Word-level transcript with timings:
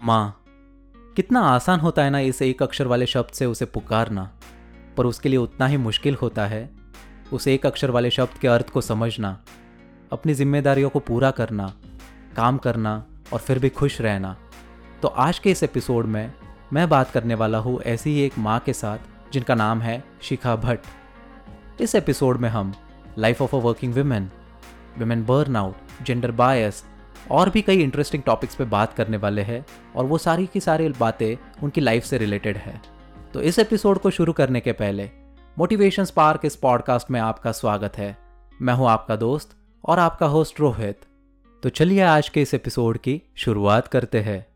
माँ, 0.00 0.44
कितना 1.16 1.40
आसान 1.40 1.80
होता 1.80 2.02
है 2.02 2.10
ना 2.10 2.18
इस 2.18 2.40
एक 2.42 2.62
अक्षर 2.62 2.86
वाले 2.86 3.06
शब्द 3.06 3.32
से 3.34 3.46
उसे 3.46 3.64
पुकारना, 3.64 4.22
पर 4.96 5.06
उसके 5.06 5.28
लिए 5.28 5.38
उतना 5.38 5.66
ही 5.66 5.76
मुश्किल 5.76 6.14
होता 6.14 6.46
है 6.46 6.70
उस 7.32 7.48
एक 7.48 7.66
अक्षर 7.66 7.90
वाले 7.90 8.10
शब्द 8.10 8.38
के 8.38 8.48
अर्थ 8.48 8.70
को 8.70 8.80
समझना, 8.80 9.36
अपनी 10.12 10.34
जिम्मेदारियों 10.34 10.90
को 10.90 11.00
पूरा 11.00 11.30
करना, 11.30 11.66
काम 12.36 12.58
करना 12.58 12.94
और 13.32 13.38
फिर 13.38 13.58
भी 13.58 13.68
खुश 13.68 14.00
रहना। 14.00 14.36
तो 15.02 15.08
आज 15.08 15.38
के 15.38 15.50
इस 15.50 15.62
एपिसोड 15.62 16.06
में 16.06 16.32
मैं 16.72 16.88
बात 16.88 17.10
करने 17.10 17.34
वाला 17.34 17.58
हूँ 17.58 17.80
ऐसी 17.82 18.10
ही 18.10 18.22
एक 18.22 18.38
माँ 18.38 18.58
के 18.60 18.72
साथ, 18.72 18.98
जिनका 19.32 19.54
नाम 19.54 19.80
है 19.80 20.02
शिखा 20.22 20.54
भट्ट। 20.56 21.80
इस 21.80 21.94
एपिसोड 21.94 22.36
में 22.36 22.48
हम 22.48 22.72
life 23.18 23.42
of 23.42 23.56
a 23.56 23.58
working 23.58 23.94
women 23.94 24.30
women 24.98 25.24
burn 25.26 25.56
out 25.56 26.04
gender 26.04 26.30
bias 26.32 26.84
और 27.30 27.50
भी 27.50 27.62
कई 27.62 27.82
इंटरेस्टिंग 27.82 28.22
टॉपिक्स 28.22 28.54
पे 28.54 28.64
बात 28.64 28.94
करने 28.94 29.16
वाले 29.16 29.42
हैं 29.42 29.66
और 29.96 30.04
वो 30.04 30.18
सारी 30.18 30.46
की 30.46 30.60
सारी 30.60 30.88
बातें 30.88 31.36
उनकी 31.62 31.80
लाइफ 31.80 32.04
से 32.04 32.18
रिलेटेड 32.18 32.56
है। 32.56 32.80
तो 33.34 33.40
इस 33.40 33.58
एपिसोड 33.58 33.98
को 33.98 34.10
शुरू 34.10 34.32
करने 34.32 34.60
के 34.60 34.72
पहले 34.72 35.10
मोटिवेशन 35.58 36.04
स्पार्क 36.04 36.40
इस 36.44 36.56
पॉडकास्ट 36.56 37.10
में 37.10 37.20
आपका 37.20 37.52
स्वागत 37.52 37.98
है। 37.98 38.16
मैं 38.62 38.74
हूँ 38.74 38.88
आपका 38.88 39.16
दोस्त 39.16 39.56
और 39.84 39.98
आपका 39.98 40.26
होस्ट 40.26 40.60
रोहित। 40.60 41.00
तो 41.62 41.68
चलिए 41.68 42.00
आज 42.00 42.28
के 42.28 42.42
इस 42.42 42.54
एपिसोड 42.54 42.98
की 42.98 43.22
शुरुआत 43.36 43.88
करते 43.88 44.20
हैं। 44.20 44.46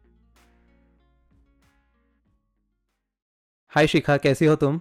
हाय 3.68 3.86
शिखा, 3.86 4.16
कैसी 4.16 4.46
हो 4.46 4.56
तुम? 4.56 4.80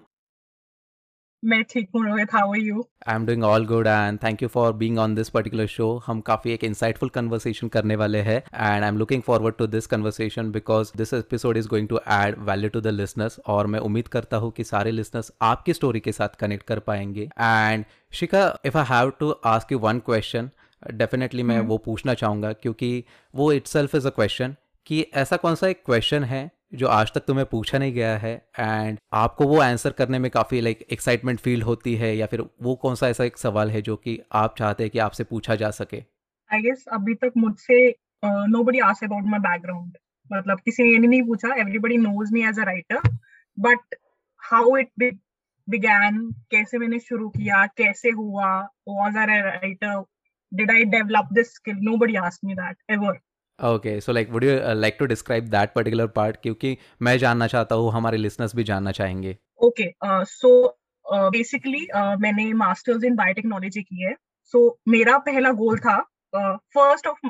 मैं 1.45 1.63
ठीक 1.69 1.87
हूँ 1.95 2.03
Rohit 2.05 2.33
how 2.33 2.51
are 2.53 2.59
you 2.59 2.85
I 3.07 3.15
am 3.15 3.25
doing 3.25 3.43
all 3.43 3.65
good 3.65 3.87
and 3.87 4.19
thank 4.23 4.41
you 4.43 4.47
for 4.49 4.73
being 4.73 4.99
on 4.99 5.15
this 5.15 5.29
particular 5.29 5.67
show 5.67 5.87
हम 6.05 6.21
काफ़ी 6.21 6.51
एक 6.51 6.63
इंसाइटफुल 6.63 7.09
कन्वर्सेशन 7.09 7.67
करने 7.67 7.95
वाले 7.95 8.19
हैं 8.19 8.37
and 8.37 8.83
I 8.83 8.87
am 8.87 8.97
looking 8.97 9.21
forward 9.21 9.55
to 9.55 9.67
this 9.67 9.87
conversation 9.87 10.51
because 10.51 10.91
this 10.97 11.13
episode 11.13 11.57
is 11.57 11.67
going 11.67 11.87
to 11.87 11.99
add 12.11 12.39
value 12.39 12.69
to 12.69 12.81
the 12.81 12.87
listeners 12.87 13.39
और 13.47 13.67
मैं 13.67 13.79
उम्मीद 13.79 14.07
करता 14.07 14.37
हूँ 14.37 14.51
कि 14.51 14.63
सारे 14.63 14.91
लिसनर्स 14.91 15.31
आपकी 15.41 15.73
स्टोरी 15.73 15.99
के 15.99 16.11
साथ 16.11 16.39
कनेक्ट 16.39 16.67
कर 16.67 16.79
पाएँगे. 16.79 17.29
And 17.39 17.85
Shikha 18.11 18.47
if 18.65 18.77
I 18.77 18.85
have 18.89 19.09
to 19.19 19.31
ask 19.45 19.71
you 19.71 19.79
one 19.79 19.99
question 19.99 20.49
definitely 20.81 21.43
मैं 21.43 21.59
hmm. 21.59 21.67
वो 21.67 21.77
पूछना 21.77 22.13
चाहूँगा 22.13 22.53
क्योंकि 22.53 23.03
वो 23.33 23.51
it 23.51 23.67
self 23.67 23.95
is 23.95 24.07
a 24.07 24.09
question 24.09 24.55
कि 24.85 25.05
ऐसा 25.13 25.37
कौन 25.37 25.55
सा 25.55 25.67
एक 25.67 25.81
क्वेश्चन 25.85 26.23
है 26.23 26.49
जो 26.73 26.87
आज 26.87 27.11
तक 27.13 27.25
तुम्हें 27.27 27.45
पूछा 27.45 27.77
नहीं 27.77 27.93
गया 27.93 28.17
है 28.17 28.33
एंड 28.59 28.97
आपको 29.13 29.45
वो 29.47 29.59
आंसर 29.61 29.91
करने 29.91 30.19
में 30.19 30.29
काफ़ी 30.31 30.61
लाइक 30.61 30.79
एक्साइटमेंट 30.91 31.39
फील 31.39 31.61
होती 31.61 31.95
है, 31.95 32.15
या 32.17 32.25
फिर 32.25 32.41
वो 32.61 32.75
कौन 32.75 32.95
सा 32.95 33.07
ऐसा 33.07 33.23
एक 33.23 33.37
सवाल 33.37 33.71
है 33.71 33.81
जो 33.81 33.95
कि 33.95 34.19
आप 34.33 34.55
चाहते 34.57 34.83
हैं 34.83 34.91
कि 34.91 34.99
आपसे 34.99 35.23
पूछा 35.23 35.55
जा 35.55 35.69
सके? 35.71 35.97
आई 36.49 36.61
गेस 36.61 36.85
अभी 36.93 37.13
तक 37.15 37.33
मुझसे 37.37 37.77
nobody 38.23 38.79
ask 38.79 39.03
about 39.03 39.25
my 39.25 39.39
background 39.39 39.97
मतलब 40.29 40.59
किसी 40.59 40.83
ने 40.83 41.07
नहीं 41.07 41.21
पूछा 41.23 41.53
everybody 41.55 41.97
knows 41.97 42.33
me 42.33 42.43
as 42.47 42.59
a 42.59 42.63
writer 42.63 43.09
but 43.57 43.95
how 44.41 44.77
it 44.77 45.13
began 45.67 46.19
कैसे 46.51 46.77
मैंने 46.77 46.99
शुरू 46.99 47.29
किया, 47.29 47.65
कैसे 47.67 48.09
हुआ 48.11 48.47
was 48.89 49.17
a 49.17 49.25
writer 49.25 50.03
did 50.51 50.71
I 50.71 50.83
develop 50.95 51.29
this 51.33 51.53
skill 51.55 51.77
nobody 51.81 52.15
ask 52.15 52.45
me 52.45 52.53
that 52.53 52.77
ever 52.91 53.19
okay 53.63 53.99
so 54.01 54.11
like 54.11 54.29
would 54.29 54.43
you 54.43 54.51
like 54.75 54.95
to 54.99 55.05
describe 55.05 55.45
that 55.49 55.73
particular 55.75 56.07
part 56.15 56.37
क्योंकि 56.43 56.77
मैं 57.01 57.17
जानना 57.17 57.47
चाहता 57.47 57.75
हूँ 57.75 57.91
हमारे 57.91 58.17
लिसनर्स 58.17 58.55
भी 58.55 58.63
जानना 58.63 58.91
चाहेंगे। 58.91 59.37
ओके 59.59 59.93
सो 60.05 60.51
बेसिकली 61.05 61.87
मैंने 61.95 62.51
मास्टर्स 62.53 63.03
इन 63.03 63.15
बायोटेक्नोलॉजी 63.15 63.81
की 63.81 64.03
है। 64.03 64.13
सो 64.53 64.67
so, 64.67 64.91
मेरा 64.91 65.17
पहला 65.17 65.51
गोल 65.51 65.79
था 65.79 65.97
first 66.35 67.07
of 67.07 67.27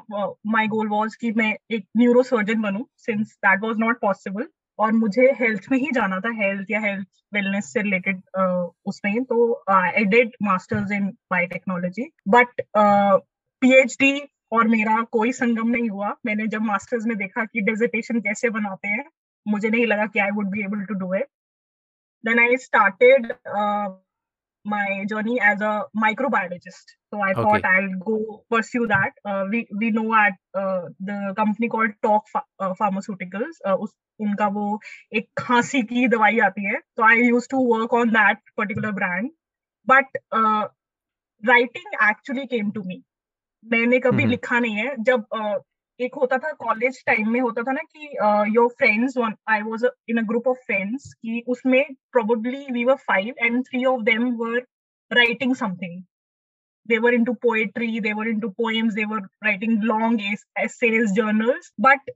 my 0.47 0.67
goal 0.67 0.87
was 0.87 1.15
कि 1.15 1.31
मैं 1.31 1.53
एक 1.71 1.85
neuro 1.97 2.23
surgeon 2.23 2.61
बनूं 2.61 2.83
since 2.97 3.33
that 3.45 3.63
was 3.63 3.75
not 3.79 3.99
possible 4.01 4.47
और 4.79 4.91
मुझे 4.91 5.31
हेल्थ 5.39 5.65
में 5.71 5.77
ही 5.77 5.89
जाना 5.93 6.19
था 6.19 6.29
हेल्थ 6.35 6.71
या 6.71 6.79
हेल्थ 6.79 7.07
वेलनेस 7.33 7.73
से 7.73 7.81
रिलेटेड 7.81 8.17
uh, 8.17 8.69
उसमें। 8.85 9.23
तो 9.23 9.63
I 9.69 10.03
did 10.05 10.31
masters 10.43 10.91
in 10.91 11.07
biotechnology 11.31 12.09
but 12.27 12.61
PhD 12.77 14.13
और 14.57 14.67
मेरा 14.67 15.01
कोई 15.11 15.31
संगम 15.31 15.69
नहीं 15.69 15.89
हुआ 15.89 16.15
मैंने 16.25 16.47
जब 16.47 16.61
मास्टर्स 16.61 17.05
में 17.07 17.17
देखा 17.17 17.45
कि 17.45 17.61
डेजिटेशन 17.71 18.19
कैसे 18.21 18.49
बनाते 18.57 18.87
हैं 18.87 19.05
मुझे 19.47 19.69
नहीं 19.69 19.85
लगा 19.87 20.05
कि 20.13 20.19
I 20.19 20.31
would 20.35 20.49
be 20.51 20.63
able 20.63 20.83
to 20.85 20.93
do 21.05 21.13
it 21.15 21.27
then 22.23 22.39
I 22.39 22.57
started 22.65 23.31
my 24.65 25.05
journey 25.07 25.39
as 25.41 25.61
a 25.61 25.85
microbiologist. 25.95 26.91
So 27.11 27.19
I 27.21 27.31
okay. 27.31 27.41
thought 27.41 27.65
I'll 27.65 27.99
go 27.99 28.45
pursue 28.49 28.87
that. 28.87 29.11
Uh, 29.25 29.45
we 29.49 29.67
we 29.77 29.91
know 29.91 30.13
at 30.15 30.33
uh, 30.55 30.83
the 30.99 31.33
company 31.35 31.69
called 31.69 31.91
Talk 32.01 32.23
Ph- 32.27 32.45
uh, 32.59 32.73
Pharmaceuticals. 32.81 33.59
Uh, 33.65 33.75
उस 33.75 33.93
उनका 34.19 34.47
वो 34.55 34.79
एक 35.15 35.27
खांसी 35.37 35.81
की 35.83 36.07
दवाई 36.07 36.39
आती 36.47 36.65
है. 36.65 36.79
So 36.97 37.03
I 37.03 37.15
used 37.15 37.49
to 37.49 37.59
work 37.59 37.93
on 37.93 38.13
that 38.13 38.41
particular 38.55 38.91
brand. 38.91 39.31
But 39.87 40.05
uh, 40.31 40.67
writing 41.43 41.97
actually 41.99 42.47
came 42.47 42.71
to 42.73 42.83
me. 42.83 43.03
मैंने 43.71 43.99
कभी 43.99 44.25
लिखा 44.25 44.59
नहीं 44.59 44.75
है। 44.75 44.95
जब 44.99 45.25
एक 45.99 46.15
होता 46.15 46.37
था 46.37 46.51
कॉलेज 46.51 47.03
टाइम 47.05 47.29
में 47.29 47.39
होता 47.41 47.61
था 47.63 47.71
ना 47.71 47.81
कि 47.95 48.07
your 48.55 48.67
friends 48.67 49.17
I 49.49 49.61
was 49.61 49.85
in 50.09 50.17
a 50.17 50.27
group 50.27 50.47
of 50.47 50.57
friends 50.57 51.13
कि 51.13 51.43
उसमें 51.47 51.83
probably 52.11 52.65
we 52.71 52.85
were 52.85 52.95
five 52.95 53.33
and 53.39 53.63
three 53.63 53.85
of 53.85 54.01
them 54.01 54.31
were 54.35 54.57
writing 55.11 55.55
something 55.55 56.03
they 56.89 56.97
were 56.99 57.11
into 57.15 57.33
poetry 57.43 57.99
they 58.05 58.13
were 58.13 58.25
into 58.29 58.47
poems 58.61 58.95
they 58.95 59.05
were 59.05 59.19
writing 59.45 59.75
long 59.91 60.15
essays 60.63 61.13
journals 61.19 61.69
but 61.77 62.09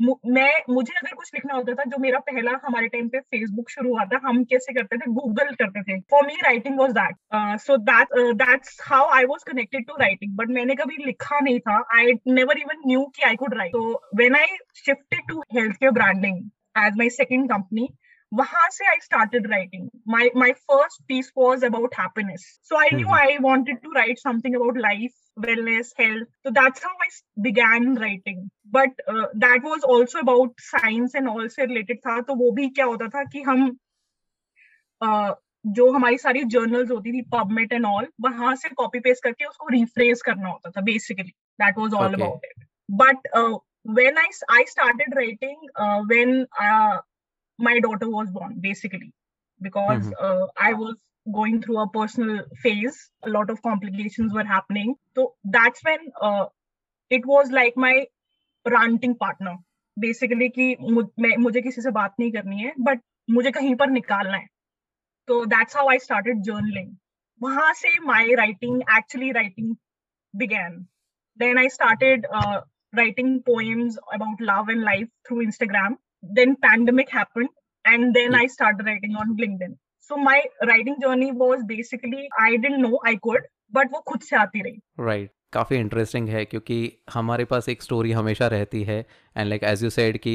मैं 0.00 0.52
मुझे 0.70 0.92
अगर 0.96 1.14
कुछ 1.14 1.30
लिखना 1.34 1.54
होता 1.54 1.74
था, 1.74 1.84
जो 1.84 1.98
मेरा 2.00 2.18
पहला 2.20 2.52
हमारे 2.64 2.86
टाइम 2.88 3.08
पे 3.08 3.20
फेसबुक 3.20 3.70
शुरू 3.70 3.90
हुआ 3.90 4.04
था, 4.04 4.20
हम 4.24 4.42
कैसे 4.44 4.72
करते 4.74 4.96
थे? 4.96 5.10
गूगल 5.12 5.54
करते 5.54 5.82
थे। 5.82 5.98
For 6.10 6.26
me 6.26 6.34
writing 6.44 6.78
was 6.78 6.92
that 6.92 7.60
so 7.60 7.76
that 7.90 8.14
that's 8.36 8.78
how 8.82 9.08
I 9.16 9.24
was 9.24 9.44
connected 9.50 9.86
to 9.88 9.96
writing 10.00 10.36
but 10.36 10.50
मैंने 10.50 10.74
कभी 10.74 11.04
लिखा 11.06 11.40
नहीं 11.40 11.58
था. 11.60 11.78
आई 11.98 12.12
नेवर 12.28 12.58
इवन 12.58 12.82
न्यू 12.86 13.04
की 13.16 13.22
आई 13.28 13.36
कुड 13.36 13.54
राइट 13.58 13.72
तो 13.72 14.02
when 14.16 14.36
I 14.36 14.56
shifted 14.76 15.28
to 15.28 15.40
health 15.54 15.76
care 15.76 15.92
branding 15.92 16.38
as 16.86 16.96
my 16.98 17.10
second 17.10 17.48
company 17.50 17.88
वहाँ 18.32 18.68
से 18.70 18.86
I 18.86 19.00
started 19.02 19.46
writing 19.50 19.88
my 20.08 20.30
my 20.36 20.52
first 20.52 21.02
piece 21.08 21.32
was 21.38 21.64
about 21.66 21.94
happiness 22.00 22.44
so 22.68 22.76
I 22.76 22.96
knew 22.96 23.14
I 23.14 23.36
wanted 23.40 23.80
to 23.82 23.92
write 23.96 24.18
something 24.18 24.56
about 24.56 24.78
life 24.78 25.10
wellness, 25.36 25.90
health. 25.98 26.28
So 26.44 26.50
that's 26.50 26.82
how 26.82 26.90
I 27.02 27.08
began 27.40 27.94
writing. 27.94 28.50
But 28.72 28.90
uh, 29.08 29.26
that 29.34 29.60
was 29.64 29.82
also 29.84 30.18
about 30.20 30.50
science 30.60 31.14
and 31.14 31.28
all 31.28 31.48
से 31.48 31.66
related 31.66 32.00
था. 32.06 32.20
तो 32.20 32.34
वो 32.34 32.50
भी 32.52 32.68
क्या 32.68 32.84
होता 32.84 33.08
था 33.08 33.24
कि 33.32 33.42
हम 33.42 33.70
uh, 35.00 35.32
जो 35.66 35.90
हमारी 35.92 36.18
सारी 36.18 36.42
जर्नल्स 36.52 36.90
होती 36.90 37.12
थी 37.12 37.22
पबमेट 37.32 37.72
एंड 37.72 37.86
ऑल 37.86 38.06
वहाँ 38.20 38.54
से 38.56 38.68
कॉपी 38.68 39.00
पेस्ट 39.00 39.22
करके 39.24 39.44
उसको 39.44 39.66
रिफ्रेज 39.72 40.22
करना 40.26 40.48
होता 40.48 40.70
था 40.70 40.80
basically 40.80 41.30
that 41.62 41.78
was 41.78 41.94
all 41.94 42.14
about 42.14 42.44
it 42.44 42.64
but 43.02 43.28
when 43.96 44.18
I 44.20 44.24
I 44.54 44.64
started 44.70 45.14
writing 45.16 45.60
uh, 45.74 46.00
when 46.08 46.32
uh, 46.62 46.96
my 47.60 47.78
daughter 47.80 48.08
was 48.08 48.30
born, 48.30 48.56
basically, 48.60 49.12
because 49.60 50.06
mm-hmm. 50.06 50.42
uh, 50.42 50.46
I 50.58 50.72
was 50.74 50.96
going 51.32 51.62
through 51.62 51.80
a 51.80 51.88
personal 51.88 52.44
phase. 52.62 53.10
A 53.24 53.30
lot 53.30 53.50
of 53.50 53.62
complications 53.62 54.32
were 54.32 54.44
happening. 54.44 54.94
So 55.14 55.34
that's 55.44 55.82
when 55.84 55.98
uh, 56.20 56.46
it 57.10 57.26
was 57.26 57.50
like 57.50 57.76
my 57.76 58.06
ranting 58.66 59.16
partner. 59.16 59.56
Basically 59.98 60.48
कि 60.48 60.76
मुझे 61.38 61.60
किसी 61.60 61.82
से 61.82 61.90
बात 61.92 62.14
नहीं 62.20 62.30
करनी 62.32 62.62
है 62.62 62.72
but 62.80 63.00
मुझे 63.30 63.50
कहीं 63.50 63.74
पर 63.76 63.90
निकालना 63.90 64.36
है 64.36 64.46
तो 65.28 65.44
that's 65.46 65.76
how 65.76 65.88
I 65.90 65.98
started 66.04 66.40
journaling 66.42 66.94
वहाँ 67.42 67.72
से 67.80 67.88
my 68.04 68.34
writing 68.40 68.82
actually 68.96 69.30
writing 69.38 69.74
began 70.42 70.78
then 71.38 71.58
I 71.58 71.68
started 71.76 72.26
writing 72.92 73.42
poems 73.42 73.98
about 74.12 74.40
love 74.40 74.68
and 74.68 74.82
life 74.82 75.08
through 75.26 75.46
Instagram. 75.46 75.96
Then 76.22 76.56
pandemic 76.56 77.10
happened, 77.10 77.48
and 77.84 78.14
then 78.14 78.34
I 78.34 78.46
started 78.48 78.86
writing 78.86 79.16
on 79.16 79.36
LinkedIn. 79.36 79.78
so 80.10 80.16
my 80.16 80.38
writing 80.68 80.96
journey 81.02 81.30
was 81.40 81.60
basically 81.66 82.22
i 82.40 82.56
didn't 82.56 82.82
know 82.84 82.98
i 83.10 83.16
could 83.26 83.50
but 83.72 83.92
वो 83.92 84.00
खुद 84.08 84.20
से 84.20 84.36
आती 84.36 84.62
रही 84.62 84.80
right 85.00 85.20
right. 85.20 85.36
काफ़ी 85.52 85.76
interesting 85.76 86.28
है 86.28 86.44
क्योंकि 86.44 86.76
हमारे 87.12 87.44
पास 87.44 87.68
एक 87.68 87.82
स्टोरी 87.82 88.12
हमेशा 88.12 88.46
रहती 88.46 88.82
है 88.84 88.98
and 89.36 89.48
like 89.48 89.64
as 89.64 89.82
you 89.84 89.90
said 89.90 90.18
कि 90.18 90.34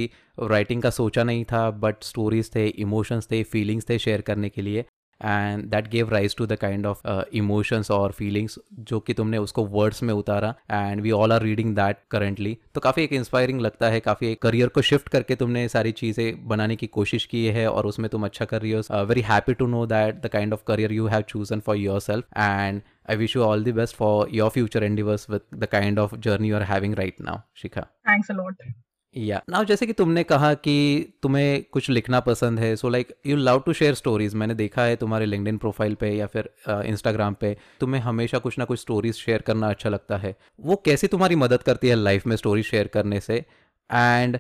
राइटिंग 0.51 0.81
का 0.81 0.89
सोचा 0.89 1.23
नहीं 1.23 1.43
था 1.51 1.69
बट 1.83 2.03
स्टोरीज 2.03 2.53
थे 2.55 2.65
इमोशंस 2.85 3.27
थे 3.31 3.41
फीलिंग्स 3.51 3.89
थे 3.89 3.97
शेयर 3.99 4.21
करने 4.21 4.49
के 4.49 4.61
लिए 4.61 4.85
and 5.21 5.63
that 5.69 5.87
gave 5.87 6.09
rise 6.09 6.35
to 6.37 6.45
the 6.45 6.55
kind 6.61 6.85
of 6.85 7.01
emotions 7.33 7.91
और 7.91 8.11
फीलिंग्स 8.11 8.57
जो 8.89 8.99
कि 8.99 9.13
तुमने 9.13 9.37
उसको 9.37 9.65
वर्ड्स 9.65 10.03
में 10.03 10.13
उतारा 10.13 10.53
and 10.71 11.01
we 11.01 11.11
all 11.11 11.33
are 11.33 11.41
reading 11.41 11.75
that 11.75 11.97
currently 12.11 12.57
तो 12.75 12.81
काफ़ी 12.81 13.03
एक 13.03 13.13
इंस्पायरिंग 13.13 13.61
लगता 13.61 13.89
है 13.89 13.99
काफ़ी 13.99 14.31
एक 14.31 14.41
करियर 14.41 14.69
को 14.69 14.81
शिफ्ट 14.81 15.09
करके 15.09 15.35
तुमने 15.35 15.67
सारी 15.69 15.91
चीज़ें 16.01 16.47
बनाने 16.47 16.75
की 16.75 16.87
कोशिश 16.97 17.25
की 17.25 17.45
है 17.57 17.69
और 17.71 17.85
उसमें 17.85 18.09
तुम 18.09 18.25
अच्छा 18.25 18.45
कर 18.45 18.61
रही 18.61 18.71
हो 18.71 19.05
very 19.05 19.21
happy 19.31 19.53
to 19.53 19.67
know 19.67 19.85
that 19.85 20.21
the 20.25 20.29
kind 20.33 20.53
of 20.53 20.63
career 20.67 20.91
you 20.93 21.07
have 21.07 21.21
chosen 21.29 21.59
for 21.59 21.77
yourself 22.01 22.37
and 22.37 22.81
I 23.07 23.15
wish 23.15 23.35
you 23.35 23.43
all 23.43 23.61
the 23.61 23.71
best 23.71 23.95
for 23.95 24.27
your 24.29 24.49
future 24.49 24.83
endeavors 24.83 25.27
with 25.27 25.43
the 25.51 25.67
kind 25.67 25.99
of 25.99 26.19
journey 26.19 26.47
you 26.47 26.55
are 26.55 26.63
having 26.63 26.95
right 26.95 27.19
now, 27.19 27.45
Shikha. 27.55 27.87
Thanks 28.03 28.31
a 28.31 28.33
lot. 28.33 28.84
या 29.17 29.41
now 29.49 29.63
जैसे 29.63 29.85
कि 29.87 29.93
तुमने 29.93 30.23
कहा 30.23 30.53
कि 30.53 31.05
तुम्हें 31.21 31.63
कुछ 31.71 31.89
लिखना 31.89 32.19
पसंद 32.19 32.59
है 32.59 32.75
so 32.75 32.89
like 32.89 33.15
you 33.25 33.35
love 33.35 33.59
to 33.59 33.73
share 33.73 33.93
stories 33.93 34.35
मैंने 34.35 34.55
देखा 34.55 34.81
है 34.81 34.95
तुम्हारे 34.95 35.25
लिंक्डइन 35.25 35.57
प्रोफ़ाइल 35.57 35.95
पे 35.95 36.09
या 36.11 36.25
फिर 36.25 36.49
इंस्टाग्राम 36.69 37.33
uh, 37.33 37.39
पे 37.39 37.57
तुम्हें 37.79 38.01
हमेशा 38.01 38.37
कुछ 38.37 38.59
ना 38.59 38.65
कुछ 38.65 38.79
स्टोरीज 38.79 39.15
शेयर 39.15 39.41
करना 39.41 39.69
अच्छा 39.69 39.89
लगता 39.89 40.17
है। 40.17 40.35
वो 40.59 40.75
कैसे 40.75 41.07
तुम्हारी 41.07 41.35
मदद 41.35 41.63
करती 41.63 41.87
है 41.87 41.95
लाइफ 41.95 42.27
में 42.27 42.35
स्टोरी 42.35 42.63
शेयर 42.63 42.87
करने 42.87 43.19
से? 43.19 43.45
And 43.93 44.39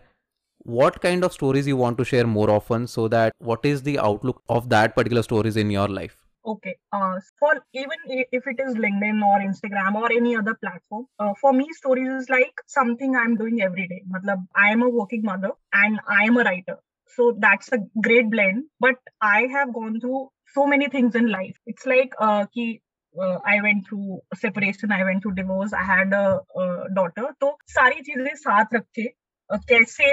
what 0.69 0.95
kind 1.05 1.23
of 1.23 1.33
stories 1.33 1.67
you 1.67 1.79
want 1.79 1.97
to 1.97 2.05
share 2.11 2.27
more 2.27 2.49
often 2.49 2.85
so 2.97 3.07
that 3.07 3.33
what 3.49 3.65
is 3.65 3.83
the 3.83 3.97
outlook 4.09 4.41
of 4.49 4.69
that 4.69 4.95
particular 4.95 5.23
stories 5.31 5.65
in 5.65 5.71
your 5.77 5.89
life? 5.99 6.24
Okay. 6.44 6.76
Uh, 6.92 7.20
for 7.38 7.54
even 7.74 7.98
if 8.08 8.46
it 8.46 8.60
is 8.60 8.74
LinkedIn 8.74 9.22
or 9.22 9.40
Instagram 9.40 9.94
or 9.94 10.10
any 10.10 10.36
other 10.36 10.54
platform, 10.54 11.06
uh, 11.18 11.34
for 11.40 11.52
me, 11.52 11.66
stories 11.72 12.22
is 12.22 12.30
like 12.30 12.54
something 12.66 13.14
I'm 13.14 13.36
doing 13.36 13.60
every 13.62 13.86
day. 13.88 14.02
Matlab, 14.10 14.46
I 14.56 14.70
am 14.70 14.82
a 14.82 14.88
working 14.88 15.22
mother 15.22 15.50
and 15.72 16.00
I 16.08 16.24
am 16.24 16.38
a 16.38 16.44
writer. 16.44 16.78
So 17.16 17.36
that's 17.38 17.72
a 17.72 17.78
great 18.02 18.30
blend. 18.30 18.64
But 18.80 18.96
I 19.20 19.48
have 19.52 19.74
gone 19.74 20.00
through 20.00 20.30
so 20.54 20.66
many 20.66 20.88
things 20.88 21.14
in 21.14 21.28
life. 21.28 21.56
It's 21.66 21.84
like 21.84 22.14
uh, 22.18 22.46
ki, 22.54 22.80
uh, 23.20 23.38
I 23.44 23.60
went 23.60 23.86
through 23.88 24.20
separation, 24.34 24.92
I 24.92 25.04
went 25.04 25.22
through 25.22 25.34
divorce, 25.34 25.72
I 25.72 25.82
had 25.84 26.12
a, 26.12 26.40
a 26.56 26.86
daughter. 26.94 27.34
So 27.42 27.56
सारी 27.68 28.00
चीजें 28.00 28.34
साथ 28.34 28.74
रख 28.74 28.84
के 28.98 29.08
कैसे 29.49 30.11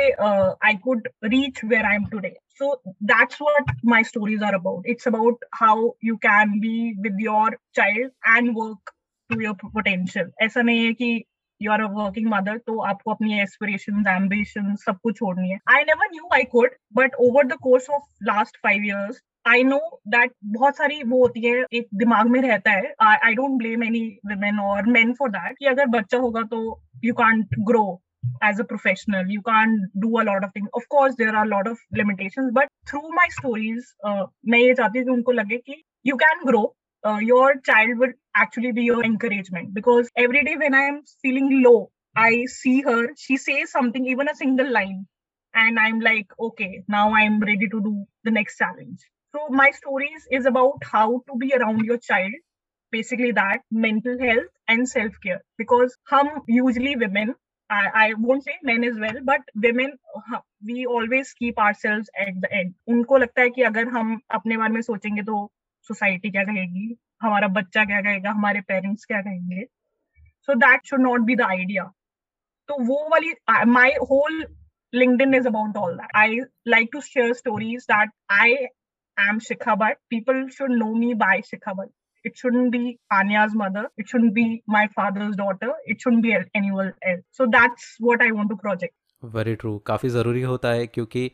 I 0.68 0.74
could 0.84 1.08
reach 1.24 1.64
where 1.64 1.84
I 1.84 1.96
am 1.96 2.06
today 2.12 2.36
so, 2.60 2.66
that's 3.10 3.38
what 3.40 3.70
my 3.90 3.98
stories 4.08 4.42
are 4.46 4.54
about. 4.56 4.88
It's 4.92 5.06
about 5.10 5.44
how 5.60 5.76
you 6.08 6.16
can 6.18 6.50
be 6.64 6.94
with 7.04 7.22
your 7.24 7.46
child 7.78 8.10
and 8.32 8.54
work 8.58 8.92
to 9.30 9.38
your 9.44 9.54
potential. 9.62 10.28
ऐसा 10.42 10.62
नहीं 10.62 10.84
है 10.84 10.92
कि 10.92 11.08
you 11.60 11.72
are 11.72 11.82
a 11.82 11.88
working 11.94 12.28
mother 12.32 12.58
तो 12.66 12.78
आपको 12.90 13.10
अपनी 13.10 13.40
aspiration 13.42 14.04
ambition 14.08 14.74
सब 14.84 14.98
कुछ 15.02 15.16
छोड़नी 15.18 15.50
है. 15.50 15.58
I 15.74 15.82
never 15.90 16.12
knew 16.12 16.28
I 16.34 16.44
could 16.52 16.76
but 16.96 17.14
over 17.28 17.46
the 17.46 17.58
course 17.62 17.90
of 17.90 18.24
last 18.30 18.56
five 18.62 18.84
years 18.86 19.22
I 19.46 19.64
know 19.64 19.80
that 20.08 20.32
बहुत 20.58 20.76
सारी 20.76 21.02
वो 21.02 21.22
होती 21.22 21.46
है, 21.46 21.64
एक 21.72 21.88
दिमाग 22.04 22.26
में 22.30 22.40
रहता 22.42 22.70
है. 22.70 22.94
I 23.00 23.34
don't 23.34 23.58
blame 23.58 23.84
any 23.84 24.06
women 24.26 24.60
और 24.68 24.86
मेन 24.98 25.12
फॉर 25.18 25.30
दैट 25.30 25.58
कि 25.58 25.66
अगर 25.74 25.86
बच्चा 25.98 26.18
होगा 26.18 26.42
तो 26.54 26.64
you 27.04 27.14
can't 27.24 27.60
grow 27.70 27.84
as 28.40 28.58
a 28.58 28.64
professional 28.64 29.26
you 29.26 29.42
can't 29.42 29.80
do 30.00 30.20
a 30.20 30.24
lot 30.24 30.44
of 30.44 30.52
things. 30.52 30.68
Of 30.74 30.88
course 30.88 31.14
there 31.16 31.34
are 31.34 31.44
a 31.44 31.48
lot 31.48 31.66
of 31.66 31.78
limitations 31.92 32.50
but 32.52 32.68
through 32.88 33.08
my 33.10 33.28
stories 33.30 33.94
uh, 34.04 34.26
main 34.44 34.66
ye 34.66 34.74
chahti 34.74 35.64
thi 35.66 35.84
you 36.02 36.16
can 36.16 36.46
grow. 36.46 36.74
Uh, 37.04 37.18
your 37.18 37.56
child 37.66 37.98
would 37.98 38.12
actually 38.36 38.70
be 38.72 38.82
your 38.84 39.04
encouragement 39.04 39.74
because 39.74 40.08
every 40.16 40.44
day 40.44 40.56
when 40.56 40.72
i 40.72 40.82
am 40.90 41.02
feeling 41.20 41.48
low 41.62 41.90
i 42.16 42.44
see 42.46 42.80
her 42.82 43.08
she 43.22 43.36
says 43.36 43.72
something 43.72 44.06
even 44.06 44.28
a 44.28 44.34
single 44.36 44.70
line 44.70 45.04
and 45.54 45.80
i'm 45.80 45.98
like 46.00 46.28
okay 46.38 46.84
now 46.88 47.12
i'm 47.14 47.40
ready 47.40 47.68
to 47.68 47.80
do 47.80 48.04
the 48.24 48.30
next 48.30 48.56
challenge. 48.58 49.00
So 49.34 49.48
my 49.48 49.70
stories 49.70 50.26
is 50.30 50.46
about 50.46 50.84
how 50.84 51.22
to 51.28 51.36
be 51.38 51.52
around 51.54 51.84
your 51.84 51.98
child 51.98 52.32
basically 52.90 53.32
that 53.32 53.60
mental 53.70 54.18
health 54.18 54.50
and 54.68 54.88
self 54.88 55.12
care 55.22 55.42
because 55.58 55.96
hum 56.08 56.28
usually 56.46 56.96
women 56.96 57.34
I, 57.72 57.82
I 58.04 58.14
won't 58.18 58.44
say 58.44 58.54
men 58.62 58.84
as 58.84 58.96
well, 59.02 59.18
but 59.24 59.52
women 59.66 59.92
we 60.62 60.86
always 60.86 61.32
keep 61.34 61.58
ourselves 61.58 62.10
at 62.24 62.40
the 62.42 62.50
end. 62.60 62.74
उनको 62.88 63.18
लगता 63.18 63.42
है 63.42 63.50
कि 63.50 63.62
अगर 63.70 63.88
हम 63.96 64.18
अपने 64.38 64.56
बारे 64.56 64.72
में 64.72 64.80
सोचेंगे 64.82 65.22
तो 65.22 65.50
सोसाइटी 65.90 66.30
क्या 66.30 66.44
कहेगी? 66.44 66.96
हमारा 67.22 67.48
बच्चा 67.60 67.84
क्या 67.84 68.00
कहेगा? 68.02 68.30
हमारे 68.30 68.60
पेरेंट्स 68.68 69.04
क्या 69.04 69.20
कहेंगे? 69.22 69.64
So 70.48 70.54
that 70.64 70.86
should 70.86 71.00
not 71.00 71.20
be 71.26 71.36
the 71.36 71.42
idea 71.42 71.84
तो 72.68 72.82
वो 72.84 72.96
वाली 73.12 73.32
my 73.70 73.90
whole 74.10 74.44
LinkedIn 74.92 75.34
is 75.34 75.46
about 75.48 75.76
all 75.76 75.96
that 75.96 76.16
I 76.16 76.38
like 76.68 76.88
to 76.92 77.00
share 77.00 77.32
stories 77.34 77.84
that 77.90 78.10
I 78.40 78.54
I 78.54 79.28
am 79.28 79.38
Shikha 79.48 79.74
but 79.74 79.96
people 80.10 80.48
should 80.56 80.70
know 80.78 80.94
me 80.94 81.12
by 81.22 81.40
Shikha 81.46 81.72
but 81.72 81.88
It 82.23 82.37
shouldn't 82.37 82.71
be 82.71 82.99
Anya's 83.17 83.53
mother. 83.55 83.83
It 83.97 84.07
shouldn't 84.09 84.33
be 84.33 84.45
my 84.67 84.87
father's 84.95 85.35
daughter. 85.35 85.71
It 85.85 86.01
shouldn't 86.01 86.23
be 86.23 86.33
anyone 86.55 86.93
else. 87.11 87.23
So 87.31 87.47
that's 87.51 87.85
what 87.99 88.21
I 88.21 88.31
want 88.31 88.49
to 88.49 88.57
project. 88.63 88.93
Very 89.35 89.55
true 89.61 89.77
काफ़ी 89.89 90.09
ज़रूरी 90.09 90.41
होता 90.41 90.71
है 90.71 90.87
क्योंकि 90.87 91.31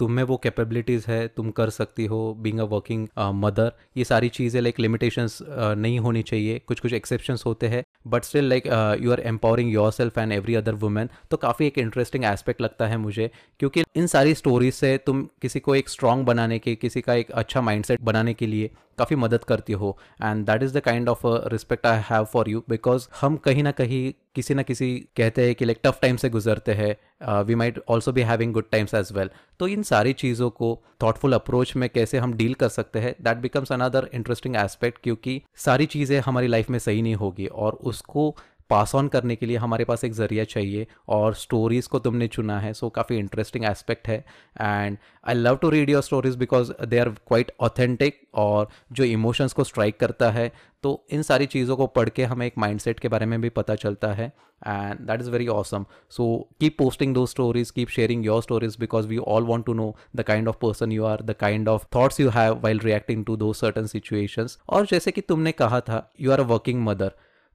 तुम 0.00 0.12
में 0.12 0.22
वो 0.22 0.36
capabilities 0.38 1.04
है, 1.08 1.26
तुम 1.28 1.50
कर 1.52 1.70
सकती 1.70 2.06
हो 2.06 2.18
बींग 2.40 2.58
अ 2.60 2.64
वर्किंग 2.66 3.06
मदर 3.36 3.72
ये 3.96 4.04
सारी 4.04 4.28
चीज़ें 4.30 4.60
लाइक 4.60 4.80
लिमिटेशंस 4.80 5.38
नहीं 5.52 5.98
होनी 6.00 6.22
चाहिए। 6.24 6.58
कुछ 6.66 6.80
कुछ 6.80 6.92
एक्सेप्शंस 6.92 7.44
होते 7.46 7.68
हैं 7.68 7.82
but 8.06 8.24
still 8.24 8.48
like 8.48 8.66
you 9.02 9.12
are 9.12 9.20
empowering 9.26 9.72
yourself 9.92 10.18
and 10.18 10.32
every 10.32 10.54
other 10.54 10.74
women 10.76 11.08
तो 11.30 11.36
काफ़ी 11.38 11.66
एक 11.66 11.78
इंटरेस्टिंग 11.78 12.24
एस्पेक्ट 12.24 12.60
लगता 12.60 12.86
है 12.86 12.96
मुझे, 12.98 13.30
क्योंकि 13.60 13.84
इन 13.96 14.06
सारी 14.08 14.34
स्टोरीज 14.34 14.74
से 14.74 14.96
तुम 15.06 15.22
किसी 15.42 15.60
को 15.60 15.74
एक 15.74 15.88
स्ट्रांग 15.88 16.24
बनाने 16.26 16.58
के, 16.58 16.74
किसी 16.76 17.00
का 17.00 17.14
एक 17.14 17.30
अच्छा 17.32 17.60
माइंडसेट 17.60 18.00
बनाने 18.02 18.34
के 18.34 18.46
लिए 18.46 18.70
काफ़ी 18.98 19.16
मदद 19.16 19.44
करती 19.44 19.72
हो। 19.72 19.96
And 20.22 20.44
that 20.46 20.62
is 20.62 20.74
the 20.74 20.80
kind 20.80 21.08
of 21.08 21.20
respect 21.52 21.86
I 21.86 22.00
have 22.04 22.24
for 22.32 22.48
you 22.50 22.62
because 22.68 23.08
हम 23.20 23.36
कहीं 23.44 23.62
ना 23.62 23.70
कहीं 23.72 24.12
किसी 24.36 24.54
ना 24.54 24.62
किसी 24.62 24.88
कहते 25.16 25.46
हैं 25.46 25.54
कि 25.54 25.64
लाइक 25.64 25.80
टफ 25.84 25.98
टाइम 26.02 26.16
से 26.16 26.28
गुजरते 26.28 26.72
हैं 26.72 27.42
वी 27.44 27.54
माइट 27.54 27.78
ऑल्सो 27.88 28.12
भी 28.12 28.22
having 28.22 28.52
good 28.52 28.70
times 28.70 28.94
as 28.94 29.12
well 29.12 29.30
तो 29.60 29.68
इन 29.68 29.82
सारी 29.82 30.12
चीज़ों 30.12 30.50
को 30.50 30.78
थॉटफुल 31.02 31.32
अप्रोच 31.32 31.74
में 31.76 31.88
कैसे 31.88 32.18
हम 32.18 32.34
डील 32.34 32.54
कर 32.54 32.68
सकते 32.68 32.98
हैं 32.98 33.14
that 33.22 33.38
becomes 33.38 33.72
another 33.72 34.08
interesting 34.14 34.56
aspect 34.56 35.02
क्योंकि 35.02 35.40
सारी 35.56 35.86
चीज़ें 35.86 36.18
हमारी 36.20 36.46
लाइफ 36.46 36.70
में 36.70 36.78
सही 36.78 37.02
नहीं 37.02 37.14
होगी 37.14 37.46
और 37.46 37.78
उसको 37.82 38.34
पास 38.70 38.94
ऑन 38.94 39.08
करने 39.08 39.36
के 39.36 39.46
लिए 39.46 39.56
हमारे 39.56 39.84
पास 39.84 40.04
एक 40.04 40.12
ज़रिया 40.12 40.44
चाहिए 40.46 40.86
और 41.08 41.34
स्टोरीज़ 41.36 41.88
को 41.88 41.98
तुमने 41.98 42.28
चुना 42.28 42.58
है 42.60 42.72
सो 42.72 42.86
so, 42.86 42.94
काफ़ी 42.94 43.16
इंटरेस्टिंग 43.18 43.64
एस्पेक्ट 43.64 44.08
है। 44.08 44.18
And 44.60 44.98
I 45.28 45.34
love 45.34 45.56
to 45.56 45.70
read 45.70 45.90
your 45.90 46.02
stories 46.02 46.36
because 46.36 46.72
they 46.84 46.98
are 46.98 47.08
quite 47.28 47.52
authentic 47.60 48.20
और 48.34 48.68
जो 48.92 49.04
इमोशंस 49.04 49.52
को 49.52 49.64
स्ट्राइक 49.64 49.98
करता 50.00 50.30
है 50.30 50.50
तो 50.82 50.90
इन 51.12 51.22
सारी 51.22 51.46
चीज़ों 51.46 51.76
को 51.76 51.86
पढ़ 51.88 52.08
के 52.08 52.24
हमें 52.24 52.46
एक 52.46 52.58
माइंडसेट 52.58 53.00
के 53.00 53.08
बारे 53.08 53.26
में 53.26 53.40
भी 53.40 53.48
पता 53.50 53.74
चलता 53.74 54.12
है। 54.12 54.32
And 54.62 55.00
that 55.00 55.20
is 55.20 55.30
very 55.30 55.46
awesome 55.48 55.84
so 56.10 56.24
keep 56.60 56.76
posting 56.78 57.14
those 57.14 57.24
stories 57.26 57.70
keep 57.70 57.88
sharing 57.88 58.26
your 58.26 58.42
stories 58.42 58.76
because 58.80 59.06
we 59.08 59.18
all 59.18 59.44
want 59.44 59.66
to 59.66 59.74
know 59.74 59.94
the 60.16 60.22
kind 60.22 60.48
of 60.48 60.56
person 60.62 60.92
you 60.92 61.04
are 61.04 61.22
the 61.22 61.34
kind 61.40 61.68
of 61.68 61.86
thoughts 61.94 62.20
you 62.20 62.28
have 62.30 62.60
while 62.62 62.80
reacting 62.84 63.24
to 63.24 63.36
those 63.36 63.52
certain 63.52 63.86
situations 63.86 64.58
और 64.68 64.86
जैसे 64.86 65.10
कि 65.10 65.20
तुमने 65.20 65.52
कहा 65.52 65.80
था 65.80 66.08
you 66.20 66.32
are 66.32 66.40
a 66.40 66.44
working 66.46 66.82
mother 66.84 67.12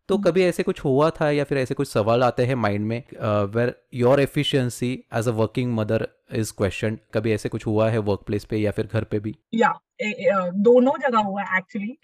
तो 0.10 0.18
कभी 0.18 0.44
ऐसे 0.44 0.64
कुछ 0.64 0.84
हुआ 0.86 1.10
था 1.10 1.30
या 1.32 1.44
फिर 1.44 1.58
ऐसे 1.58 1.74
कुछ 1.74 1.88
सवाल 1.88 2.24
आते 2.24 2.46
हैं 2.46 2.56
माइंड 2.56 2.86
में 2.86 3.04
where 3.54 3.74
your 3.94 4.20
efficiency 4.22 4.92
as 5.14 5.28
a 5.28 5.32
working 5.32 5.74
mother 5.74 6.08
is 6.34 6.54
question 6.58 6.98
कभी 7.14 7.32
ऐसे 7.32 7.50
कुछ 7.50 7.66
हुआ 7.66 7.90
है 7.90 7.98
वर्क 7.98 8.24
प्लेस 8.26 8.46
पे 8.46 8.58
या 8.58 8.72
फिर 8.72 8.90
घर 8.94 9.04
पे 9.04 9.20
भी? 9.20 9.36
या 9.54 9.74
दोनों 10.68 10.92
जगह 11.00 11.20
हुआ 11.20 11.44
एक्चुअली 11.58 11.98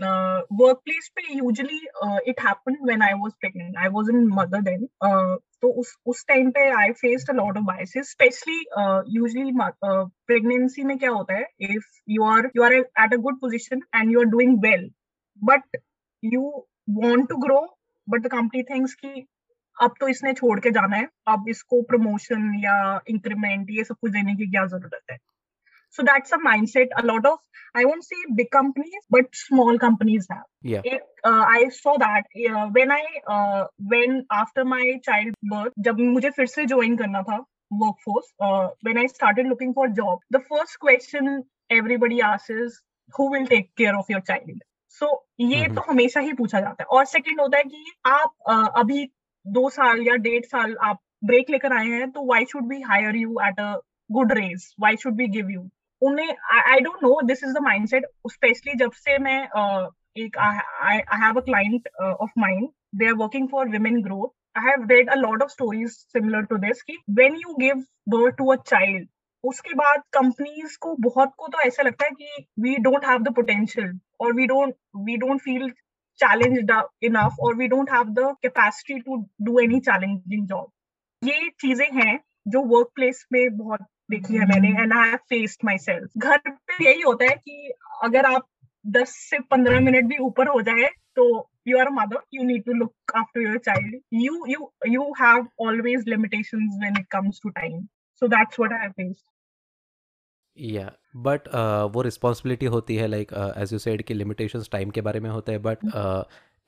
वर्क 0.61 0.77
प्लेस 0.77 1.11
पे 1.15 1.21
usually 1.37 1.77
it 2.29 2.41
happened 2.41 2.77
when 2.83 3.01
I 3.01 3.13
was 3.13 3.31
pregnant 3.39 3.77
I 3.77 3.87
was 3.87 4.09
in 4.09 4.27
mother 4.33 4.61
then 4.61 4.85
तो 5.61 5.71
उस 5.71 5.95
उस 6.05 6.25
टाइम 6.27 6.49
पे 6.51 6.69
I 6.81 6.91
faced 6.91 7.29
a 7.29 7.33
lot 7.33 7.57
of 7.57 7.65
biases 7.65 8.11
specially 8.11 8.57
usually 9.17 9.51
pregnancy 9.55 10.83
में 10.83 10.97
क्या 10.97 11.09
होता 11.09 11.33
है? 11.33 11.45
If 11.61 11.99
you 12.09 12.23
are 12.23 12.49
you 12.55 12.63
are 12.63 12.73
at 12.73 13.13
a 13.13 13.17
good 13.17 13.39
position 13.41 13.81
and 13.95 14.11
you 14.11 14.19
are 14.19 14.25
doing 14.25 14.57
well 14.59 14.89
but 15.43 15.77
you 16.23 16.67
want 16.89 17.29
to 17.29 17.37
grow 17.37 17.77
but 18.07 18.21
the 18.21 18.31
company 18.31 18.63
things 18.63 18.93
की 18.95 19.25
अब 19.77 19.93
तो 19.99 20.07
इसने 20.07 20.33
छोड़ 20.33 20.59
के 20.59 20.71
जाना 20.71 20.95
है। 20.95 21.07
अब 21.27 21.45
इसको 21.49 21.81
प्रमोशन 21.81 22.51
या 22.63 22.75
इंक्रीमेंट 23.09 23.67
ये 23.71 23.83
सब 23.83 23.95
कुछ 24.01 24.11
देने 24.11 24.35
की 24.35 24.49
क्या 24.51 24.65
ज़रूरत 24.65 25.11
है? 25.11 25.17
So 25.97 26.03
that's 26.03 26.33
a 26.33 26.37
mindset 26.37 26.91
a 26.97 27.01
lot 27.05 27.25
of 27.25 27.39
I 27.77 27.83
won't 27.83 28.03
see 28.03 28.23
big 28.35 28.47
company 28.53 28.99
but 29.13 29.35
small 29.35 29.77
companies 29.77 30.27
have 30.33 30.83
I 31.27 31.69
saw 31.71 31.95
that 31.97 32.27
when 32.77 32.91
I 32.91 33.19
when 33.91 34.23
after 34.31 34.63
my 34.63 34.93
child 35.05 35.35
birth 35.45 35.73
जब 35.79 35.99
मुझे 35.99 36.29
फिर 36.29 36.47
से 36.47 36.65
ज्वाइन 36.65 36.97
करना 36.97 37.21
था 37.21 37.37
work 37.73 37.95
force 38.05 38.33
when 38.85 38.97
I 38.97 39.07
started 39.07 39.47
looking 39.47 39.73
for 39.73 39.89
job 39.91 40.19
the 40.33 40.41
first 40.49 40.77
question 40.81 41.43
everybody 41.71 42.19
ask 42.29 42.47
is 42.51 42.79
who 43.13 43.33
take 43.45 43.69
care 43.77 43.93
of 43.93 44.11
your 44.11 44.21
child 44.21 44.63
so 44.91 45.05
so, 45.05 45.51
ये 45.51 45.67
तो 45.67 45.81
हमेशा 45.81 46.19
ही 46.19 46.33
पूछा 46.33 46.59
जाता 46.59 46.83
है। 46.83 46.85
और 46.85 47.05
सेकेंड 47.05 47.41
होता 47.41 47.57
है 47.57 47.63
कि 47.63 47.83
आप 48.05 48.33
अभी 48.77 49.05
दो 49.45 49.69
साल 49.69 50.01
या 50.07 50.15
डेढ़ 50.15 50.43
साल 50.45 50.75
आप 50.83 50.99
ब्रेक 51.25 51.49
लेकर 51.49 51.73
आए 51.73 51.87
हैं 51.87 52.09
तो 52.11 52.25
why 52.25 52.45
should 52.45 52.67
be 52.67 52.81
hire 52.81 53.15
you 53.15 53.35
at 53.43 53.59
a 53.59 53.71
good 54.11 54.31
race 54.31 54.73
why 54.79 54.95
should 54.95 55.13
be 55.13 55.27
give 55.27 55.49
you 55.49 55.69
उन्हें 56.01 56.35
I 56.51 56.79
don't 56.79 57.03
know 57.03 57.21
this 57.21 57.43
is 57.43 57.53
the 57.53 57.61
mindset 57.61 58.05
specially 58.31 58.73
जब 58.73 58.91
से 58.91 59.17
मैं 59.17 59.39
uh, 59.47 59.87
एक 60.17 60.37
I 60.37 61.19
have 61.23 61.39
a 61.39 61.45
client 61.45 61.89
of 62.01 62.31
mind 62.37 62.67
they 62.95 63.07
are 63.07 63.13
working 63.13 63.47
for 63.51 63.69
women 63.69 64.01
growth 64.03 64.37
I 64.57 64.63
have 64.63 64.89
read 64.91 65.09
a 65.15 65.19
lot 65.19 65.43
of 65.43 65.51
stories 65.51 65.93
similar 66.15 66.39
to 66.47 66.57
this 66.63 66.81
कि 66.87 66.97
when 67.19 67.35
you 67.41 67.53
give 67.59 67.83
birth 68.13 68.37
to 68.39 68.47
a 68.51 68.57
child 68.71 69.05
उसके 69.43 69.73
बाद 69.73 70.01
companies 70.13 70.77
को, 70.81 70.95
बहुत 70.95 71.31
को 71.37 71.47
तो 71.47 71.59
ऐसा 71.59 71.83
लगता 71.83 72.05
है 72.05 72.11
कि 72.11 72.45
we 72.59 72.75
don't 72.75 73.05
have 73.05 73.19
the 73.19 73.33
potential 73.35 73.99
और 74.21 74.33
we 74.33 74.47
don't 74.47 74.73
we 74.97 75.17
don't 75.17 75.41
feel 75.41 75.69
challenged 76.19 76.71
enough 77.03 77.35
और 77.39 77.55
we 77.55 77.67
don't 77.67 77.91
have 77.91 78.03
the 78.03 78.35
capacity 78.41 78.99
to 78.99 79.25
do 79.41 79.59
any 79.59 79.79
challenging 79.79 80.47
job 80.47 80.71
ये 81.23 81.49
चीज़ें 81.61 81.87
हैं 81.93 82.19
जो 82.47 82.61
वर्क 82.61 82.91
प्लेस 82.95 83.25
में 83.33 83.57
बहुत 83.57 83.81
देखी 84.11 84.33
है 84.33 84.45
मैंने 84.45 84.69
and 84.81 84.93
I 84.93 85.09
have 85.09 85.17
faced 85.29 85.65
myself 85.77 86.09
घर 86.17 86.37
पे 86.37 86.83
यही 86.85 87.01
होता 87.01 87.25
है 87.25 87.35
कि 87.35 87.71
अगर 88.03 88.25
आप 88.25 88.47
दस 88.87 89.15
से 89.29 89.39
पंद्रह 89.39 89.79
मिनट 89.79 90.05
भी 90.05 90.17
ऊपर 90.17 90.47
हो 90.47 90.61
जाए 90.61 90.89
तो 91.15 91.25
you 91.67 91.79
are 91.79 91.89
mother 91.89 92.21
you 92.33 92.43
need 92.43 92.63
to 92.65 92.73
look 92.73 92.93
after 93.15 93.41
after 93.41 93.59
child 93.59 93.91
child. 93.91 94.01
You 94.11 94.37
you 94.47 94.69
you 94.93 95.13
have 95.19 95.47
always 95.57 96.05
limitations 96.05 96.77
when 96.79 96.97
it 97.01 97.09
comes 97.09 97.39
to 97.39 97.51
that's 98.27 98.57
what 98.57 98.71
i 98.71 98.81
have 98.83 98.95
faced 98.95 99.23
या 100.57 100.91
बट 101.17 101.47
वो 101.93 102.01
रिस्पॉन्सिबिलिटी 102.01 102.65
होती 102.65 102.95
है 102.95 103.07
लाइक 103.07 103.31
एज 103.57 103.73
यू 103.73 103.79
सेड 103.79 104.01
कि 104.01 104.13
limitations 104.13 104.69
time 104.71 104.89
के 104.89 105.01
बारे 105.01 105.19
में 105.19 105.29
होते 105.29 105.51
हैं 105.51 105.61
but 105.61 105.85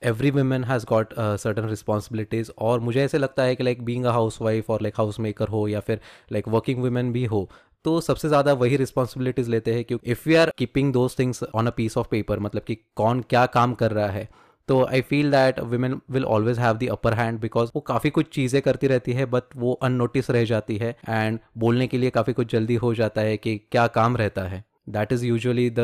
every 0.01 0.31
women 0.31 0.63
has 0.63 0.85
got 0.85 1.13
certain 1.19 1.67
responsibilities 1.69 2.51
और 2.59 2.79
मुझे 2.79 3.03
ऐसे 3.03 3.17
लगता 3.17 3.43
है 3.43 3.55
कि 3.55 3.63
like 3.63 3.83
being 3.85 4.05
a 4.05 4.11
house 4.11 4.41
wife 4.41 4.69
और 4.69 4.81
लाइक 4.81 4.93
हाउस 4.97 5.19
मेकर 5.19 5.47
हो 5.47 5.67
या 5.67 5.79
फिर 5.79 5.99
लाइक 6.31 6.47
वर्किंग 6.47 6.81
वुमेन 6.81 7.11
भी 7.11 7.25
हो 7.25 7.49
तो 7.85 7.99
सबसे 8.01 8.27
ज़्यादा 8.27 8.53
वही 8.53 8.77
रिस्पॉन्सिबिलिटीज़ 8.77 9.49
लेते 9.51 9.73
हैं 9.73 9.83
क्योंकि 9.85 10.11
if 10.11 10.29
you 10.29 10.37
are 10.39 10.51
keeping 10.57 10.93
those 10.93 11.17
things 11.19 11.43
on 11.45 11.67
a 11.67 11.71
piece 11.77 11.97
of 11.97 12.07
paper 12.11 12.39
मतलब 12.39 12.63
कि 12.63 12.75
कौन 12.95 13.21
क्या 13.29 13.45
काम 13.55 13.73
कर 13.73 13.91
रहा 13.91 14.07
है 14.07 14.27
तो 14.67 14.83
I 14.85 15.01
feel 15.01 15.31
that 15.31 15.59
women 15.59 15.99
will 16.11 16.25
always 16.25 16.59
have 16.59 16.77
the 16.77 16.87
upper 16.89 17.13
hand 17.13 17.39
because 17.39 17.71
वो 17.75 17.81
काफ़ी 17.81 18.09
कुछ 18.09 18.29
चीज़ें 18.33 18.61
करती 18.61 18.87
रहती 18.87 19.13
है 19.13 19.25
बट 19.25 19.43
वो 19.55 19.73
अननोटिस 19.73 20.29
रह 20.29 20.45
जाती 20.45 20.77
है 20.77 20.95
एंड 21.09 21.39
बोलने 21.57 21.87
के 21.87 21.97
लिए 21.97 22.09
काफ़ी 22.09 22.33
कुछ 22.33 22.51
जल्दी 22.51 22.75
हो 22.75 22.93
जाता 22.93 23.21
है 23.21 23.37
कि 23.37 23.57
क्या 23.71 23.87
काम 23.87 24.17
रहता 24.17 24.41
है। 24.41 24.63
That 24.89 25.11
is 25.13 25.25
usually 25.25 25.69
the 25.69 25.75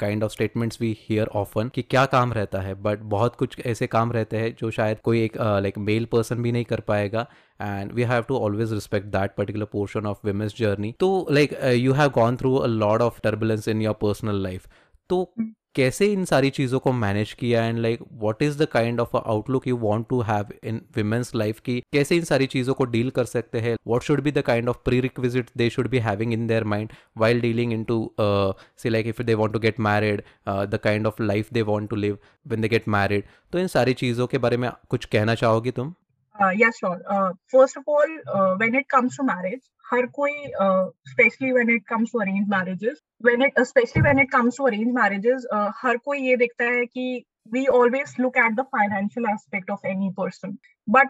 kind 0.00 0.24
of 0.24 0.32
statements 0.32 0.80
we 0.80 0.96
hear 1.00 1.26
often 1.26 1.68
कि 1.68 1.82
क्या 1.82 2.04
काम 2.06 2.32
रहता 2.32 2.60
है 2.60 2.74
बट 2.74 2.98
बहुत 2.98 3.36
कुछ 3.36 3.60
ऐसे 3.66 3.86
काम 3.86 4.12
रहते 4.12 4.36
हैं 4.36 4.54
जो 4.60 4.70
शायद 4.70 5.00
कोई 5.00 5.22
एक 5.24 5.36
लाइक 5.36 5.78
मेल 5.78 6.04
पर्सन 6.04 6.42
भी 6.42 6.52
नहीं 6.52 6.64
कर 6.64 6.80
पाएगा 6.80 7.26
and 7.62 7.92
we 7.92 8.02
have 8.02 8.22
to 8.22 8.38
always 8.38 8.72
respect 8.72 9.06
that 9.06 9.34
particular 9.36 9.64
portion 9.64 10.06
of 10.06 10.26
women's 10.26 10.54
journey 10.58 10.94
तो 11.00 11.26
like 11.30 11.58
you 11.74 11.92
have 11.92 12.10
gone 12.10 12.36
through 12.36 12.54
a 12.56 12.66
lot 12.66 13.02
of 13.02 13.20
turbulence 13.20 13.68
in 13.68 13.82
your 13.82 13.94
personal 13.94 14.42
life 14.42 14.66
तो 15.08 15.34
hmm. 15.40 15.52
कैसे 15.76 16.06
इन 16.12 16.24
सारी 16.24 16.50
चीज़ों 16.50 16.78
को 16.80 16.92
मैनेज 16.92 17.32
किया 17.32 17.64
and 17.64 17.78
like 17.78 18.00
what 18.12 18.42
is 18.42 18.58
the 18.62 18.66
kind 18.72 19.00
of 19.00 19.16
outlook 19.16 19.66
you 19.68 19.76
want 19.76 20.06
to 20.08 20.20
have 20.22 20.52
in 20.64 20.80
women's 20.96 21.34
life 21.34 21.60
की 21.60 21.78
कैसे 21.92 22.16
इन 22.16 22.24
सारी 22.24 22.46
चीज़ों 22.46 22.74
को 22.74 22.84
डील 22.84 23.10
कर 23.10 23.24
सकते 23.24 23.60
हैं? 23.60 23.76
What 23.86 24.02
should 24.02 24.20
be 24.22 24.32
the 24.32 24.42
kind 24.42 24.68
of 24.68 24.76
prerequisite 25.00 25.50
they 25.56 25.68
should 25.70 25.88
be 25.90 25.98
having 25.98 26.32
in 26.32 26.46
their 26.46 26.64
mind 26.74 26.92
while 27.16 27.40
dealing 27.40 27.72
in 27.72 27.84
to 27.84 27.98
say 28.20 28.88
like 28.88 29.06
if 29.06 29.22
they 29.22 29.34
want 29.34 29.52
to 29.52 29.58
get 29.58 29.80
married 29.80 30.22
the 30.48 30.80
kind 30.84 31.06
of 31.06 31.22
life 31.22 31.52
they 31.52 31.62
want 31.72 31.90
to 31.90 31.96
live 31.96 32.18
when 32.46 32.60
they 32.60 32.68
get 32.68 32.88
married 32.88 33.24
तो 33.52 33.58
इन 33.58 33.66
सारी 33.66 33.94
चीज़ों 33.94 34.26
के 34.26 34.38
बारे 34.38 34.56
में 34.56 34.70
कुछ 34.88 35.04
कहना 35.04 35.34
चाहोगी 35.34 35.70
तुम? 35.70 35.94
Uh, 36.36 36.46
yeah, 36.60 36.72
sure. 36.76 37.00
Uh, 37.08 37.32
first 37.52 37.76
of 37.76 37.90
all, 37.94 38.12
uh, 38.36 38.54
when 38.60 38.72
it 38.74 38.86
comes 38.92 39.16
to 39.16 39.24
marriage, 39.26 39.60
हर 39.94 40.06
कोई 40.18 41.52
when 41.52 41.70
it 41.70 41.86
comes 41.86 42.10
to 42.10 42.18
arranged 42.18 42.48
marriages, 42.48 43.00
when 43.20 43.42
it 43.42 43.52
especially 43.56 44.02
when 44.02 44.18
it 44.18 44.30
comes 44.30 44.56
to 44.56 44.66
arranged 44.66 44.94
marriages, 44.94 45.46
uh, 45.52 45.70
हर 45.82 45.96
कोई 45.96 46.18
ये 46.20 46.36
देखता 46.36 46.64
है 46.64 46.86
कि 46.86 47.24
we 47.52 47.68
always 47.68 48.18
look 48.18 48.36
at 48.36 48.56
the 48.56 48.64
financial 48.74 49.26
aspect 49.26 49.70
of 49.70 49.78
any 49.84 50.10
person. 50.16 50.58
But 50.88 51.08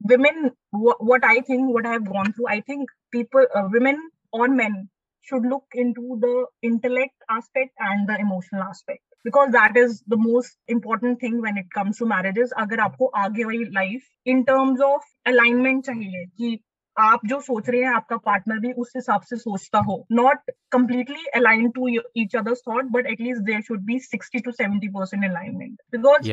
women, 0.00 0.50
wh- 0.72 1.00
what 1.00 1.24
I 1.24 1.40
think, 1.40 1.72
what 1.72 1.86
I 1.86 1.92
have 1.92 2.04
gone 2.04 2.32
through, 2.32 2.48
I 2.48 2.60
think 2.60 2.88
people, 3.12 3.46
uh, 3.54 3.68
women 3.70 4.10
or 4.32 4.48
men 4.48 4.88
should 5.20 5.42
look 5.42 5.66
into 5.74 6.18
the 6.20 6.46
intellect 6.62 7.14
aspect 7.30 7.72
and 7.80 8.08
the 8.08 8.18
emotional 8.18 8.62
aspect. 8.62 9.02
Because 9.24 9.50
that 9.50 9.76
is 9.76 10.02
the 10.08 10.14
most 10.18 10.70
important 10.70 11.22
thing 11.22 11.40
when 11.44 11.58
it 11.58 11.66
comes 11.74 11.98
to 11.98 12.06
marriages 12.06 12.50
अगर 12.58 12.80
आपको 12.80 13.06
आगे 13.22 13.44
वाली 13.44 13.64
life 13.64 14.06
in 14.26 14.42
terms 14.42 14.80
of 14.80 15.06
alignment 15.26 15.84
चाहिए 15.86 16.24
कि 16.26 16.58
आप 16.98 17.20
जो 17.26 17.40
सोच 17.40 17.68
रहे 17.70 17.80
हैं 17.80 17.94
आपका 17.94 18.16
पार्टनर 18.16 18.58
भी 18.58 18.72
उस 18.72 18.92
हिसाब 18.96 19.20
से 19.20 19.36
सोचता 19.36 19.78
हो। 19.78 20.06
Not 20.12 20.50
completely 20.72 21.24
align 21.36 21.70
to 21.70 21.88
each 21.88 22.36
others 22.36 22.62
thought 22.68 22.84
but 22.84 23.06
at least 23.06 23.42
there 23.42 23.60
should 23.60 23.84
be 23.84 23.98
sixty 23.98 24.38
to 24.38 24.50
seventy 24.50 24.88
percent 24.88 25.24
alignment 25.24 25.82
because 25.92 26.30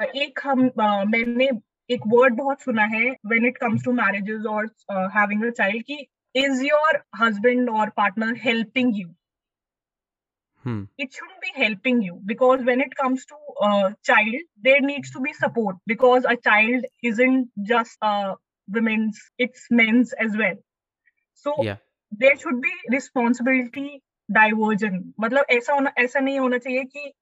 एक 0.00 0.40
हम 0.44 0.68
uh, 0.68 1.04
मैंने 1.06 1.50
एक 1.90 2.00
वर्ड 2.06 2.34
बहुत 2.34 2.62
सुना 2.62 2.84
है 2.84 3.10
when 3.26 3.46
it 3.46 3.58
comes 3.58 3.84
to 3.84 3.92
marriages 3.92 4.46
और 4.46 4.66
हैविंग 5.16 5.44
अ 5.44 5.50
चाइल्ड 5.50 5.82
की 5.82 6.06
is 6.34 6.64
your 6.64 7.02
husband 7.20 7.70
or 7.70 7.90
partner 7.96 8.36
helping 8.38 8.92
you 8.96 9.14
it 10.98 11.12
shouldn't 11.12 11.40
be 11.40 11.52
helping 11.56 12.02
you 12.02 12.20
because 12.24 12.62
when 12.68 12.80
it 12.80 12.94
comes 13.00 13.24
to 13.26 13.36
a 13.66 13.94
child 14.02 14.34
there 14.60 14.80
needs 14.80 15.12
to 15.12 15.20
be 15.20 15.32
support 15.32 15.76
because 15.86 16.24
a 16.24 16.36
child 16.36 16.88
isn't 17.02 17.48
just 17.68 17.96
a 18.02 18.34
women's 18.68 19.18
it's 19.38 19.66
men's 19.70 20.12
as 20.24 20.36
well. 20.36 20.56
So 21.46 21.54
yeah. 21.62 21.76
there 22.12 22.36
should 22.36 22.60
be 22.60 22.72
responsibility 22.94 24.02
divergent. 24.28 25.04
मतलब 25.20 25.44
ऐसा 25.50 25.72
होना 25.72 25.92
ऐसा 25.98 26.20
नहीं 26.20 26.38
होना 26.38 26.58
चाहिए 26.58 26.84
कि 26.84 27.12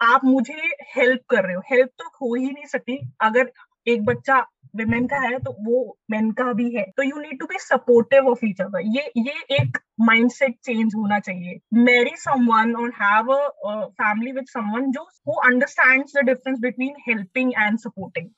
आप 0.00 0.24
मुझे 0.24 0.68
हेल्प 0.96 1.20
कर 1.30 1.44
रहे 1.44 1.54
हो। 1.54 1.62
हेल्प 1.70 1.90
तो 1.98 2.08
हो 2.20 2.34
ही 2.34 2.50
नहीं 2.50 2.66
सकती। 2.66 2.98
अगर 3.22 3.50
एक 3.86 4.04
बच्चा 4.04 4.38
विमेन 4.76 5.06
का 5.06 5.16
है 5.18 5.38
तो 5.38 5.56
वो 5.66 5.98
मेन 6.10 6.30
का 6.38 6.52
भी 6.52 6.70
है। 6.74 6.84
तो 6.96 7.02
you 7.02 7.20
need 7.20 7.38
to 7.40 7.46
be 7.46 7.58
supportive 7.58 8.28
of 8.30 8.44
each 8.46 8.60
other 8.60 8.80
ये 8.96 9.10
ये 9.16 9.34
एक 9.60 9.78
माइंडसेट 10.00 10.56
चेंज 10.64 10.94
होना 10.96 11.18
चाहिए। 11.18 11.58
Marry 11.74 12.16
someone 12.18 12.74
or 12.76 12.90
have 13.02 13.32
a 13.32 13.86
family 14.02 14.32
with 14.32 14.46
someone 14.48 14.90
जो 14.92 15.02
who 15.28 15.40
understands 15.50 16.16
the 16.16 16.24
difference 16.26 16.58
between 16.60 16.94
helping 17.08 17.52
and 17.58 17.78
supporting 17.78 18.28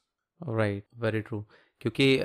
right 0.59 0.85
very 0.99 1.21
true 1.21 1.41
क्योंकि 1.81 2.17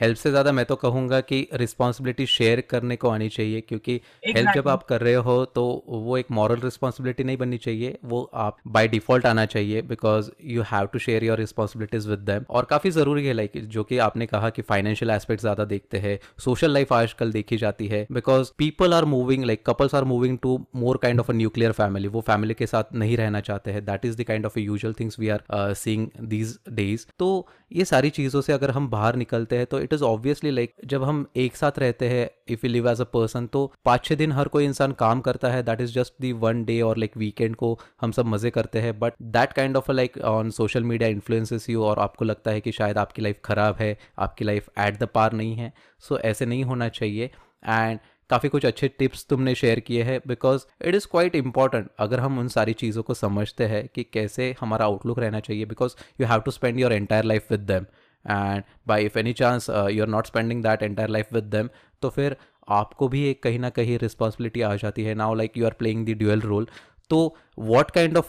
हेल्प 0.00 0.16
से 0.16 0.30
ज़्यादा 0.30 0.52
मैं 0.52 0.64
तो 0.64 0.76
कहूँगा 0.76 1.20
कि 1.22 1.46
रिस्पॉन्सिबिलिटी 1.54 2.26
शेयर 2.28 2.60
करने 2.60 2.96
को 2.96 3.08
आनी 3.08 3.28
चाहिए 3.28 3.60
क्योंकि 3.60 3.96
exactly. 3.96 4.36
हेल्प 4.36 4.50
जब 4.54 4.68
आप 4.68 4.82
कर 4.82 5.00
रहे 5.00 5.14
हो 5.16 5.44
तो 5.54 5.64
वो 5.88 6.16
एक 6.18 6.30
मॉरल 6.30 6.60
रिस्पॉन्सिबिलिटी 6.60 7.24
नहीं 7.24 7.36
बननी 7.36 7.58
चाहिए 7.58 7.98
वो 8.04 8.22
आप 8.36 8.56
बाय 8.68 8.88
डिफ़ॉल्ट 8.88 9.26
आना 9.26 9.44
चाहिए 9.46 9.82
because 9.84 10.30
you 10.46 10.62
have 10.62 10.86
to 10.86 10.98
share 10.98 11.24
your 11.24 11.38
responsibilities 11.38 12.06
with 12.06 12.18
them 12.26 12.44
और 12.50 12.64
काफ़ी 12.64 12.90
ज़रूरी 12.90 13.26
है 13.26 13.32
लाइक 13.32 13.60
जो 13.68 13.84
कि 13.84 13.98
आपने 14.00 14.26
कहा 14.26 14.50
कि 14.50 14.62
फाइनेंशियल 14.62 15.10
एस्पेक्ट 15.10 15.40
ज़्यादा 15.40 15.64
देखते 15.64 15.98
हैं 15.98 16.18
सोशल 16.44 16.72
लाइफ 16.72 16.92
आजकल 16.92 17.32
देखी 17.32 17.56
जाती 17.56 17.88
है 17.88 18.06
because 18.12 18.52
people 18.58 18.94
are 18.94 19.04
moving 19.06 19.44
like 19.44 19.64
couples 19.66 19.94
are 19.94 20.04
moving 20.06 20.38
to 20.38 20.58
more 20.76 20.96
kind 21.02 21.20
of 21.20 21.30
a 21.30 21.34
nuclear 21.34 21.72
family 21.74 22.08
वो 22.08 22.20
फैमिली 22.26 22.54
के 22.54 22.66
साथ 22.66 22.94
नहीं 22.94 23.16
रहना 23.16 23.40
चाहते 23.42 23.70
हैं 23.70 23.84
that 23.84 24.04
is 24.04 24.16
the 24.16 24.24
kind 24.24 24.46
of 24.46 24.58
usual 24.58 24.94
things 25.00 25.18
we 25.20 25.28
are 25.28 25.44
seeing 25.76 26.08
these 26.26 26.58
days 26.72 27.06
तो 27.18 27.30
ये 27.72 27.84
सारी 27.84 28.10
चीज़ों 28.12 28.40
से 28.40 28.52
अगर 28.52 28.70
हम 28.70 28.88
बाहर 28.90 29.16
निकलते 29.16 29.56
हैं 29.56 29.66
तो 29.66 29.80
इट 29.90 29.94
इज़ 29.94 30.02
ऑब्वियसली 30.04 30.50
लाइक 30.50 30.74
जब 30.84 31.04
हम 31.04 31.26
एक 31.36 31.56
साथ 31.56 31.78
रहते 31.78 32.08
हैं 32.08 32.28
if 32.48 32.66
you 32.66 32.72
live 32.72 32.88
as 32.90 33.00
a 33.00 33.04
person 33.04 33.46
तो 33.46 33.64
पाँच 33.84 34.04
छः 34.04 34.16
दिन 34.16 34.32
हर 34.32 34.48
कोई 34.48 34.64
इंसान 34.64 34.92
काम 34.98 35.20
करता 35.20 35.48
है 35.48 35.62
that 35.62 35.80
is 35.80 35.94
just 35.94 36.12
the 36.20 36.32
one 36.40 36.64
day 36.64 36.80
और 36.80 36.98
लाइक 36.98 37.16
वीकेंड 37.16 37.56
को 37.56 37.78
हम 38.00 38.12
सब 38.12 38.26
मज़े 38.26 38.50
करते 38.50 38.80
हैं 38.80 38.98
but 38.98 39.14
that 39.30 39.52
kind 39.52 39.76
of 39.76 39.90
like 39.92 40.18
on 40.26 40.50
social 40.50 40.84
media 40.84 41.08
influences 41.08 41.68
you 41.70 41.82
और 41.84 41.98
आपको 41.98 42.24
लगता 42.24 42.50
है 42.50 42.60
कि 42.60 42.72
शायद 42.72 42.98
आपकी 42.98 43.22
लाइफ 43.22 43.40
ख़राब 43.44 43.76
है 43.80 43.96
आपकी 44.18 44.44
लाइफ 44.44 44.68
एट 44.78 44.98
द 44.98 45.08
पार 45.14 45.32
नहीं 45.32 45.56
है 45.56 45.72
सो 46.02 46.14
so, 46.14 46.22
ऐसे 46.22 46.46
नहीं 46.46 46.64
होना 46.64 46.88
चाहिए 46.90 47.30
एंड 47.64 47.98
काफ़ी 48.30 48.48
कुछ 48.48 48.64
अच्छे 48.66 48.88
टिप्स 48.88 49.24
तुमने 49.26 49.54
शेयर 49.54 49.80
किए 49.80 50.02
हैं 50.02 50.20
because 50.26 50.64
it 50.84 50.94
is 50.94 51.06
quite 51.10 51.36
important 51.36 51.88
अगर 51.98 52.20
हम 52.20 52.38
उन 52.38 52.48
सारी 52.48 52.72
चीज़ों 52.72 53.02
को 53.02 53.14
समझते 53.14 53.66
हैं 53.66 53.86
कि 53.94 54.02
कैसे 54.12 54.54
हमारा 54.60 54.84
आउटलुक 54.84 55.18
रहना 55.18 55.40
चाहिए 55.40 55.64
because 55.64 55.96
you 56.20 56.26
have 56.26 56.40
to 56.40 56.50
spend 56.50 56.78
your 56.80 56.92
entire 56.92 57.24
life 57.24 57.50
with 57.50 57.60
them 57.62 57.86
and 58.24 58.62
by 58.88 59.04
if 59.04 59.18
any 59.18 59.32
chance 59.32 59.68
you 59.70 60.02
are 60.02 60.08
not 60.08 60.26
spending 60.26 60.62
that 60.62 60.82
entire 60.82 61.08
life 61.08 61.32
with 61.34 61.44
them 61.56 61.68
तो 62.02 62.08
फिर 62.10 62.36
आपको 62.68 63.08
भी 63.08 63.24
एक 63.28 63.42
कहीं 63.42 63.58
ना 63.58 63.70
कहीं 63.70 63.98
रिस्पॉन्सिबिलिटी 63.98 64.62
आ 64.62 64.74
जाती 64.76 65.04
है. 65.04 65.14
Now 65.14 65.34
like 65.34 65.56
you 65.56 65.66
are 65.66 65.72
playing 65.78 66.06
the 66.06 66.16
dual 66.18 66.40
role 66.42 66.66
तो 67.10 67.18
what 67.58 67.90
kind 67.90 68.16
of 68.16 68.28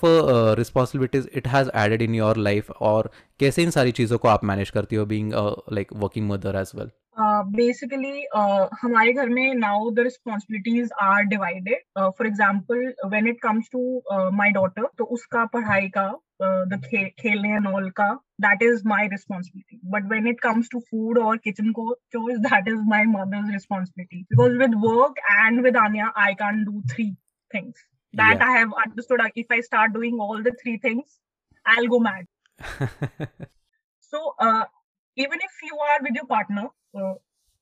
responsibilities 0.58 1.30
it 1.36 1.48
has 1.48 1.70
added 1.78 2.02
in 2.02 2.16
your 2.16 2.38
life 2.38 2.72
और 2.72 3.12
कैसे 3.40 3.64
इन 3.64 3.70
सारी 3.72 3.92
चीज़ों 4.00 4.18
को 4.18 4.28
आप 4.28 4.44
मैनेज 4.44 4.70
करती 4.70 4.96
हो 4.96 5.06
being 5.06 5.34
like 5.74 5.94
working 5.96 6.30
mother 6.30 6.56
as 6.62 6.72
well 6.76 6.90
basically 7.56 8.26
हमारे 8.82 9.14
घर 9.14 9.30
में 9.30 9.54
now 9.56 9.90
the 9.92 10.00
responsibilities 10.00 10.90
are 11.02 11.24
divided 11.26 11.84
for 12.00 12.28
example 12.28 12.94
when 13.12 13.28
it 13.28 13.40
comes 13.44 13.70
to 13.72 14.02
my 14.34 14.52
daughter 14.52 14.88
तो 14.98 15.04
उसका 15.18 15.46
पढ़ाई 15.54 15.90
का 15.90 16.08
Uh, 16.42 16.66
the 16.66 16.78
khelne 17.22 17.56
and 17.56 17.68
all 17.68 17.92
ka, 17.92 18.18
that 18.40 18.62
is 18.62 18.84
my 18.84 19.08
responsibility. 19.12 19.80
But 19.84 20.08
when 20.08 20.26
it 20.26 20.42
comes 20.42 20.70
to 20.70 20.82
food 20.90 21.20
or 21.20 21.38
kitchen 21.38 21.72
chores, 22.12 22.40
that 22.50 22.68
is 22.68 22.80
my 22.86 23.04
mother's 23.04 23.54
responsibility. 23.54 24.26
Because 24.30 24.58
with 24.58 24.74
work 24.74 25.18
and 25.42 25.62
with 25.62 25.76
Anya, 25.76 26.12
I 26.16 26.34
can't 26.34 26.66
do 26.66 26.82
three 26.90 27.16
things. 27.52 27.76
That 28.14 28.38
yeah. 28.40 28.48
I 28.48 28.52
have 28.58 28.70
understood. 28.86 29.22
If 29.36 29.46
I 29.52 29.60
start 29.62 29.94
doing 29.94 30.18
all 30.20 30.42
the 30.42 30.54
three 30.64 30.78
things, 30.78 31.20
I'll 31.66 31.88
go 31.88 32.00
mad. 32.00 32.26
so 34.00 34.34
uh, 34.40 34.66
even 35.16 35.40
if 35.40 35.52
you 35.64 35.78
are 35.78 36.00
with 36.02 36.16
your 36.16 36.26
partner, 36.26 36.70
uh, 36.98 37.14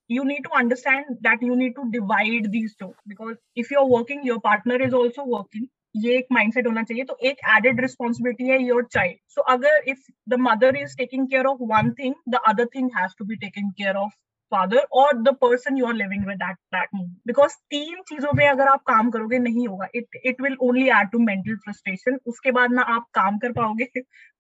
you 0.07 0.25
need 0.25 0.41
to 0.43 0.53
understand 0.55 1.17
that 1.21 1.41
you 1.41 1.55
need 1.55 1.75
to 1.75 1.91
divide 1.91 2.51
these 2.51 2.75
two 2.75 2.95
because 3.07 3.35
if 3.55 3.71
you're 3.71 3.85
working, 3.85 4.23
your 4.23 4.39
partner 4.39 4.81
is 4.81 4.93
also 4.93 5.23
working 5.23 5.69
ये 5.95 6.17
एक 6.17 6.27
mindset 6.31 6.67
होना 6.67 6.83
चाहिए 6.83 7.03
तो 7.03 7.17
एक 7.23 7.37
added 7.57 7.81
responsibility 7.81 8.47
है 8.47 8.61
your 8.63 8.87
child 8.91 9.17
so 9.35 9.41
अगर 9.53 9.83
if 9.87 10.07
the 10.29 10.39
mother 10.39 10.77
is 10.77 10.97
taking 10.97 11.27
care 11.27 11.45
of 11.45 11.59
one 11.69 11.91
thing 11.99 12.15
the 12.29 12.39
other 12.47 12.65
thing 12.75 12.89
has 12.97 13.15
to 13.19 13.25
be 13.25 13.35
taken 13.37 13.69
care 13.77 13.95
of 13.97 14.11
father 14.51 14.85
और 14.99 15.17
the 15.23 15.29
person 15.41 15.77
you 15.77 15.85
are 15.85 15.93
living 15.93 16.25
with 16.27 16.37
that 16.43 16.87
because 17.27 17.55
तीन 17.71 18.01
चीज़ों 18.09 18.31
पे 18.37 18.45
अगर 18.47 18.67
आप 18.67 18.81
काम 18.87 19.09
करोगे, 19.11 19.39
नहीं 19.39 19.67
होगा. 19.67 19.87
It 19.95 20.15
it 20.25 20.41
will 20.41 20.55
only 20.61 20.87
add 20.89 21.09
to 21.11 21.19
mental 21.19 21.55
frustration 21.65 22.17
उसके 22.27 22.51
बाद 22.51 22.71
ना 22.71 22.81
आप 22.95 23.05
काम 23.13 23.37
कर 23.39 23.51
पाओगे, 23.51 23.87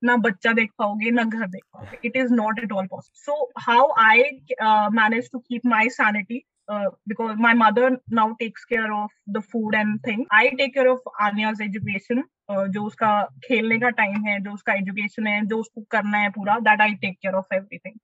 ना 0.01 0.15
बच्चा 0.17 0.53
देख 0.53 0.71
पाओगे, 0.79 1.11
ना 1.11 1.23
घर 1.23 1.47
देख 1.47 1.63
पाओगे. 1.73 1.99
It 2.05 2.15
is 2.17 2.33
not 2.33 2.59
at 2.63 2.71
all 2.71 2.87
possible 2.87 3.21
so 3.25 3.51
how 3.67 3.91
I 4.05 4.23
manage 4.93 5.29
to 5.31 5.39
keep 5.39 5.65
my 5.65 5.89
sanity 5.89 6.43
uh, 6.69 6.89
because 7.07 7.37
my 7.37 7.53
mother 7.53 7.97
now 8.09 8.35
takes 8.39 8.65
care 8.65 8.91
of 8.93 9.09
the 9.27 9.41
food 9.41 9.75
and 9.75 10.01
things. 10.03 10.27
I 10.31 10.49
take 10.57 10.73
care 10.73 10.89
of 10.89 10.99
Anya's 11.19 11.61
education. 11.61 12.23
Uh, 12.49 12.65
जो 12.67 12.83
उसका 12.83 13.09
खेलने 13.45 13.79
का 13.79 13.89
time 13.97 14.23
है 14.25 14.39
जो 14.43 14.51
उसका 14.51 14.73
education 14.73 15.27
है 15.27 15.45
जो 15.45 15.57
उसको 15.59 15.81
करना 15.91 16.17
है 16.17 16.29
पूरा 16.37 16.59
that 16.67 16.81
I 16.81 16.93
take 17.01 17.17
care 17.21 17.35
of 17.35 17.55
everything 17.55 17.99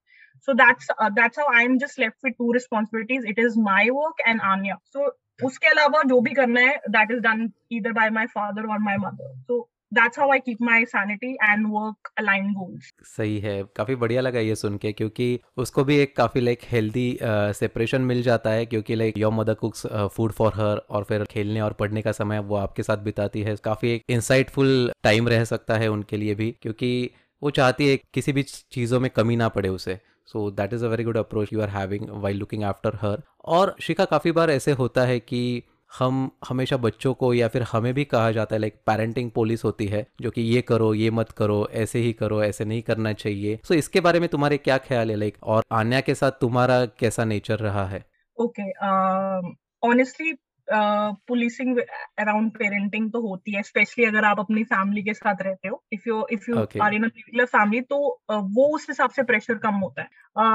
so 0.47 0.53
that's 0.53 0.89
uh, 0.93 1.09
that's 1.09 1.37
how 1.37 1.45
i'm 1.51 1.77
just 1.79 1.99
left 1.99 2.17
with 2.23 2.33
two 2.37 2.49
responsibilities 2.55 3.23
it 3.25 3.39
is 3.43 3.55
my 3.67 3.83
work 3.91 4.19
and 4.31 4.43
anya 4.49 4.75
so 4.95 5.05
उसके 5.43 5.67
अलावा 5.67 6.01
जो 6.09 6.19
भी 6.21 6.33
करना 6.33 6.59
है 6.61 6.75
that 6.89 7.11
is 7.11 7.19
done 7.19 7.49
either 7.71 7.91
by 7.93 8.09
my 8.09 8.25
father 8.33 8.67
or 8.73 8.77
my 8.79 8.97
mother 8.97 9.33
so 9.37 9.57
that's 9.91 10.19
how 10.19 10.31
I 10.31 10.39
keep 10.39 10.61
my 10.61 10.85
sanity 10.85 11.31
and 11.33 11.65
work 11.69 12.11
align 12.17 12.51
goals 12.53 12.91
सही 13.07 13.37
है। 13.39 13.61
काफ़ी 13.75 13.95
बढ़िया 13.95 14.21
लगा 14.21 14.39
ये 14.39 14.55
सुन 14.55 14.77
के, 14.77 14.91
क्योंकि 14.93 15.39
उसको 15.57 15.83
भी 15.83 15.97
एक 15.97 16.15
काफ़ी 16.17 16.41
लाइक 16.41 16.61
हेल्दी 16.71 17.17
सेपरेशन 17.21 18.01
मिल 18.03 18.21
जाता 18.23 18.49
है, 18.49 18.65
क्योंकि 18.65 18.95
like 18.95 19.17
your 19.17 19.33
mother 19.33 19.53
cooks 19.55 19.85
food 20.15 20.31
for 20.31 20.53
her 20.55 20.77
और 20.89 21.03
फिर 21.03 21.23
खेलने 21.25 21.61
और 21.61 21.73
पढ़ने 21.73 22.01
का 22.01 22.11
समय 22.13 22.39
वो 22.41 22.55
आपके 22.55 22.83
साथ 22.83 22.97
बिताती 23.03 23.41
है। 23.41 23.55
काफ़ी 23.63 23.91
एक 23.91 24.03
इंसाइटफुल 24.09 24.91
टाइम 25.03 25.27
रह 25.27 25.43
सकता 25.45 25.77
है 25.77 25.87
उनके 25.87 26.17
लिए 26.17 26.35
भी, 26.35 26.51
क्योंकि 26.61 27.09
वो 27.41 27.49
चाहती 27.51 27.87
है 27.87 27.97
किसी 28.13 28.31
भी 28.33 28.43
चीज़ों 28.43 28.99
में 28.99 29.09
कमी 29.11 29.35
ना 29.35 29.47
पड़े 29.49 29.69
उसे। 29.69 29.99
So 30.27 30.49
that 30.51 30.73
is 30.73 30.85
a 30.85 30.87
very 30.87 31.03
good 31.03 31.17
approach 31.17 31.53
you 31.53 31.61
are 31.61 31.69
having 31.69 32.09
why 32.21 32.33
looking 32.33 32.63
after 32.63 32.95
her 33.01 33.21
और 33.47 33.75
शिखा, 33.81 34.05
काफ़ी 34.05 34.31
बार 34.31 34.51
ऐसे 34.51 34.71
होता 34.73 35.05
है 35.05 35.19
कि 35.19 35.63
हम 35.99 36.31
हमेशा 36.49 36.77
बच्चों 36.77 37.13
को 37.13 37.33
या 37.33 37.47
फिर 37.47 37.61
हमें 37.61 37.93
भी 37.93 38.05
कहा 38.05 38.31
जाता 38.31 38.55
है 38.55 38.59
लाइक 38.61 38.75
पेरेंटिंग 38.87 39.31
पोलिस 39.31 39.63
होती 39.63 39.85
है 39.85 40.07
जो 40.21 40.31
कि 40.31 40.41
ये 40.41 40.61
करो 40.61 40.93
ये 40.93 41.11
मत 41.11 41.31
करो 41.31 41.67
ऐसे 41.71 41.99
ही 41.99 42.13
करो 42.13 42.43
ऐसे 42.43 42.65
नहीं 42.65 42.81
करना 42.81 43.13
चाहिए। 43.13 43.59
सो 43.63 43.73
so, 43.73 43.79
इसके 43.79 43.99
बारे 43.99 44.19
में 44.19 44.29
तुम्हारे 44.29 44.57
क्या 44.57 44.77
ख्याल 44.77 45.11
है 45.11 45.15
लाइक 45.15 45.37
और 45.43 45.63
आन्या 45.71 46.01
के 46.01 46.15
साथ 46.15 46.31
तुम्हारा 46.31 46.85
कैसा 46.85 47.25
नेचर 47.25 47.59
रहा 47.59 47.85
है? 47.85 48.05
Okay 48.41 48.63
okay, 48.63 49.55
honestly 49.83 50.33
policing 50.71 51.77
around 52.19 52.51
parenting 52.51 53.11
तो 53.11 53.21
होती 53.21 53.51
है 53.51 53.61
स्पेशली 53.63 54.05
अगर 54.05 54.25
आप 54.25 54.39
अपनी 54.39 54.63
फैमिली 54.63 55.03
के 55.03 55.13
साथ 55.13 55.41
रहते 55.41 55.67
हो। 55.67 55.83
If 55.91 56.03
you 56.07 56.25
if 56.31 56.45
you 56.49 56.57
are 56.83 56.93
in 56.93 57.03
a 57.03 57.45
family 57.45 57.81
तो 57.81 57.97
uh, 58.31 58.41
वो 58.45 58.75
उस 58.75 58.85
हिसाब 58.89 59.09
से 59.09 59.23
प्रेशर 59.23 59.57
कम 59.57 59.73
होता 59.73 60.01
है। 60.01 60.07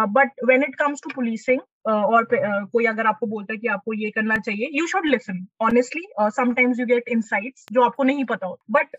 But 0.07 0.31
when 0.45 0.63
it 0.63 0.75
comes 0.75 1.01
to 1.05 1.11
policing 1.15 1.61
और 1.87 2.25
uh, 2.25 2.71
कोई 2.73 2.85
अगर 2.85 3.07
आपको 3.07 3.27
बोलता 3.27 3.53
है 3.53 3.59
कि 3.59 3.69
आपको 3.69 3.95
ये 3.95 4.11
करना 4.11 4.37
चाहिए 4.37 4.69
you 4.73 4.87
should 4.87 5.07
listen 5.07 5.47
honestly 5.61 6.03
sometimes 6.21 6.81
you 6.81 6.87
get 6.87 7.09
insights 7.09 7.67
जो 7.73 7.83
आपको 7.83 8.05
नहीं 8.05 8.25
पता 8.25 8.47
हो 8.47 8.59
but 8.71 8.97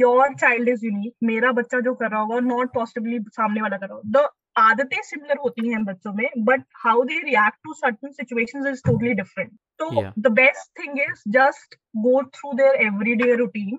your 0.00 0.34
child 0.34 0.68
is 0.68 0.84
unique 0.86 1.12
मेरा 1.22 1.52
बच्चा 1.52 1.80
जो 1.80 1.94
कर 1.94 2.10
रहा 2.10 2.20
होगा 2.20 2.38
नॉट 2.40 2.72
पॉसिबली 2.74 3.18
सामने 3.28 3.62
वाला 3.62 3.76
कर 3.76 3.86
रहा 3.86 3.96
होगा। 3.96 4.20
द 4.20 4.28
आदतें 4.56 5.00
सिमिलर 5.02 5.38
होती 5.38 5.68
हैं 5.68 5.84
बच्चों 5.84 6.12
में 6.14 6.28
but 6.44 6.64
how 6.84 7.02
they 7.04 7.18
react 7.24 7.58
to 7.64 7.74
certain 7.74 8.12
situations 8.12 8.66
is 8.66 8.82
totally 8.86 9.14
different 9.14 9.50
तो 9.80 10.02
the 10.18 10.32
best 10.32 10.78
thing 10.80 11.00
is 11.00 11.22
just 11.38 11.74
go 12.04 12.22
through 12.34 12.52
their 12.52 12.82
everyday 12.86 13.34
routine 13.36 13.78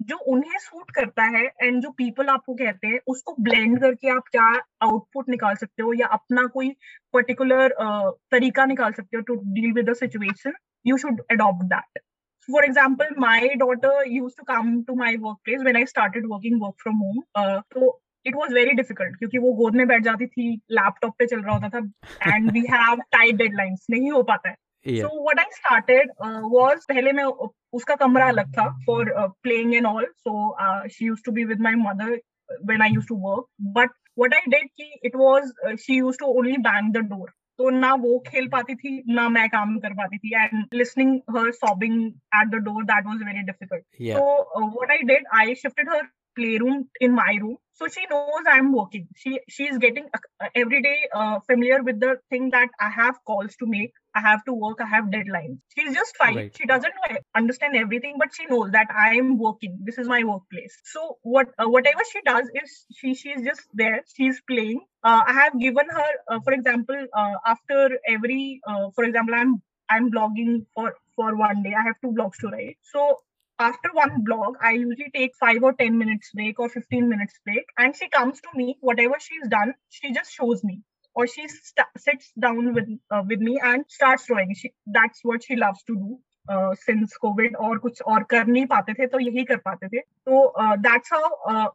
जो 0.00 0.16
उन्हें 0.32 0.58
सूट 0.58 0.90
करता 0.90 1.24
है 1.36 1.44
एंड 1.62 1.80
जो 1.82 1.90
पीपल 1.96 2.28
आपको 2.28 2.54
कहते 2.54 2.86
हैं 2.86 3.00
उसको 3.08 3.34
ब्लेंड 3.40 3.80
करके 3.80 4.10
आप 4.10 4.28
क्या 4.30 4.44
आउटपुट 4.82 5.28
निकाल 5.28 5.54
सकते 5.56 5.82
हो 5.82 5.92
या 5.92 6.06
अपना 6.18 6.46
कोई 6.54 6.70
पर्टिकुलर 7.14 7.74
uh, 7.82 8.12
तरीका 8.30 8.64
निकाल 8.66 8.92
सकते 8.92 9.16
हो 9.16 9.22
to 9.22 9.34
deal 9.54 9.72
with 9.72 9.90
the 9.90 9.94
situation 9.96 10.52
you 10.86 10.96
should 10.98 11.20
adopt 11.30 11.64
that 11.74 12.02
for 12.48 12.62
example 12.64 13.10
my 13.16 13.40
daughter 13.56 13.90
used 14.06 14.36
to 14.36 14.44
come 14.44 14.70
to 14.84 14.94
my 15.00 15.10
workplace 15.16 15.64
when 15.64 15.76
i 15.76 15.84
started 15.84 16.24
working 16.26 16.58
work 16.58 16.76
from 16.78 16.96
home 16.98 17.20
uh, 17.34 17.60
so 17.74 17.90
it 18.26 18.34
was 18.34 18.54
very 18.54 18.72
difficult 18.72 19.16
क्योंकि 19.18 19.38
वो 19.38 19.52
गोद 19.52 19.76
में 19.76 19.86
बैठ 19.88 20.02
जाती 20.02 20.26
थी 20.26 20.50
laptop 20.70 21.14
पे 21.18 21.26
चल 21.26 21.40
रहा 21.40 21.54
होता 21.54 21.68
था 21.68 22.34
and 22.34 22.50
we 22.52 22.60
have 22.70 23.00
tight 23.12 23.34
deadlines 23.34 23.86
नहीं 23.90 24.10
हो 24.10 24.22
पाता 24.22 24.48
है। 24.48 24.56
So 24.86 25.22
what 25.22 25.38
I 25.38 25.50
started 25.54 26.12
was 26.54 26.84
पहले 26.88 27.12
मैं 27.12 27.24
उसका 27.72 27.94
कमरा 27.94 28.28
अलग 28.28 28.52
था 28.52 28.68
for 28.86 29.12
playing 29.42 29.74
and 29.74 29.86
all 29.86 30.06
so 30.18 30.88
she 30.88 31.06
used 31.06 31.24
to 31.24 31.32
be 31.32 31.44
with 31.44 31.60
my 31.60 31.74
mother 31.78 32.20
when 32.64 32.82
I 32.82 32.90
used 32.90 33.08
to 33.08 33.16
work 33.28 33.46
but 33.78 33.90
what 34.18 34.34
I 34.34 34.40
did 34.48 34.68
कि 34.76 34.92
it 35.04 35.16
was 35.16 35.76
she 35.80 35.96
used 35.96 36.20
to 36.20 36.26
only 36.38 36.56
bang 36.68 36.92
the 36.94 37.04
door 37.08 37.28
तो 37.58 37.70
ना 37.70 37.92
वो 38.02 38.18
खेल 38.26 38.46
पाती 38.48 38.74
थी 38.74 39.02
ना 39.08 39.28
मैं 39.28 39.48
काम 39.48 39.78
कर 39.78 39.94
पाती 39.94 40.18
थी 40.18 40.34
and 40.36 40.64
listening 40.74 41.16
her 41.36 41.50
sobbing 41.52 42.06
at 42.40 42.48
the 42.48 42.62
door 42.64 42.84
that 42.84 43.06
was 43.06 43.22
very 43.24 43.42
difficult 43.42 43.84
so 44.02 44.68
what 44.68 44.90
I 44.90 45.02
did 45.12 45.26
I 45.40 45.54
shifted 45.54 45.90
her 45.90 46.08
playroom 46.38 46.74
in 47.04 47.14
my 47.14 47.32
room. 47.42 47.54
So 47.80 47.88
she 47.88 48.06
knows 48.10 48.48
i'm 48.52 48.72
working. 48.72 49.08
She 49.16 49.40
she 49.48 49.64
is 49.64 49.78
getting 49.78 50.08
uh, 50.14 50.48
every 50.54 50.82
day 50.82 50.96
uh, 51.14 51.40
familiar 51.50 51.82
with 51.82 52.00
the 52.00 52.16
thing 52.30 52.50
that 52.50 52.68
i 52.80 52.90
have 52.96 53.18
calls 53.30 53.56
to 53.62 53.66
make 53.74 53.92
i 54.14 54.20
have 54.26 54.44
to 54.48 54.54
work 54.64 54.82
i 54.86 54.86
have 54.86 55.06
deadlines. 55.14 55.58
She's 55.76 55.94
just 55.94 56.16
fine. 56.16 56.36
Right. 56.36 56.56
she 56.60 56.66
doesn't 56.66 56.94
understand 57.42 57.76
everything 57.76 58.16
but 58.18 58.34
she 58.38 58.46
knows 58.52 58.70
that 58.72 58.94
i 59.06 59.14
am 59.22 59.38
working. 59.38 59.78
This 59.90 59.98
is 59.98 60.08
my 60.08 60.22
workplace. 60.24 60.78
So 60.84 61.18
what 61.22 61.48
uh, 61.58 61.68
whatever 61.68 62.06
she 62.12 62.20
does 62.30 62.50
is 62.62 62.76
she 63.00 63.14
she's 63.14 63.42
just 63.50 63.66
there. 63.72 64.02
She's 64.16 64.40
playing. 64.52 64.80
Uh, 65.02 65.20
i 65.26 65.32
have 65.40 65.58
given 65.58 65.88
her 65.98 66.10
uh, 66.28 66.40
for 66.44 66.52
example 66.52 67.06
uh, 67.20 67.34
after 67.46 67.98
every 68.16 68.60
for 68.94 69.04
example 69.04 69.34
i'm 69.42 69.62
i'm 69.88 70.10
blogging 70.10 70.66
for 70.74 70.94
for 71.16 71.36
one 71.36 71.62
day. 71.62 71.74
I 71.78 71.82
have 71.88 71.96
two 72.02 72.12
blogs 72.18 72.38
to 72.40 72.48
write. 72.48 72.78
So 72.82 73.16
after 73.59 73.89
one 73.93 74.23
blog, 74.23 74.55
I 74.61 74.71
usually 74.71 75.11
take 75.15 75.35
five 75.35 75.63
or 75.63 75.73
10 75.73 75.97
minutes 75.97 76.31
break 76.33 76.59
or 76.59 76.69
15 76.69 77.07
minutes 77.09 77.39
break. 77.45 77.65
And 77.77 77.95
she 77.95 78.09
comes 78.09 78.41
to 78.41 78.49
me, 78.55 78.77
whatever 78.81 79.15
she's 79.19 79.47
done, 79.47 79.73
she 79.89 80.11
just 80.11 80.33
shows 80.33 80.63
me. 80.63 80.81
Or 81.15 81.25
she 81.27 81.47
st- 81.47 81.87
sits 81.97 82.31
down 82.37 82.73
with 82.73 82.89
uh, 83.09 83.23
with 83.27 83.39
me 83.39 83.57
and 83.63 83.85
starts 83.87 84.25
drawing. 84.25 84.53
She, 84.53 84.73
that's 84.85 85.21
what 85.23 85.43
she 85.43 85.55
loves 85.55 85.81
to 85.83 85.95
do. 85.95 86.19
Uh, 86.47 86.75
since 86.75 87.13
COVID 87.23 87.55
और 87.55 87.77
कुछ 87.83 88.01
और 88.01 88.23
कर 88.29 88.47
नहीं 88.47 88.65
पाते 88.71 88.93
थे 88.93 89.05
तो 89.13 89.19
यही 89.19 89.43
कर 89.43 89.57
पाते 89.65 89.87
थे 89.87 89.99
तो 89.99 90.53
that's 90.81 91.13
how 91.13 91.65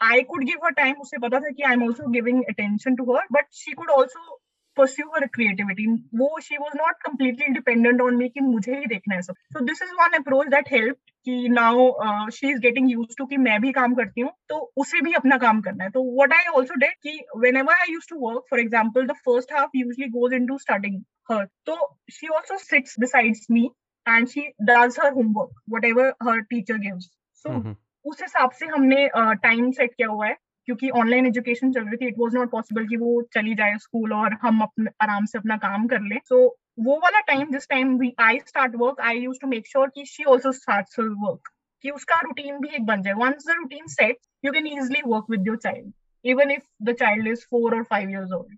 I 0.00 0.22
could 0.30 0.44
give 0.44 0.64
her 0.64 0.72
time 0.78 1.00
उसे 1.00 1.18
पता 1.24 1.40
था 1.40 1.50
कि 1.50 1.62
I 1.62 1.72
am 1.72 1.82
also 1.84 2.08
giving 2.10 2.42
attention 2.48 2.94
to 2.96 3.04
her 3.16 3.26
but 3.32 3.46
she 3.52 3.72
could 3.72 3.90
also 3.90 4.40
pursue 4.79 5.07
her 5.15 5.27
creativity 5.37 5.85
वो 6.21 6.29
she 6.47 6.57
was 6.63 6.77
not 6.81 7.01
completely 7.05 7.51
dependent 7.57 8.01
on 8.05 8.17
me 8.21 8.29
कि 8.29 8.41
मुझे 8.41 8.77
ही 8.79 8.85
देखना 8.93 9.15
है 9.15 9.21
सब 9.21 9.35
so 9.55 9.63
this 9.69 9.83
is 9.85 9.93
one 9.99 10.17
approach 10.19 10.51
that 10.55 10.71
helped 10.75 11.13
कि 11.27 11.37
now 11.49 11.73
uh, 12.07 12.29
she 12.37 12.51
is 12.53 12.59
getting 12.65 12.89
used 12.93 13.15
to 13.19 13.27
कि 13.29 13.37
मैं 13.37 13.59
भी 13.61 13.71
काम 13.79 13.95
करती 13.95 14.21
हूँ 14.21 14.31
तो 14.49 14.59
उसे 14.83 15.01
भी 15.01 15.13
अपना 15.21 15.37
काम 15.45 15.61
करना 15.61 15.83
है 15.83 15.89
तो 15.89 16.03
what 16.19 16.35
I 16.39 16.43
also 16.53 16.79
did 16.83 16.99
कि 17.07 17.17
whenever 17.45 17.77
I 17.85 17.89
used 17.93 18.13
to 18.13 18.19
work 18.25 18.51
for 18.53 18.61
example 18.65 19.09
the 19.13 19.17
first 19.29 19.55
half 19.57 19.79
usually 19.85 20.11
goes 20.19 20.37
into 20.39 20.59
studying 20.67 21.01
her 21.31 21.41
so 21.69 21.79
she 22.17 22.29
also 22.37 22.61
sits 22.67 23.01
besides 23.05 23.47
me 23.57 23.65
and 24.05 24.29
she 24.29 24.45
does 24.73 25.01
her 25.03 25.11
homework 25.13 25.51
whatever 25.75 26.13
her 26.21 26.37
teacher 26.53 26.77
gives 26.77 27.09
so 27.43 27.49
mm-hmm. 27.49 27.81
उस 28.05 28.21
हिसाब 28.21 28.51
से 28.51 28.65
हमने 28.65 29.07
time 29.17 29.67
uh, 29.67 29.75
set 29.77 29.93
किया 29.93 30.07
हुआ 30.07 30.27
है 30.27 30.35
क्योंकि 30.67 30.89
online 30.99 31.25
education 31.27 31.71
चल 31.71 31.83
रही 31.83 31.97
थी 31.97 32.07
इट 32.07 32.15
वॉज़ 32.17 32.35
नॉट 32.35 32.51
पॉसिबल 32.51 32.87
कि 32.87 32.97
वो 32.97 33.21
चली 33.33 33.55
जाए 33.55 33.77
स्कूल 33.77 34.13
और 34.13 34.37
हम 34.41 34.61
अपने 34.61 34.91
आराम 35.01 35.25
से 35.25 35.37
अपना 35.37 35.57
काम 35.57 35.87
कर 35.87 36.01
लें। 36.01 36.17
सो 36.25 36.35
so, 36.35 36.85
वो 36.85 36.95
वाला 37.03 37.19
टाइम 37.27 37.51
जिस 37.51 37.67
time 37.69 37.97
we 37.97 38.13
I 38.19 38.39
start 38.47 38.75
work 38.75 39.01
I 39.01 39.19
use 39.19 39.37
to 39.41 39.47
make 39.47 39.67
sure 39.67 39.89
कि 39.89 40.05
शी 40.05 40.23
ऑल्सो 40.23 40.51
स्टार्ट 40.51 40.99
वर्क 40.99 41.49
कि 41.83 41.89
उसका 41.89 42.19
रूटीन 42.19 42.59
भी 42.59 42.75
एक 42.75 42.85
बन 42.85 43.01
जाए। 43.01 43.13
Once 43.13 43.47
the 43.47 43.55
routine 43.57 43.87
set 43.87 44.17
you 44.45 44.51
can 44.51 44.67
easily 44.67 45.01
work 45.07 45.25
with 45.29 45.47
your 45.47 45.57
child 45.57 45.91
even 46.25 46.51
if 46.51 46.63
the 46.83 46.95
child 46.95 47.27
is 47.27 47.45
four 47.51 47.75
or 47.75 47.83
five 47.83 48.09
years 48.09 48.31
old 48.31 48.57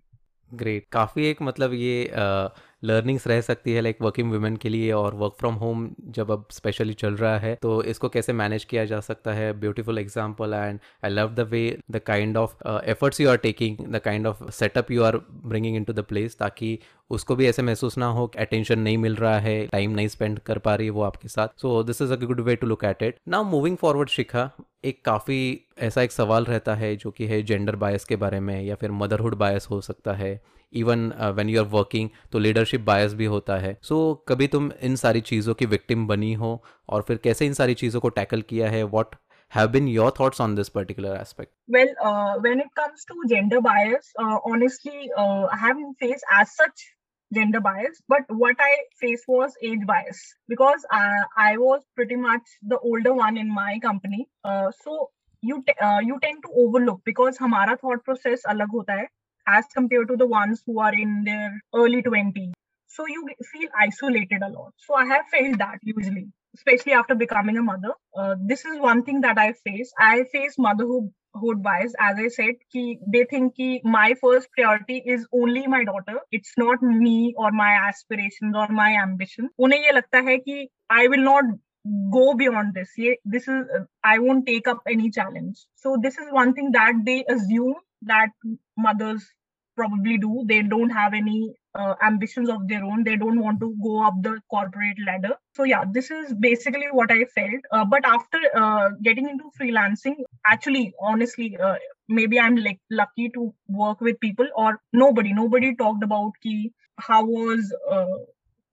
great 0.50 0.86
काफ़ी 0.92 1.26
एक 1.26 1.42
मतलब 1.42 1.72
ये 1.74 2.04
लर्निंग्स 2.82 3.26
रह 3.26 3.40
सकती 3.40 3.72
है 3.72 3.80
लाइक 3.80 4.02
वर्किंग 4.02 4.30
वुमेन 4.32 4.56
के 4.56 4.68
लिए 4.68 4.90
और 4.92 5.14
वर्क 5.14 5.34
फ्रॉम 5.38 5.54
होम 5.54 5.88
जब 6.08 6.30
अब 6.30 6.44
स्पेशली 6.50 6.92
चल 6.94 7.14
रहा 7.16 7.38
है 7.38 7.54
तो 7.62 7.82
इसको 7.84 8.08
कैसे 8.08 8.32
मैनेज 8.32 8.64
किया 8.64 8.84
जा 8.84 9.00
सकता 9.00 9.32
है? 9.32 9.52
Beautiful 9.60 9.98
example 9.98 10.54
and 10.54 10.78
I 11.04 11.10
love 11.10 11.34
the 11.34 11.48
way 11.50 11.78
the 11.90 11.98
kind 12.06 12.36
of 12.36 12.54
efforts 12.90 13.20
you 13.20 13.28
are 13.30 13.36
taking 13.38 13.76
the 13.86 13.98
kind 14.04 14.26
of 14.26 14.50
setup 14.50 14.90
you 14.90 15.02
are 15.02 15.16
bringing 15.44 15.76
in 15.76 15.84
to 15.84 15.92
the 15.92 16.04
place 16.08 16.38
ताकि 16.38 16.78
उसको 17.10 17.36
भी 17.36 17.46
ऐसे 17.46 17.62
महसूस 17.62 17.96
ना 17.98 18.06
हो 18.06 18.26
कि 18.26 18.38
अटेंशन 18.38 18.78
नहीं 18.78 18.98
मिल 18.98 19.14
रहा 19.16 19.38
है 19.38 19.66
टाइम 19.66 19.90
नहीं 19.90 20.08
स्पेंड 20.08 20.38
कर 20.38 20.58
पा 20.58 20.74
रही 20.74 20.86
है 20.86 20.92
वो 20.92 21.02
आपके 21.02 21.28
साथ। 21.28 21.60
So 21.60 21.82
this 21.82 22.02
is 22.02 22.12
a 22.12 22.16
good 22.16 22.40
way 22.40 22.56
to 22.56 22.66
look 22.66 22.84
at 22.84 23.02
it 23.02 23.18
now 23.28 23.44
moving 23.44 23.76
forward 23.76 24.08
Shikha 24.08 24.50
एक 24.84 25.04
काफ़ी 25.04 25.38
ऐसा 25.78 26.02
एक 26.02 26.12
सवाल 26.12 26.44
रहता 26.44 26.74
है 26.74 26.94
जो 26.96 27.10
कि 27.10 27.26
है 27.26 27.42
जेंडर 27.42 27.76
बायस 27.76 28.04
के 28.04 28.16
बारे 28.16 28.40
में 28.40 28.62
या 28.62 28.74
फिर 28.74 28.90
मदरहुड 28.90 29.34
बायस 29.34 29.66
हो 29.70 29.80
सकता 29.80 30.12
है। 30.12 30.40
Even 30.72 31.12
when 31.34 31.48
you 31.48 31.60
are 31.60 31.66
working 31.68 32.08
तो 32.32 32.38
लीडरशिप 32.38 32.80
बायस 32.80 33.14
भी 33.14 33.24
होता 33.24 33.56
है 33.56 33.78
सो 33.82 33.96
so, 34.12 34.28
कभी 34.28 34.48
तुम 34.48 34.70
इन 34.82 34.96
सारी 34.96 35.20
चीज़ों 35.20 35.54
की 35.54 35.66
विक्टिम 35.66 36.06
बनी 36.06 36.32
हो 36.34 36.62
और 36.88 37.02
फिर 37.02 37.16
कैसे 37.16 37.46
इन 37.46 37.52
सारी 37.52 37.74
चीज़ों 37.74 38.00
को 38.00 38.08
टैकल 38.08 38.42
किया 38.42 38.70
है 38.70 38.82
what 38.82 39.16
have 39.50 39.72
been 39.72 39.86
your 39.88 40.10
thoughts 40.10 40.40
on 40.40 40.54
this 40.54 40.68
particular 40.68 41.14
aspect 41.16 41.52
well 41.68 41.88
uh, 42.04 42.34
when 42.38 42.60
it 42.60 42.66
comes 42.74 43.04
to 43.04 43.14
gender 43.28 43.60
bias 43.60 44.10
uh, 44.18 44.38
honestly 44.44 45.10
uh, 45.16 45.46
i 45.46 45.56
haven't 45.56 45.94
faced 45.98 46.26
as 46.30 46.54
such 46.54 46.84
gender 47.32 47.60
bias 47.60 48.02
but 48.08 48.34
what 48.42 48.56
i 48.60 48.70
faced 49.00 49.24
was 49.28 49.54
age 49.62 49.86
bias 49.86 50.20
because 50.48 50.84
uh, 50.92 51.22
i 51.36 51.56
was 51.56 51.82
pretty 51.94 52.16
much 52.16 52.42
the 52.62 52.78
older 52.90 53.14
one 53.14 53.36
in 53.36 53.54
my 53.60 53.78
company 53.78 54.28
uh, 54.44 54.70
so 54.84 55.10
you 55.42 55.62
t- 55.66 55.78
uh, 55.80 56.00
you 56.00 56.18
tend 56.20 56.42
to 56.42 56.52
overlook 56.56 57.00
because 57.04 57.38
hamara 57.38 57.78
thought 57.80 58.04
process 58.04 58.46
alag 58.54 58.76
hota 58.78 58.98
hai 59.00 59.08
as 59.56 59.64
compared 59.74 60.08
to 60.08 60.16
the 60.16 60.26
ones 60.26 60.62
who 60.66 60.80
are 60.80 60.94
in 60.94 61.24
their 61.24 61.60
early 61.74 62.02
20s. 62.02 62.52
So 62.86 63.06
you 63.06 63.26
feel 63.52 63.68
isolated 63.78 64.42
a 64.42 64.48
lot. 64.48 64.72
So 64.76 64.94
I 64.94 65.04
have 65.06 65.26
felt 65.30 65.58
that 65.58 65.78
usually, 65.82 66.26
especially 66.56 66.92
after 66.92 67.14
becoming 67.14 67.56
a 67.56 67.62
mother. 67.62 67.92
Uh, 68.16 68.34
this 68.44 68.64
is 68.64 68.80
one 68.80 69.02
thing 69.04 69.20
that 69.22 69.38
I 69.38 69.52
face. 69.52 69.92
I 69.98 70.24
face 70.32 70.56
motherhood 70.58 71.12
hood 71.40 71.62
bias 71.62 71.92
as 72.00 72.16
i 72.18 72.26
said 72.26 72.54
ki, 72.72 72.98
they 73.06 73.22
think 73.24 73.54
ki 73.54 73.80
my 73.84 74.14
first 74.20 74.48
priority 74.52 74.96
is 75.14 75.26
only 75.30 75.66
my 75.66 75.84
daughter 75.84 76.18
it's 76.32 76.54
not 76.56 76.82
me 76.82 77.34
or 77.36 77.52
my 77.52 77.70
aspirations 77.88 78.56
or 78.56 78.66
my 78.68 78.88
ambition 79.02 79.50
ye 79.58 79.92
lagta 79.98 80.24
hai 80.30 80.38
ki 80.46 80.56
i 80.90 81.06
will 81.06 81.24
not 81.30 81.44
go 82.12 82.34
beyond 82.34 82.74
this. 82.74 82.90
This 83.24 83.48
is 83.48 83.64
I 84.04 84.18
won't 84.18 84.46
take 84.46 84.68
up 84.68 84.82
any 84.88 85.10
challenge. 85.10 85.58
So 85.76 85.96
this 86.00 86.18
is 86.18 86.26
one 86.30 86.54
thing 86.54 86.72
that 86.72 86.92
they 87.04 87.24
assume 87.28 87.74
that 88.02 88.30
mothers 88.76 89.30
probably 89.80 90.18
do. 90.18 90.44
They 90.50 90.62
don't 90.62 90.90
have 90.90 91.14
any 91.14 91.54
uh, 91.74 91.94
ambitions 92.02 92.48
of 92.54 92.66
their 92.68 92.84
own. 92.84 93.04
They 93.04 93.16
don't 93.16 93.40
want 93.40 93.60
to 93.60 93.74
go 93.82 94.02
up 94.06 94.14
the 94.22 94.34
corporate 94.54 95.02
ladder. 95.06 95.34
So 95.54 95.64
yeah 95.72 95.84
this 95.98 96.10
is 96.10 96.34
basically 96.46 96.88
what 97.00 97.10
i 97.10 97.24
felt. 97.36 97.68
Uh, 97.72 97.84
but 97.94 98.04
after 98.14 98.40
uh, 98.62 98.90
getting 99.02 99.28
into 99.28 99.50
freelancing 99.60 100.16
actually 100.46 100.84
honestly 101.10 101.48
uh, 101.68 101.76
maybe 102.08 102.40
i'm 102.40 102.56
like 102.56 102.78
lucky 103.02 103.28
to 103.38 103.52
work 103.68 104.00
with 104.00 104.20
people 104.20 104.48
or 104.56 104.80
nobody. 104.92 105.32
Nobody 105.32 105.74
talked 105.84 106.04
about 106.10 106.32
key 106.42 106.72
how 106.98 107.24
was 107.24 107.72
uh, 107.90 108.18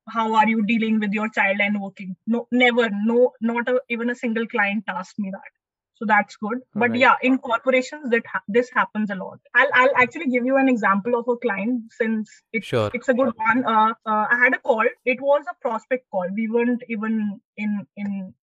how 0.10 0.34
are 0.36 0.48
you 0.48 0.66
dealing 0.66 1.00
with 1.00 1.14
your 1.14 1.30
child 1.30 1.58
and 1.60 1.82
working? 1.82 2.16
No 2.28 2.48
never. 2.52 2.90
No 3.12 3.34
not 3.42 3.68
a, 3.70 3.82
even 3.90 4.10
a 4.10 4.16
single 4.16 4.48
client 4.48 4.84
asked 4.88 5.20
me 5.20 5.32
that 5.32 5.55
so 5.98 6.06
that's 6.06 6.36
good. 6.38 6.60
But 6.74 6.92
right. 6.92 7.00
yeah 7.00 7.16
in 7.22 7.38
corporations 7.38 8.10
that 8.10 8.26
ha- 8.26 8.44
this 8.48 8.70
happens 8.74 9.10
a 9.10 9.16
lot. 9.16 9.40
I'll 9.54 9.70
i'll 9.74 9.96
actually 9.96 10.28
give 10.28 10.46
you 10.46 10.58
an 10.58 10.70
example 10.70 11.18
of 11.20 11.28
a 11.28 11.38
client 11.38 11.84
since 11.92 12.30
it's 12.52 12.68
sure. 12.68 12.92
it's 12.94 13.10
a 13.10 13.14
good 13.14 13.34
one. 13.36 13.66
Uh, 13.66 13.94
uh, 14.06 14.26
i 14.30 14.40
had 14.44 14.54
a 14.54 14.60
call. 14.60 14.86
It 15.06 15.22
was 15.22 15.46
a 15.50 15.56
prospect 15.62 16.10
call. 16.12 16.28
We 16.36 16.50
weren't 16.50 16.84
even 16.90 17.40
in 17.58 17.88
in 17.96 18.34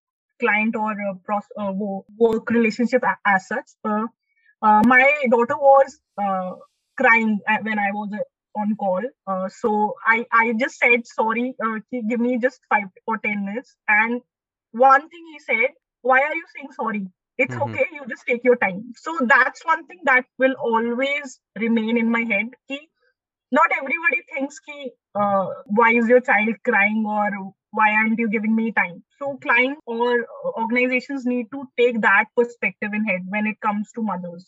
client 0.41 0.77
or 0.77 0.95
pros- 1.25 1.55
uh, 1.59 1.73
work 1.73 2.51
relationship 2.51 3.05
as 3.27 3.47
such. 3.47 3.71
Uh, 3.85 4.07
uh, 4.63 4.83
my 4.87 5.05
daughter 5.31 5.57
was 5.57 6.01
uh, 6.21 6.53
crying 6.97 7.39
when 7.63 7.79
i 7.79 7.91
was 7.93 8.11
on 8.55 8.77
call. 8.77 9.03
So 9.61 9.95
i 10.07 10.25
i 10.33 10.53
just 10.59 10.79
said 10.79 11.07
sorry 11.07 11.55
give 12.09 12.21
me 12.21 12.39
just 12.39 12.61
5 12.71 12.85
or 13.07 13.19
10 13.19 13.45
minutes. 13.45 13.77
And 13.89 14.21
one 14.73 15.09
thing 15.09 15.25
he 15.33 15.39
said 15.39 15.71
why 16.03 16.21
are 16.21 16.35
you 16.35 16.47
saying 16.55 16.73
sorry 16.73 17.07
it's 17.43 17.55
mm-hmm. 17.55 17.75
okay 17.75 17.87
you 17.93 18.07
just 18.09 18.27
take 18.27 18.45
your 18.45 18.57
time. 18.57 18.93
So 18.97 19.19
that's 19.23 19.65
one 19.65 19.87
thing 19.87 20.01
that 20.05 20.25
will 20.39 20.55
always 20.71 21.39
remain 21.59 21.99
in 22.03 22.11
my 22.11 22.25
head 22.33 22.51
ki 22.69 22.81
not 23.57 23.75
everybody 23.79 24.23
thinks 24.35 24.61
ki 24.67 24.93
uh, 25.15 25.47
why 25.81 25.91
is 26.03 26.09
your 26.09 26.21
child 26.29 26.63
crying 26.69 27.05
or 27.07 27.53
why 27.79 27.91
aren't 27.99 28.19
you 28.19 28.29
giving 28.29 28.55
me 28.55 28.71
time? 28.73 29.03
So 29.19 29.39
client 29.43 29.79
or 29.87 30.27
organizations 30.63 31.27
need 31.27 31.47
to 31.53 31.65
take 31.79 32.01
that 32.03 32.27
perspective 32.37 32.93
in 32.99 33.05
head 33.05 33.23
when 33.29 33.47
it 33.47 33.61
comes 33.61 33.91
to 33.95 34.03
mothers. 34.03 34.47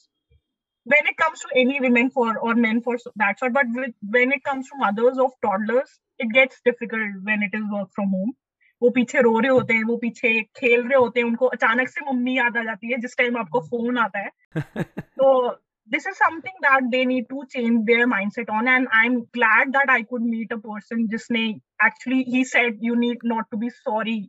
When 0.84 1.06
it 1.06 1.16
comes 1.16 1.40
to 1.40 1.48
any 1.56 1.80
women 1.80 2.10
for 2.10 2.38
or 2.38 2.54
men 2.54 2.82
for 2.82 2.96
that 3.16 3.38
sort 3.38 3.54
but 3.54 3.66
with, 3.74 3.94
when 4.02 4.32
it 4.32 4.44
comes 4.44 4.68
to 4.68 4.76
mothers 4.76 5.18
of 5.18 5.30
toddlers 5.42 5.98
it 6.18 6.32
gets 6.32 6.60
difficult 6.64 7.22
when 7.22 7.42
it 7.42 7.56
is 7.58 7.64
work 7.72 7.88
from 7.94 8.10
home 8.10 8.32
वो 8.82 8.90
पीछे 8.90 9.20
रो 9.20 9.38
रहे 9.38 9.50
होते 9.50 9.74
हैं 9.74 9.84
वो 9.84 9.96
पीछे 9.96 10.40
खेल 10.56 10.82
रहे 10.82 10.98
होते 10.98 11.20
हैं 11.20 11.26
उनको 11.26 11.46
अचानक 11.46 11.88
से 11.88 12.04
मम्मी 12.06 12.36
याद 12.38 12.56
आ 12.56 12.62
जाती 12.62 12.92
है 12.92 12.98
जिस 13.00 13.16
टाइम 13.18 13.36
आपको 13.38 13.60
फ़ोन 13.60 13.98
आता 13.98 14.18
है। 14.18 14.30
तो 14.84 15.50
this 15.90 16.06
is 16.06 16.14
something 16.14 16.58
that 16.62 16.84
they 16.90 17.04
need 17.04 17.26
to 17.30 17.44
change 17.44 17.80
their 17.84 18.06
mind 18.06 18.32
set 18.32 18.50
on 18.50 18.68
and 18.68 18.88
I 18.94 19.06
am 19.06 19.20
glad 19.34 19.68
that 19.68 19.90
I 19.90 20.02
could 20.02 20.22
meet 20.22 20.52
a 20.52 20.56
person 20.56 21.06
जिसने 21.06 21.44
actually 21.86 22.22
he 22.28 22.44
said 22.44 22.78
you 22.82 22.94
need 22.94 23.18
not 23.24 23.44
to 23.50 23.58
be 23.58 23.70
sorry 23.70 24.20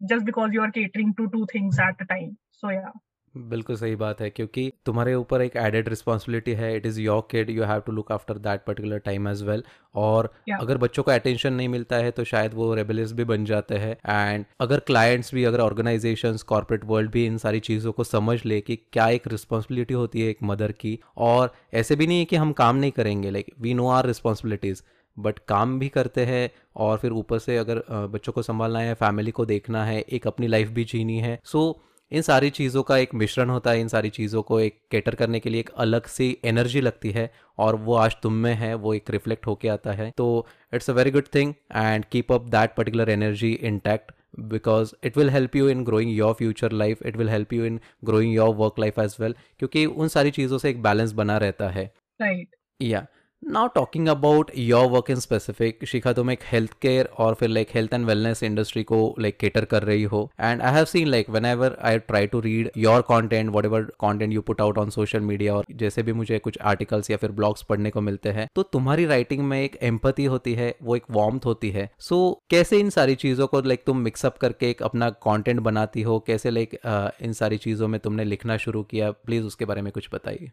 just 0.00 0.24
because 0.24 0.54
you 0.54 0.62
are 0.62 0.70
catering 0.70 1.14
to 1.14 1.26
two 1.26 1.44
things 1.46 1.78
at 1.80 2.02
a 2.02 2.04
time 2.04 2.34
so 2.52 2.70
या 2.70 2.92
बिल्कुल 3.34 3.76
सही 3.76 3.96
बात 3.96 4.20
है 4.20 4.30
क्योंकि 4.30 4.72
तुम्हारे 4.86 5.14
ऊपर 5.14 5.42
एक 5.42 5.56
एडेड 5.56 5.88
रिस्पॉन्सिबिलिटी 5.88 6.52
है 6.52 6.76
it 6.76 6.86
is 6.86 7.00
your 7.00 7.28
kid 7.30 7.50
you 7.50 7.64
have 7.64 7.80
to 7.80 7.92
look 7.92 8.12
after 8.12 8.38
that 8.38 8.64
particular 8.66 8.98
time 8.98 9.28
as 9.28 9.42
well 9.42 9.62
और 9.94 10.30
yeah. 10.50 10.60
अगर 10.62 10.78
बच्चों 10.78 11.02
को 11.02 11.10
अटेंशन 11.10 11.52
नहीं 11.52 11.68
मिलता 11.68 11.96
है 11.96 12.10
तो 12.10 12.24
शायद 12.24 12.54
वो 12.54 12.74
रेबलियस 12.74 13.12
भी 13.12 13.24
बन 13.24 13.44
जाते 13.44 13.74
हैं। 13.74 13.96
एंड 14.08 14.44
अगर 14.60 14.80
क्लाइंट्स 14.80 15.34
भी 15.34 15.44
अगर 15.44 15.60
ऑर्गेनाइजेशन 15.60 16.36
कॉर्पोरेट 16.46 16.84
वर्ल्ड 16.84 17.10
भी 17.10 17.26
इन 17.26 17.38
सारी 17.38 17.60
चीज़ों 17.60 17.92
को 17.92 18.04
समझ 18.04 18.44
ले 18.44 18.60
कि 18.60 18.76
क्या 18.76 19.08
एक 19.08 19.28
रिस्पॉन्सिबिलिटी 19.28 19.94
होती 19.94 20.20
है 20.20 20.28
एक 20.28 20.38
मदर 20.42 20.72
की 20.72 20.98
और 21.16 21.52
ऐसे 21.74 21.96
भी 21.96 22.06
नहीं 22.06 22.18
है 22.18 22.24
कि 22.24 22.36
हम 22.36 22.52
काम 22.52 22.76
नहीं 22.76 22.90
करेंगे 22.90 23.30
like 23.30 23.54
we 23.60 23.74
know 23.74 23.88
our 23.88 24.06
responsibilities 24.06 24.82
but 25.16 25.38
काम 25.48 25.78
भी 25.78 25.88
करते 25.88 26.24
हैं 26.24 26.50
और 26.76 26.98
फिर 26.98 27.12
ऊपर 27.12 27.38
से 27.38 27.56
अगर 27.56 27.82
बच्चों 27.90 28.32
को 28.32 28.42
संभालना 28.42 28.78
है 28.78 28.94
फैमिली 28.94 29.30
को 29.30 29.46
देखना 29.46 29.84
है 29.84 30.00
एक 30.00 30.26
अपनी 30.26 30.46
लाइफ 30.46 30.68
भी 30.68 30.84
जीनी 30.84 31.18
है। 31.18 31.38
सो 31.44 31.70
so, 31.76 31.89
इन 32.12 32.22
सारी 32.22 32.50
चीज़ों 32.50 32.82
का 32.82 32.96
एक 32.98 33.14
मिश्रण 33.14 33.50
होता 33.50 33.70
है 33.70 33.80
इन 33.80 33.88
सारी 33.88 34.10
चीज़ों 34.10 34.42
को 34.42 34.58
एक 34.60 34.78
कैटर 34.90 35.14
करने 35.14 35.40
के 35.40 35.50
लिए 35.50 35.60
एक 35.60 35.70
अलग 35.76 36.06
सी 36.06 36.36
एनर्जी 36.44 36.80
लगती 36.80 37.10
है 37.10 37.30
और 37.58 37.76
वो 37.76 37.94
आज 37.94 38.16
तुम 38.22 38.32
में 38.32 38.54
है 38.54 38.74
वो 38.74 38.94
एक 38.94 39.10
रिफ्लेक्ट 39.10 39.46
होके 39.46 39.68
आता 39.68 39.92
है। 39.92 40.10
तो 40.16 40.46
it's 40.74 40.90
a 40.90 40.92
very 40.92 41.10
good 41.10 41.26
thing 41.34 41.54
and 41.76 42.04
keep 42.04 42.32
up 42.32 42.48
that 42.48 42.74
particular 42.76 43.10
energy 43.10 43.52
intact 43.52 44.12
because 44.40 44.94
it 45.04 45.16
will 45.16 45.30
help 45.30 45.56
you 45.56 45.68
in 45.68 45.84
growing 45.84 46.12
your 46.16 46.32
future 46.32 46.72
life 46.72 47.02
it 47.06 47.16
will 47.16 47.28
help 47.28 47.52
you 47.52 47.64
in 47.64 47.80
growing 48.04 48.34
your 48.34 48.54
work 48.54 48.78
life 48.78 48.98
as 48.98 49.16
well 49.20 49.34
क्योंकि 49.58 49.86
उन 49.86 50.08
सारी 50.08 50.30
चीज़ों 50.30 50.58
से 50.58 50.70
एक 50.70 50.82
balance 50.82 51.12
बना 51.12 51.38
रहता 51.38 51.68
है। 51.68 51.84
Right 52.20 52.56
या 52.80 53.00
yeah. 53.00 53.19
Now 53.42 53.66
talking 53.74 54.08
about 54.08 54.50
your 54.56 54.86
work 54.90 55.10
in 55.10 55.20
specific 55.20 55.84
Shikha 55.88 56.12
तुम 56.12 56.30
एक 56.30 56.40
हेल्थ 56.44 56.72
केयर 56.82 57.08
और 57.18 57.34
फिर 57.34 57.48
like 57.48 57.68
health 57.74 57.94
and 57.94 58.04
wellness 58.06 58.42
industry 58.42 58.82
को 58.82 58.98
लाइक 59.20 59.36
केटर 59.38 59.64
कर 59.64 59.82
रही 59.82 60.02
हो. 60.02 60.20
And 60.40 60.62
I 60.62 60.74
have 60.74 60.84
seen 60.84 61.08
like 61.08 61.30
whenever 61.44 61.76
I 61.82 61.98
try 61.98 62.26
to 62.26 62.40
read 62.40 62.70
your 62.76 63.00
content 63.02 63.50
whatever 63.64 63.82
content 63.98 64.32
you 64.32 64.40
put 64.40 64.60
out 64.60 64.78
on 64.78 64.90
social 64.90 65.20
media 65.20 65.54
और 65.54 65.64
जैसे 65.76 66.02
भी 66.02 66.12
मुझे 66.12 66.38
कुछ 66.38 66.58
आर्टिकल्स 66.62 67.10
या 67.10 67.16
फिर 67.16 67.32
ब्लॉग्स 67.32 67.62
पढ़ने 67.62 67.90
को 67.90 68.00
मिलते 68.00 68.32
हैं 68.32 68.48
तो 68.56 68.62
तुम्हारी 68.62 69.06
राइटिंग 69.06 69.42
में 69.44 69.60
एक 69.62 69.78
एम्पति 69.82 70.24
होती 70.24 70.54
है 70.54 70.74
वो 70.82 70.96
एक 70.96 71.04
वार्म 71.10 71.40
होती 71.44 71.70
है. 71.70 71.88
सो 71.98 72.14
so, 72.30 72.50
कैसे 72.50 72.78
इन 72.80 72.90
सारी 72.90 73.14
चीज़ों 73.14 73.46
को 73.46 73.60
लाइक 73.62 73.82
तुम 73.86 73.98
मिक्सअप 74.00 74.38
करके 74.38 74.70
एक 74.70 74.82
अपना 74.82 75.10
कॉन्टेंट 75.22 75.60
बनाती 75.60 76.02
हो? 76.02 76.18
कैसे 76.26 76.50
लाइक 76.50 76.78
इन 77.22 77.32
सारी 77.32 77.58
चीज़ों 77.58 77.88
में 77.88 77.98
तुमने 78.00 78.24
लिखना 78.24 78.56
शुरू 78.58 78.82
किया? 78.84 79.10
प्लीज़ 79.10 79.44
उसके 79.44 79.64
बारे 79.64 79.82
में 79.82 79.92
कुछ 79.92 80.08
बताइए. 80.14 80.50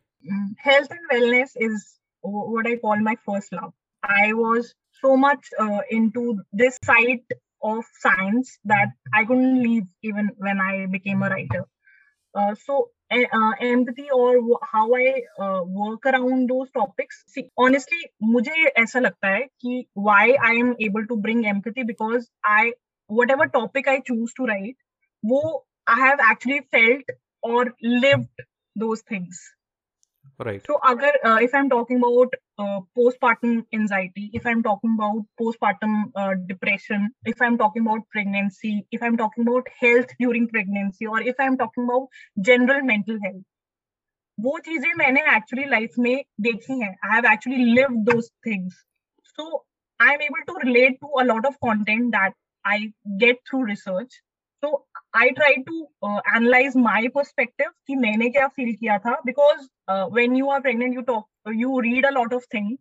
Health 0.67 0.91
and 0.91 1.07
wellness 1.13 1.53
is 1.61 1.85
what 2.26 2.66
I 2.66 2.76
call 2.76 2.96
my 3.00 3.16
first 3.26 3.52
love. 3.52 3.72
I 4.02 4.32
was 4.32 4.74
so 5.00 5.16
much 5.16 5.46
uh, 5.58 5.80
into 5.90 6.40
this 6.52 6.78
side 6.84 7.24
of 7.62 7.84
science 8.00 8.58
that 8.64 8.92
I 9.12 9.24
couldn't 9.24 9.62
leave 9.62 9.84
even 10.02 10.30
when 10.36 10.60
I 10.60 10.86
became 10.86 11.22
a 11.22 11.28
writer. 11.30 11.66
Uh, 12.34 12.54
so 12.54 12.90
uh, 13.10 13.52
empathy 13.60 14.08
or 14.10 14.58
how 14.62 14.94
I 14.94 15.22
uh, 15.38 15.62
work 15.64 16.06
around 16.06 16.48
those 16.48 16.70
topics. 16.70 17.22
See, 17.28 17.50
honestly, 17.58 17.98
मुझे 18.22 18.64
ऐसा 18.82 19.00
लगता 19.00 19.28
है 19.28 19.42
कि 19.64 19.86
why 19.94 20.36
I 20.50 20.52
am 20.54 20.74
able 20.80 21.06
to 21.06 21.16
bring 21.16 21.46
empathy 21.46 21.82
because 21.82 22.28
I 22.44 22.72
whatever 23.06 23.46
topic 23.46 23.88
I 23.88 24.00
choose 24.00 24.32
to 24.34 24.46
write, 24.46 24.76
वो 25.24 25.42
I 25.86 25.98
have 26.00 26.20
actually 26.20 26.60
felt 26.70 27.04
or 27.42 27.74
lived 27.82 28.46
those 28.76 29.02
things. 29.02 29.42
Right. 30.39 30.63
So, 30.67 30.79
agar, 30.87 31.11
uh, 31.25 31.39
if 31.41 31.55
I'm 31.55 31.67
talking 31.67 31.97
about 31.97 32.33
uh, 32.59 32.81
postpartum 32.95 33.65
anxiety, 33.73 34.29
if 34.33 34.45
I'm 34.45 34.61
talking 34.61 34.95
about 34.95 35.23
postpartum 35.39 36.11
uh, 36.15 36.35
depression, 36.45 37.09
if 37.25 37.41
I'm 37.41 37.57
talking 37.57 37.81
about 37.81 38.01
pregnancy, 38.11 38.85
if 38.91 39.01
I'm 39.01 39.17
talking 39.17 39.47
about 39.47 39.67
health 39.79 40.09
during 40.19 40.47
pregnancy, 40.47 41.07
or 41.07 41.21
if 41.21 41.35
I'm 41.39 41.57
talking 41.57 41.85
about 41.85 42.07
general 42.39 42.83
mental 42.83 43.17
health, 43.23 43.43
वो 44.37 44.57
चीज़ें 44.65 44.91
मैंने 44.97 45.21
actually 45.35 45.63
life 45.69 45.93
में 45.99 46.23
देखी 46.41 46.79
हैं 46.79 46.89
I 46.89 47.13
have 47.13 47.25
actually 47.31 47.63
live 47.65 47.95
those 48.09 48.29
things 48.47 48.73
so 49.29 49.45
I 49.99 50.13
am 50.13 50.21
able 50.21 50.41
to 50.47 50.57
relate 50.63 50.97
to 51.01 51.07
a 51.19 51.23
lot 51.23 51.45
of 51.45 51.55
content 51.65 52.03
that 52.15 52.33
I 52.65 52.85
get 53.23 53.39
through 53.49 53.63
research 53.65 54.13
तो 54.13 54.26
I 55.16 55.30
try 55.36 55.54
to 55.68 55.82
analyse 56.06 56.76
my 56.76 57.08
perspective 57.14 57.70
कि 57.86 57.96
मैंने 57.96 58.28
क्या 58.30 58.46
फील 58.56 58.72
किया 58.74 58.98
था 59.06 59.20
because 59.26 59.68
when 60.18 60.36
you 60.36 60.50
are 60.50 60.60
pregnant 60.60 60.94
you 60.94 61.02
talk 61.12 61.52
you 61.56 61.78
read 61.88 62.06
a 62.06 62.10
lot 62.10 62.34
of 62.34 62.46
thing 62.54 62.76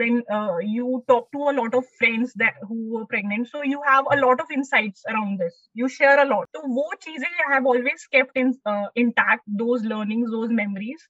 when 0.00 0.14
uh, 0.34 0.56
you 0.74 1.04
talk 1.10 1.24
to 1.32 1.40
a 1.50 1.52
lot 1.56 1.74
of 1.78 1.88
friends 1.96 2.30
that 2.42 2.54
who 2.68 2.76
were 2.92 3.02
pregnant 3.08 3.48
so 3.48 3.62
you 3.62 3.80
have 3.88 4.06
a 4.14 4.16
lot 4.20 4.40
of 4.44 4.52
insights 4.56 5.02
around 5.12 5.42
this 5.42 5.58
you 5.80 5.88
share 5.96 6.14
a 6.22 6.24
lot 6.30 6.48
so 6.58 6.62
wo 6.76 6.84
cheeze 7.02 7.26
i 7.30 7.50
have 7.50 7.68
always 7.72 8.06
kept 8.16 8.40
in 8.42 8.54
uh, 8.72 8.86
intact 9.02 9.44
those 9.64 9.84
learnings 9.92 10.30
those 10.36 10.54
memories 10.60 11.04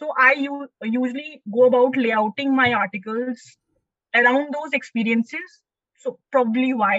so 0.00 0.08
i 0.28 0.30
u- 0.44 0.94
usually 0.94 1.42
go 1.58 1.66
about 1.66 2.00
layouting 2.06 2.56
my 2.62 2.68
articles 2.80 3.44
around 4.14 4.56
those 4.58 4.78
experiences 4.80 5.58
so 6.04 6.18
probably 6.32 6.72
why 6.84 6.94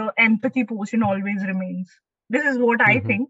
the 0.00 0.12
empathy 0.28 0.64
portion 0.64 1.02
always 1.02 1.44
remains 1.52 1.98
This 2.29 2.45
is 2.45 2.57
what 2.59 2.81
i 2.81 2.95
Mhm. 2.95 3.07
think. 3.07 3.29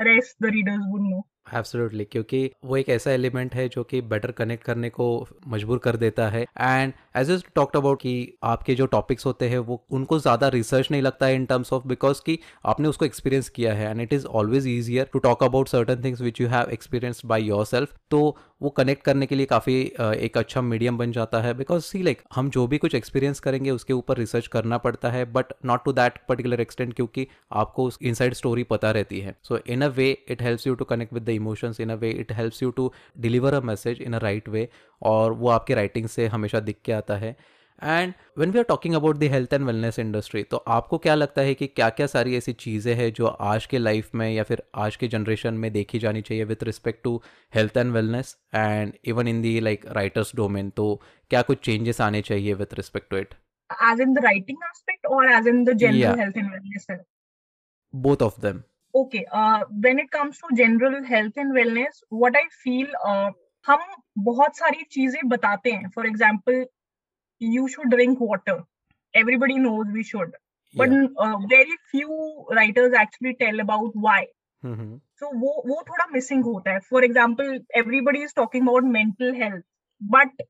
Rest 0.00 0.36
the 0.40 0.50
readers 0.50 0.84
would 0.90 1.08
know. 1.08 1.22
Absolutely 1.54 2.04
क्योंकि 2.04 2.38
वो 2.64 2.76
एक 2.76 2.88
ऐसा 2.88 3.10
element 3.10 3.54
है 3.54 3.68
जो 3.68 3.82
कि 3.84 4.00
better 4.02 4.30
connect 4.30 4.64
करने 4.64 4.88
को 4.90 5.06
मजबूर 5.48 5.78
कर 5.78 5.96
देता 5.96 6.28
है। 6.28 6.40
And 6.42 6.92
as 7.16 7.30
is 7.30 7.42
talked 7.54 7.76
about 7.76 8.00
कि 8.00 8.14
आपके 8.44 8.74
जो 8.74 8.86
टॉपिक्स 8.86 9.26
होते 9.26 9.48
हैं 9.48 9.58
वो 9.58 9.76
उनको 9.90 10.18
ज़्यादा 10.18 10.48
रिसर्च 10.48 10.90
नहीं 10.90 11.02
लगता 11.02 11.26
है 11.26 11.34
इन 11.34 11.44
टर्म्स 11.46 11.72
ऑफ़ 11.72 11.86
बिकॉज़ 11.88 12.22
कि 12.26 12.38
आपने 12.66 12.88
उसको 12.88 13.04
एक्सपीरियंस 13.04 13.48
किया 13.48 13.74
है। 13.74 13.90
And 13.90 14.00
it 14.00 14.12
is 14.12 14.26
always 14.26 14.66
easier 14.68 15.08
to 15.12 15.18
talk 15.18 15.44
about 15.44 15.68
certain 15.68 16.02
things 16.04 16.20
which 16.20 16.40
you 16.40 16.48
have 16.48 16.70
experience 16.70 17.22
by 17.24 17.42
yourself 17.66 17.94
तो 18.10 18.36
वो 18.60 18.70
कनेक्ट 18.70 19.02
करने 19.04 19.26
के 19.26 19.34
लिए 19.34 19.46
काफ़ी 19.46 19.74
एक 20.00 20.36
अच्छा 20.38 20.60
मीडियम 20.62 20.98
बन 20.98 21.12
जाता 21.12 21.40
है। 21.40 21.52
बिकॉज़ 21.54 21.82
सी 21.84 22.02
लाइक 22.02 22.22
हम 22.34 22.48
जो 22.50 22.66
भी 22.66 22.78
कुछ 22.78 22.94
एक्सपीरियंस 22.94 23.40
करेंगे, 23.40 23.70
उसके 23.70 23.92
ऊपर 23.92 24.18
रिसर्च 24.18 24.46
करना 24.46 24.78
पड़ता 24.78 25.10
है 25.10 25.24
but 25.32 25.52
not 25.66 25.84
to 25.84 25.92
that 25.92 26.18
particular 26.28 26.60
extent 26.60 26.94
क्योंकि 26.94 27.26
आपको 27.52 27.84
उस 27.84 27.98
इनसाइड 28.02 28.34
स्टोरी 28.34 28.62
पता 28.64 28.90
रहती 28.90 29.20
है। 29.20 29.34
So 29.42 29.58
in 29.66 29.82
a 29.82 29.88
way 29.88 30.10
it 30.28 30.42
helps 30.42 30.66
you 30.66 30.74
to 30.74 30.84
connect 30.84 31.12
with 31.12 31.24
the 31.24 31.28
emotions 31.30 31.80
in 31.80 31.90
a 31.90 31.94
way 31.96 32.10
it 32.10 32.32
helps 32.32 32.62
you 32.62 32.70
to 32.70 32.92
deliver 33.18 33.54
a 33.54 33.60
message 33.62 34.02
in 34.02 34.12
a 34.12 34.18
right 34.18 34.48
way 34.48 34.68
और 35.02 35.32
वो 35.32 35.48
आपके 35.48 35.74
writing 35.74 36.08
से 36.08 36.26
हमेशा 36.26 36.60
दिख 36.60 36.76
के 36.84 36.92
आता 36.92 37.16
है। 37.16 37.36
And 37.82 38.12
when 38.38 38.50
we 38.50 38.58
are 38.58 38.64
talking 38.64 38.94
about 38.94 39.16
the 39.16 39.30
health 39.32 39.52
and 39.52 39.64
wellness 39.66 39.98
industry 39.98 40.42
तो 40.42 40.56
आपको 40.76 40.98
क्या 40.98 41.14
लगता 41.14 41.42
है 41.42 41.54
कि 41.54 41.66
क्या 41.66 41.88
क्या 41.90 42.06
सारी 42.06 42.36
ऐसी 42.36 42.52
चीज़ें 42.52 42.94
हैं 42.94 43.12
जो 43.12 43.26
आज 43.26 43.66
के 43.66 43.78
लाइफ 43.78 44.14
में 44.14 44.28
या 44.30 44.42
फिर 44.42 44.62
आज 44.74 44.96
के 44.96 45.08
जनरेशन 45.08 45.54
में 45.54 45.72
देखी 45.72 45.98
जानी 45.98 46.22
चाहिए 46.22 46.44
with 46.44 46.62
respect 46.62 47.02
to 47.04 47.20
health 47.54 47.76
and 47.76 47.92
wellness 47.92 48.36
and 48.54 48.92
even 49.04 49.28
in 49.28 49.42
the 49.42 49.58
like 49.60 49.86
writers 49.86 50.36
domain 50.36 50.70
तो 50.70 50.94
क्या 51.30 51.42
कुछ 51.42 51.64
चेंजेस 51.64 52.00
आने 52.00 52.22
चाहिए 52.22 52.54
with 52.54 52.74
respect 52.74 53.10
to 53.10 53.16
it 53.16 53.34
as 53.70 54.00
in 54.02 54.12
the 54.14 54.22
writing 54.22 54.58
aspect 54.64 55.06
or 55.14 55.20
as 55.36 55.46
in 55.46 55.56
the 55.64 55.72
general 55.74 56.00
Yeah. 56.00 56.16
health 56.16 56.36
and 56.36 56.50
wellness 56.50 56.84
both 57.94 58.22
of 58.22 58.40
them 58.40 58.62
okay 58.94 59.22
uh, 59.38 59.64
when 59.84 59.98
it 59.98 60.10
comes 60.10 60.38
to 60.42 60.52
general 60.58 60.94
health 61.04 61.40
and 61.42 61.56
wellness 61.58 61.98
what 62.20 62.38
i 62.40 62.44
feel 62.62 62.94
uh, 63.08 63.30
हम 63.66 63.80
बहुत 64.18 64.56
सारी 64.56 64.84
चीज़ें 64.90 65.28
बताते 65.28 65.70
हैं। 65.70 65.88
For 65.94 66.06
example 66.06 66.64
you 67.41 67.67
should 67.67 67.89
drink 67.89 68.17
water 68.21 68.63
everybody 69.13 69.57
knows 69.59 69.91
we 69.93 70.03
should 70.03 70.35
but 70.75 70.89
very 71.53 71.75
few 71.91 72.53
writers 72.53 72.93
actually 73.01 73.33
tell 73.35 73.59
about 73.59 73.93
why 73.97 74.25
so 74.63 75.29
वो 75.35 75.51
वो 75.67 75.81
थोड़ा 75.81 76.05
missing 76.13 76.43
होता 76.43 76.71
है 76.71 76.79
for 76.89 77.03
example 77.03 77.59
everybody 77.75 78.23
is 78.23 78.33
talking 78.35 78.67
about 78.67 78.83
mental 78.83 79.33
health 79.35 79.63
but 80.01 80.41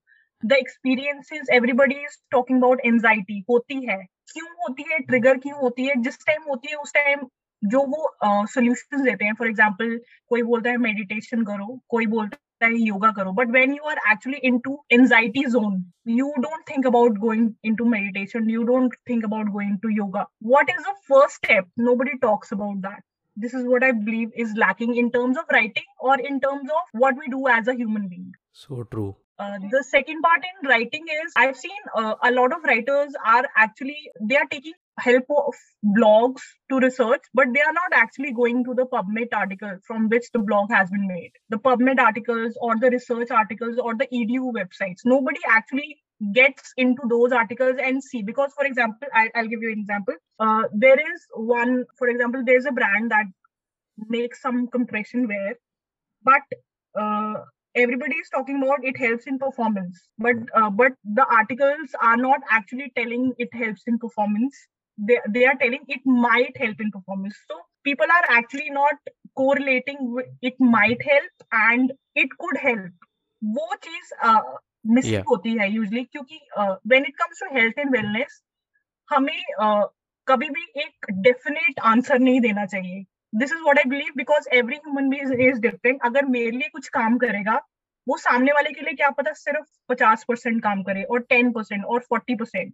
the 0.43 0.54
experiences 0.54 1.49
everybody 1.54 1.95
is 1.95 2.17
talking 2.32 2.58
about 2.58 2.82
anxiety 2.86 3.43
होती 3.49 3.86
है 3.86 3.97
क्यों 4.34 4.47
होती 4.62 4.84
है 4.91 4.99
ट्रिगर 4.99 5.38
क्यों 5.38 5.60
होती 5.60 5.86
है 5.86 5.95
जिस 6.01 6.25
टाइम 6.25 6.43
होती 6.49 6.71
है 6.71 6.75
उस 6.75 6.93
टाइम 6.93 7.27
जो 7.62 7.82
वो 7.88 8.45
सोल्यूशन 8.47 9.04
देते 9.04 9.25
हैं 9.25 9.34
फॉर 9.34 9.47
एग्जाम्पल 9.47 9.97
कोई 10.30 10.43
बोलता 10.43 10.69
है 10.69 10.77
मेडिटेशन 10.77 11.43
करो 11.43 11.80
कोई 11.89 12.06
बोलता 12.08 12.38
yoga 12.62 13.12
karo. 13.12 13.33
But 13.33 13.49
when 13.49 13.75
you 13.75 13.83
are 13.83 13.97
actually 14.07 14.40
into 14.42 14.79
anxiety 14.90 15.45
zone, 15.49 15.87
you 16.05 16.33
don't 16.40 16.66
think 16.66 16.85
about 16.85 17.21
going 17.21 17.57
into 17.62 17.85
meditation. 17.85 18.49
You 18.49 18.64
don't 18.64 18.92
think 19.07 19.25
about 19.25 19.53
going 19.53 19.79
to 19.83 19.88
yoga. 19.88 20.27
What 20.40 20.69
is 20.69 20.77
the 20.77 20.95
first 21.07 21.35
step? 21.37 21.66
Nobody 21.77 22.19
talks 22.19 22.53
about 22.53 22.83
that. 22.83 23.03
This 23.37 23.53
is 23.53 23.66
what 23.66 23.85
I 23.85 23.92
believe 23.92 24.31
is 24.35 24.55
lacking 24.57 24.97
in 24.97 25.11
terms 25.11 25.37
of 25.37 25.45
writing 25.53 25.85
or 26.01 26.19
in 26.19 26.40
terms 26.40 26.71
of 26.71 27.01
what 27.01 27.16
we 27.19 27.29
do 27.29 27.47
as 27.49 27.69
a 27.69 27.75
human 27.75 28.09
being. 28.09 28.33
So 28.53 28.85
true. 28.85 29.16
Uh, 29.38 29.59
the 29.71 29.85
second 29.87 30.23
part 30.23 30.40
in 30.42 30.66
writing 30.66 31.05
is 31.23 31.33
i've 31.37 31.59
seen 31.59 31.77
uh, 31.95 32.14
a 32.23 32.31
lot 32.31 32.55
of 32.55 32.64
writers 32.64 33.12
are 33.23 33.45
actually 33.55 34.11
they 34.19 34.35
are 34.35 34.47
taking 34.51 34.73
help 34.98 35.24
of 35.30 35.54
blogs 35.85 36.40
to 36.70 36.78
research, 36.78 37.22
but 37.35 37.46
they 37.52 37.61
are 37.61 37.72
not 37.72 37.92
actually 37.92 38.32
going 38.32 38.64
to 38.64 38.74
the 38.74 38.87
PubMed 38.87 39.28
article 39.35 39.78
from 39.87 40.09
which 40.09 40.30
the 40.32 40.38
blog 40.38 40.70
has 40.70 40.90
been 40.90 41.06
made. 41.06 41.32
The 41.50 41.59
PubMed 41.59 41.98
articles 41.98 42.56
or 42.61 42.76
the 42.78 42.90
research 42.90 43.30
articles 43.30 43.78
or 43.78 43.94
the 43.94 44.06
edu 44.06 44.52
websites. 44.52 45.00
Nobody 45.04 45.40
actually 45.46 45.98
gets 46.32 46.72
into 46.76 47.02
those 47.09 47.32
articles 47.32 47.76
and 47.82 48.02
see 48.02 48.22
because 48.22 48.50
for 48.54 48.64
example 48.64 49.06
I, 49.12 49.28
i'll 49.35 49.46
give 49.48 49.61
you 49.61 49.70
an 49.70 49.80
example 49.80 50.14
uh, 50.40 50.62
there 50.72 50.98
is 50.98 51.26
one 51.35 51.85
for 51.98 52.09
example 52.09 52.42
there's 52.44 52.64
a 52.64 52.72
brand 52.72 53.11
that 53.11 53.26
makes 54.09 54.40
some 54.40 54.68
compression 54.68 55.28
wear 55.28 55.56
but 56.22 56.42
uh, 56.98 57.35
everybody 57.74 58.16
is 58.16 58.30
talking 58.30 58.62
about 58.62 58.78
it 58.82 58.96
helps 58.96 59.26
in 59.26 59.38
performance 59.38 60.09
but 60.18 60.37
uh, 60.54 60.70
but 60.70 60.92
the 61.04 61.26
articles 61.26 61.90
are 62.00 62.16
not 62.16 62.40
actually 62.50 62.90
telling 62.96 63.35
it 63.38 63.52
helps 63.52 63.82
in 63.87 63.98
performance 63.98 64.56
they, 64.98 65.18
they 65.28 65.44
are 65.46 65.54
telling 65.54 65.85
it 65.88 66.00
might 66.04 66.56
help 66.56 66.80
in 66.80 66.90
performance. 66.90 67.37
So 67.48 67.61
people 67.85 68.06
are 68.11 68.24
actually 68.30 68.70
not 68.70 68.94
correlating 69.37 70.12
with 70.12 70.26
it 70.42 70.54
might 70.61 71.02
help 71.02 71.46
and 71.52 71.92
it 72.14 72.28
could 72.38 72.56
help. 72.59 72.90
वो 73.42 73.74
चीज़ 73.85 74.14
missing 74.87 75.14
Yeah. 75.14 75.24
होती 75.28 75.52
है 75.59 75.70
usually 75.72 76.02
क्योंकि 76.04 76.40
when 76.59 77.04
it 77.04 77.16
comes 77.16 77.42
to 77.42 77.54
health 77.56 77.78
and 77.78 77.90
wellness 77.92 78.42
हमें 79.09 79.42
uh, 79.62 79.85
कभी 80.26 80.48
भी 80.50 80.62
एक 80.82 81.06
definite 81.22 81.80
answer 81.85 82.18
नहीं 82.18 82.40
देना 82.40 82.64
चाहिए। 82.66 83.04
This 83.32 83.52
is 83.52 83.62
what 83.62 83.78
I 83.78 83.85
believe 83.90 84.12
because 84.16 84.48
every 84.59 84.76
human 84.76 85.09
being 85.11 85.40
is 85.48 85.61
different 85.61 86.00
अगर 86.04 86.26
मेरे 86.37 86.50
लिए 86.50 86.68
कुछ 86.72 86.88
काम 86.98 87.18
करेगा 87.18 87.61
वो 88.06 88.16
सामने 88.18 88.52
वाले 88.52 88.70
के 88.70 88.80
लिए 88.85 88.94
क्या 88.94 89.11
पता 89.11 89.32
सिर्फ़ 89.32 89.66
पचास 89.88 90.24
परसेंट 90.28 90.62
काम 90.62 90.82
करे 90.82 91.02
और 91.02 91.20
टेन 91.28 91.52
परसेंट 91.52 91.85
और 91.85 92.00
फोर्टी 92.09 92.35
परसेंट 92.35 92.72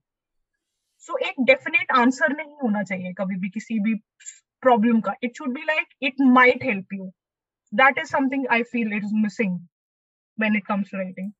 सो 1.07 1.17
एक 1.27 1.35
डेफिनेट 1.45 1.93
आंसर 1.93 2.37
नहीं 2.37 2.57
होना 2.63 2.83
चाहिए 2.83 3.13
कभी 3.13 3.37
भी 3.37 3.49
किसी 3.51 3.79
भी 3.79 3.95
प्रॉब्लम 4.63 5.01
का. 5.01 5.15
It 5.23 5.37
should 5.37 5.55
be 5.55 5.63
like 5.63 5.95
it 6.03 6.21
might 6.21 6.65
help 6.65 6.93
you 6.95 7.13
that 7.73 7.99
is 7.99 8.09
something 8.09 8.47
I 8.51 8.63
feel 8.73 8.93
it 8.93 9.05
is 9.05 9.15
missing 9.15 9.59
when 10.39 10.57
it 10.57 10.67
comes 10.67 10.91
to 10.91 10.99
writing. 10.99 11.31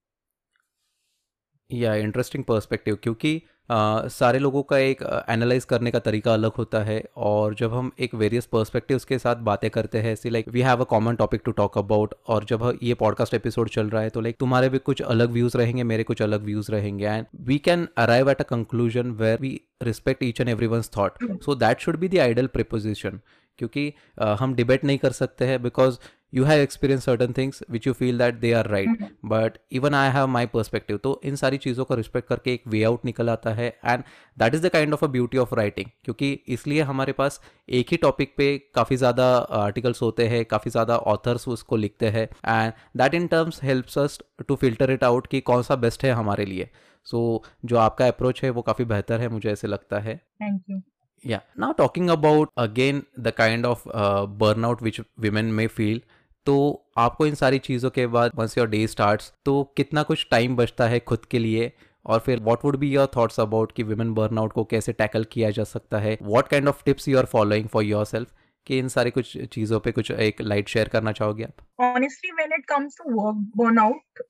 या 1.73 1.95
इंटरेस्टिंग 1.97 2.45
पर्सपेक्टिव 2.45 2.99
क्योंकि 3.03 3.41
अ, 3.71 4.09
सारे 4.09 4.39
लोगों 4.39 4.63
का 4.63 4.79
एक 4.79 5.03
एनालाइज 5.31 5.65
करने 5.65 5.91
का 5.91 5.99
तरीका 5.99 6.33
अलग 6.35 6.53
होता 6.53 6.83
है 6.85 7.03
और 7.19 7.55
जब 7.55 7.75
हम 7.75 7.91
एक 8.01 8.15
वेरियस 8.15 8.47
पर्सपेक्टिव्स 8.47 9.05
के 9.05 9.19
साथ 9.19 9.37
बातें 9.43 9.69
करते 9.71 9.99
हैं 9.99 10.13
ऐसी 10.13 10.31
like 10.31 10.49
we 10.49 10.61
have 10.63 10.81
a 10.81 10.85
common 10.85 11.17
topic 11.17 11.41
to 11.45 11.53
talk 11.53 11.79
about 11.79 12.15
और 12.27 12.45
जब 12.45 12.79
ये 12.83 12.95
पॉडकास्ट 12.95 13.35
एपिसोड 13.35 13.69
चल 13.69 13.91
रहा 13.91 14.03
है 14.03 14.11
तो 14.11 14.21
लाइक 14.21 14.37
तुम्हारे 14.41 14.69
भी 14.69 14.79
कुछ 14.81 15.03
अलग 15.05 15.31
व्यूज़ 15.31 15.57
रहेंगे 15.57 15.83
मेरे 15.85 16.05
कुछ 16.05 16.23
अलग 16.23 16.43
व्यूज़ 16.45 16.71
रहेंगे 16.73 17.07
and 17.07 17.27
we 17.43 17.59
can 17.59 17.87
arrive 17.99 18.31
at 18.31 18.41
a 18.41 18.45
conclusion 18.45 19.11
where 19.21 19.39
we 19.41 19.61
respect 19.83 20.23
each 20.23 20.41
and 20.41 20.49
every 20.49 20.67
one's 20.67 20.91
thought 20.99 21.25
so 21.45 21.55
that 21.55 21.81
should 21.81 21.97
be 21.97 22.09
the 22.09 22.19
ideal 22.19 22.47
proposition 22.49 23.21
क्योंकि 23.59 23.93
हम 24.39 24.55
डिबेट 24.55 24.85
नहीं 24.85 24.99
कर 24.99 25.13
सकते 25.13 25.45
हैं 25.45 25.63
because 25.63 25.99
you 26.35 26.45
have 26.45 26.61
experience 26.61 27.05
certain 27.05 27.33
things 27.37 27.63
which 27.71 27.87
you 27.87 27.93
feel 27.93 28.19
that 28.19 28.35
they 28.35 28.53
are 28.53 28.67
right 28.71 29.03
but 29.25 29.59
even 29.73 29.95
I 29.95 30.11
have 30.13 30.27
my 30.27 30.47
perspective 30.47 30.97
तो 30.97 31.21
इन 31.25 31.37
सारी 31.37 31.59
चीज़ों 31.59 31.85
का 31.85 31.95
रिस्पेक्ट 31.95 32.29
करके 32.29 32.53
एक 32.55 32.63
वे 32.69 32.83
आउट 32.85 33.05
निकल 33.05 33.31
आता 33.31 33.51
है. 33.55 33.69
And 33.85 34.03
that 34.39 34.55
is 34.55 34.63
the 34.67 34.69
kind 34.73 34.95
of 34.95 35.05
a 35.05 35.09
beauty 35.09 35.39
of 35.39 35.55
writing 35.55 35.91
क्योंकि 36.05 36.33
इसलिए 36.49 36.83
हमारे 36.83 37.13
पास 37.13 37.41
एक 37.71 37.91
ही 37.91 37.97
टॉपिक 37.97 38.35
पे 38.37 38.57
काफ़ी 38.75 38.97
ज़्यादा 38.97 39.27
आर्टिकल्स 39.59 40.03
होते 40.03 40.29
हैं 40.29 40.45
काफ़ी 40.45 40.71
ज़्यादा 40.71 40.97
ऑथर्स 41.15 41.49
उसको 41.49 41.77
लिखते 41.77 42.09
हैं. 42.09 42.29
And 42.49 42.73
that 42.97 43.15
in 43.15 43.27
terms 43.27 43.63
helps 43.63 43.99
us 43.99 44.19
to 44.49 44.57
filter 44.57 44.91
it 44.91 45.05
out 45.05 45.27
कि 45.27 45.41
कौन 45.41 45.63
सा 45.63 45.77
बेस्ट 45.77 46.05
है 46.05 46.13
हमारे 46.13 46.45
लिए. 46.45 46.69
सो 47.07 47.43
so, 47.45 47.69
जो 47.69 47.77
आपका 47.79 48.07
अप्रोच 48.09 48.43
है 48.43 48.51
वो 48.51 48.63
काफ़ी 48.63 48.85
बेहतर 48.85 49.21
है 49.21 49.29
मुझे 49.29 49.51
ऐसे 49.51 49.69
लगता 49.69 49.99
है. 49.99 50.17
Thank 50.43 50.63
you 50.71 50.81
Yeah. 51.25 51.43
Now 51.63 51.67
talking 51.79 52.09
about 52.13 52.49
again 52.63 52.97
the 53.25 53.33
kind 53.33 53.67
of 53.67 53.83
uh, 53.99 54.23
burnout 54.39 54.81
which 54.87 54.97
women 55.25 55.53
may 55.59 55.67
feel. 55.75 56.01
तो 56.47 56.55
आपको 56.99 57.27
इन 57.27 57.35
सारी 57.35 57.59
चीज़ों 57.59 57.91
के 57.91 58.07
बाद 58.07 58.33
वंस 58.37 58.57
योर 58.59 58.69
डे 58.69 58.87
स्टार्ट 58.87 59.23
तो 59.45 59.63
कितना 59.77 60.03
कुछ 60.03 60.27
टाइम 60.31 60.57
बचता 60.57 60.87
है 60.89 60.99
खुद 61.01 61.25
के 61.31 61.39
लिए? 61.39 61.73
और 62.07 62.19
फिर 62.19 62.41
what 62.43 62.65
would 62.65 62.77
be 62.77 62.89
your 62.91 63.09
thoughts 63.17 63.41
about 63.41 63.73
कि 63.73 63.83
वुमेन 63.83 64.13
बर्नआउट 64.15 64.53
को 64.53 64.65
कैसे 64.65 64.93
टैकल 64.93 65.25
किया 65.33 65.51
जा 65.51 65.65
सकता 65.65 65.99
है? 65.99 66.17
What 66.23 66.49
kind 66.49 66.69
of 66.69 66.83
tips 66.85 67.09
you 67.09 67.19
are 67.19 67.25
following 67.33 67.69
for 67.69 67.85
yourself 68.05 68.33
कि 68.67 68.79
इन 68.79 68.89
सारी 68.89 69.11
कुछ 69.11 69.37
चीज़ों 69.53 69.79
पे 69.81 69.93
कुछ 69.93 70.11
एक 70.11 70.41
लाइट 70.41 70.69
शेयर 70.69 70.89
करना 70.89 71.13
चाहोगे 71.13 71.45
आप? 71.45 71.67
Honestly 71.85 72.31
when 72.33 72.53
it 72.55 72.65
comes 72.69 72.97
to 72.99 73.15
work 73.15 73.37
burnout 73.79 74.23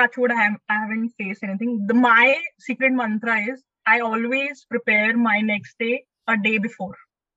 touch 0.00 0.18
wood 0.18 0.32
I 0.32 0.46
I 0.46 0.78
have 0.78 0.92
in 0.92 1.06
face 1.08 1.40
anything 1.44 1.86
the 1.88 1.96
my 1.96 2.34
secret 2.66 2.92
mantra 2.92 3.36
is 3.38 3.60
I 3.86 4.00
always 4.02 4.64
prepare 4.70 5.16
my 5.26 5.42
next 5.42 5.82
day 5.82 5.94
a 6.28 6.34
day 6.46 6.58
before 6.58 6.94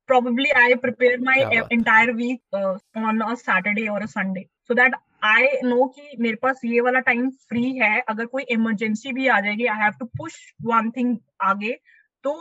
probably 0.10 0.50
i 0.60 0.68
prepare 0.84 1.18
my 1.28 1.38
e- 1.58 1.68
entire 1.72 2.14
week 2.14 2.60
uh, 2.60 2.76
on 3.04 3.22
a 3.24 3.36
saturday 3.38 3.88
or 3.90 4.00
a 4.00 4.10
sunday. 4.16 4.46
So 4.64 4.78
that 4.82 5.00
I 5.26 5.48
know 5.64 5.86
कि 5.96 6.16
मेरे 6.20 6.36
पास 6.44 6.62
ये 6.66 6.82
वाला 6.82 7.00
time 7.08 7.30
free 7.50 7.72
है। 7.78 8.00
अगर 8.10 8.26
कोई 8.26 8.44
emergency 8.52 9.12
भी 9.14 9.28
आ 9.28 9.40
जाएगी 9.42 9.66
I 9.66 9.80
have 9.80 9.94
to 10.00 10.06
push 10.18 10.36
one 10.66 10.90
thing 10.98 11.18
आगे 11.44 11.72
तो 12.26 12.34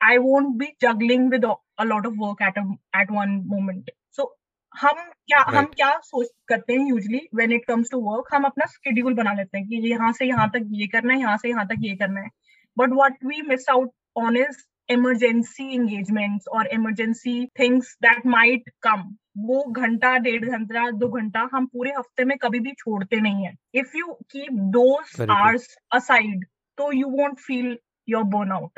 I 0.00 0.18
won't 0.18 0.48
be 0.58 0.66
juggling 0.82 1.30
with 1.30 1.44
a 1.44 1.84
lot 1.84 2.06
of 2.06 2.14
work 2.18 2.42
at 2.42 2.58
at 2.96 3.10
one 3.10 3.30
moment 3.52 3.90
so 4.16 4.26
हम 4.74 4.96
क्या 4.96 5.38
right. 5.38 5.56
हम 5.56 5.64
क्या 5.76 5.90
सोच 6.04 6.28
करते 6.48 6.72
हैं 6.72 6.88
usually 6.88 7.20
when 7.34 7.52
it 7.52 7.64
comes 7.68 7.90
to 7.92 8.00
work 8.10 8.34
हम 8.34 8.44
अपना 8.44 8.66
स्केड्यूल 8.66 9.14
बना 9.14 9.32
लेते 9.32 9.58
हैं 9.58 9.66
कि 9.68 9.90
यहाँ 9.90 10.12
से 10.18 10.26
यहाँ 10.26 10.48
तक 10.54 10.68
ये 10.82 10.86
करना 10.96 11.14
है 11.14 11.20
यहाँ 11.20 11.36
से 11.36 11.48
यहाँ 11.48 11.66
तक 11.68 11.88
ये 11.88 11.94
करना 11.96 12.20
है। 12.20 12.28
But 12.76 12.90
what 13.00 13.24
we 13.24 13.42
miss 13.48 13.68
out 13.70 13.90
on 14.16 14.36
is 14.36 14.62
emergency 14.88 15.74
engagements 15.74 16.48
और 16.48 16.66
emergency 16.66 17.46
things 17.46 17.96
that 18.02 18.26
might 18.26 18.70
come 18.82 19.16
वो 19.38 19.64
घंटा 19.64 20.16
डेढ़ 20.18 20.44
घंटा 20.44 20.90
दो 20.90 21.08
घंटा 21.08 21.48
हम 21.52 21.66
पूरे 21.66 21.90
हफ़्ते 21.90 22.24
में 22.24 22.38
कभी 22.38 22.60
भी 22.60 22.72
छोड़ते 22.72 23.20
नहीं 23.20 23.46
है। 23.46 23.54
If 23.74 23.96
you 23.96 24.06
keep 24.06 24.52
those 24.52 25.20
hours 25.30 25.76
aside 25.92 26.44
तो 26.78 26.92
you 26.92 27.08
won't 27.08 27.38
feel 27.38 27.78
your 28.08 28.24
burnout 28.24 28.70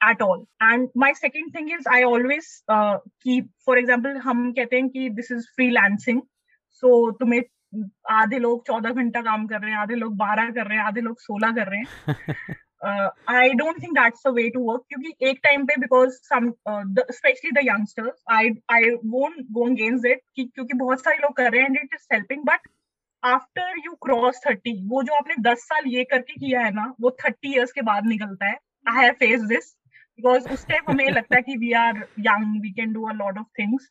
at 0.00 0.20
all. 0.22 0.46
And 0.60 0.88
my 0.94 1.12
second 1.12 1.52
thing 1.52 1.70
is 1.70 1.86
i 1.86 2.02
always 2.02 2.62
uh, 2.68 2.98
keep 3.24 3.48
for 3.64 3.76
example 3.76 4.20
हम 4.22 4.52
कहते 4.52 4.76
हैं 4.76 4.88
कि 4.88 5.08
this 5.16 5.30
is 5.30 5.48
freelancing. 5.58 6.20
So 6.82 7.16
तुम्हें 7.20 7.42
आधे 8.10 8.38
लोग 8.38 8.66
चौदह 8.66 8.90
घंटा 8.90 9.20
काम 9.22 9.46
कर 9.46 9.60
रहे 9.60 9.70
हैं 9.70 9.78
आधे 9.78 9.94
लोग 9.94 10.16
बारह 10.16 10.50
कर 10.50 10.66
रहे 10.66 10.78
हैं 10.78 10.84
आधे 10.84 11.00
लोग 11.00 11.20
सोलह 11.20 11.52
कर 11.52 11.70
रहे 11.70 11.80
हैं। 11.80 12.16
I 12.82 13.48
don't 13.52 13.82
think 13.82 13.92
that's 13.92 14.26
a 14.26 14.30
way 14.30 14.48
to 14.50 14.60
work 14.62 14.84
क्योंकि 14.88 15.28
एक 15.28 15.40
टाइम 15.42 15.64
पे 15.66 15.76
because 15.76 16.10
some 16.10 16.50
specially 17.10 17.50
the 17.50 17.64
youngsters 17.64 18.22
I 18.32 18.50
I 18.72 18.90
won't 19.06 19.46
go 19.52 19.66
against 19.66 20.06
it 20.06 20.20
क्योंकि 20.36 20.78
बहुत 20.78 21.00
सारे 21.00 21.16
लोग 21.16 21.36
कर 21.36 21.50
रहे 21.52 21.60
हैं 21.60 21.68
and 21.68 21.76
it 21.76 21.94
is 21.94 22.06
helping 22.12 22.44
but 22.44 22.68
after 23.22 23.74
you 23.86 23.92
cross 24.02 24.40
thirty 24.46 24.72
वो 24.88 25.02
जो 25.02 25.14
आपने 25.14 25.34
दस 25.40 25.64
साल 25.64 25.86
ये 25.86 26.04
करके 26.04 26.32
किया 26.32 26.60
है 26.60 26.70
ना 26.70 26.92
वो 27.00 27.10
थर्टी 27.24 27.52
इयर्स 27.54 27.72
के 27.72 27.82
बाद 27.82 28.06
निकलता 28.06 28.46
है। 28.46 28.56
I 28.88 29.04
have 29.04 29.12
face 29.12 29.40
this 29.40 29.74
because 30.18 30.48
उस 30.48 30.66
टाइम 30.66 30.90
हमें 30.90 31.10
लगता 31.10 31.36
है 31.36 31.42
कि 31.42 31.56
we 31.56 31.72
are 31.72 31.98
young 32.20 32.60
we 32.62 32.70
can 32.70 32.92
do 32.92 33.06
a 33.08 33.12
lot 33.12 33.38
of 33.38 33.46
things 33.58 33.90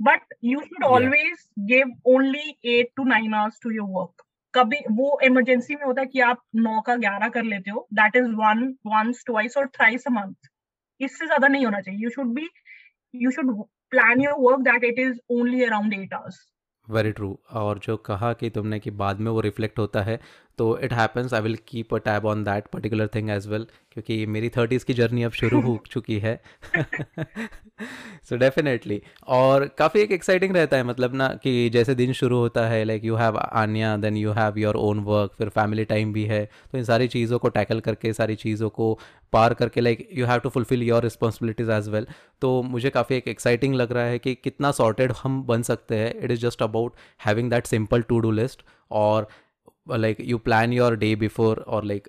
but 0.00 0.34
you 0.44 0.60
should 0.60 0.84
always 0.84 1.48
give 1.68 1.92
only 2.06 2.56
eight 2.76 2.90
to 2.96 3.04
nine 3.04 3.34
hours 3.34 3.60
to 3.62 3.70
your 3.70 3.88
work 3.90 4.25
कभी 4.56 4.80
वो 4.92 5.18
इमरजेंसी 5.24 5.74
में 5.74 5.84
होता 5.84 6.00
है 6.00 6.06
कि 6.06 6.20
आप 6.22 6.42
नौ 6.56 6.80
का 6.86 6.96
ग्यारह 6.96 7.28
कर 7.28 7.42
लेते 7.44 7.70
हो 7.70 7.86
that 7.94 8.16
is 8.16 8.26
one 8.36 8.64
once 8.86 9.22
twice 9.26 9.56
और 9.56 9.66
थ्राइस 9.76 10.06
अ 10.06 10.10
मंथ 10.10 10.50
इससे 11.00 11.26
ज़्यादा 11.26 11.48
नहीं 11.48 11.64
होना 11.64 11.80
चाहिए। 11.80 12.00
You 12.02 12.10
should 12.10 12.34
be 12.34 12.48
you 13.14 13.30
should 13.30 13.54
plan 13.90 14.20
your 14.20 14.34
work 14.40 14.60
that 14.62 14.84
it 14.84 14.98
is 14.98 15.18
only 15.30 15.64
around 15.64 15.94
eight 15.94 16.14
hours 16.14 16.46
very 16.88 17.12
true 17.12 17.28
और 17.54 17.78
जो 17.78 17.96
कहा 18.06 18.32
कि 18.32 18.50
तुमने 18.50 18.78
कि 18.80 18.90
बाद 18.98 19.20
में 19.20 19.30
वो 19.30 19.40
रिफ्लेक्ट 19.40 19.78
होता 19.78 20.02
है 20.02 20.18
तो 20.58 20.78
it 20.78 20.92
happens 20.92 21.34
I 21.34 21.40
will 21.40 21.56
keep 21.68 21.94
a 21.94 21.98
tab 21.98 22.26
on 22.26 22.44
that 22.44 22.66
particular 22.66 23.08
thing 23.14 23.30
as 23.30 23.46
well 23.48 23.66
क्योंकि 23.92 24.26
मेरी 24.26 24.48
थर्टीज़ 24.48 24.84
की 24.84 24.94
जर्नी 24.94 25.22
अब 25.22 25.32
शुरू 25.32 25.60
हो 25.60 25.78
चुकी 25.90 26.18
है। 26.18 26.40
सो 28.28 28.36
डेफिनेटली 28.36 29.00
और 29.28 29.64
काफ़ी 29.78 30.00
एक 30.00 30.12
एक्साइटिंग 30.12 30.56
रहता 30.56 30.76
है 30.76 30.82
मतलब 30.82 31.14
ना 31.14 31.28
कि 31.42 31.68
जैसे 31.70 31.94
दिन 31.94 32.12
शुरू 32.12 32.38
होता 32.38 32.66
है 32.68 32.84
like 32.84 33.04
you 33.04 33.16
have 33.16 33.36
आनिया 33.38 33.96
then 33.96 34.16
you 34.16 34.32
have 34.32 34.58
your 34.58 34.76
own 34.76 35.00
work 35.00 35.32
फिर 35.38 35.48
फैमिली 35.48 35.84
टाइम 35.84 36.12
भी 36.12 36.24
है 36.24 36.44
तो 36.72 36.78
इन 36.78 36.84
सारी 36.84 37.08
चीज़ों 37.08 37.38
को 37.38 37.48
टैकल 37.48 37.80
करके 37.80 38.12
सारी 38.12 38.34
चीज़ों 38.34 38.70
को 38.70 38.98
पार 39.32 39.54
करके 39.54 39.80
like 39.80 40.08
you 40.12 40.26
have 40.26 40.38
to 40.38 40.48
fulfil 40.48 40.82
your 40.82 41.02
responsibilities 41.02 41.70
as 41.70 41.88
well 41.88 42.06
तो 42.40 42.62
मुझे 42.62 42.90
काफ़ी 42.90 43.16
एक 43.16 43.28
एक्साइटिंग 43.28 43.74
लग 43.74 43.92
रहा 43.92 44.04
है 44.04 44.18
कि 44.18 44.34
कितना 44.34 44.70
सॉर्टेड 44.72 45.12
हम 45.22 45.42
बन 45.42 45.62
सकते 45.62 45.96
हैं। 45.96 46.14
It 46.24 46.30
is 46.30 46.40
just 46.40 46.62
about 46.62 46.94
having 47.26 47.50
that 47.50 47.66
simple 47.66 48.02
to 48.02 48.18
do 48.18 48.30
list 48.30 48.62
और 48.90 49.28
like 49.90 50.16
you 50.20 50.38
plan 50.38 50.72
your 50.72 50.96
day 50.96 51.16
before 51.16 51.58
और 51.58 51.84
like 51.84 52.08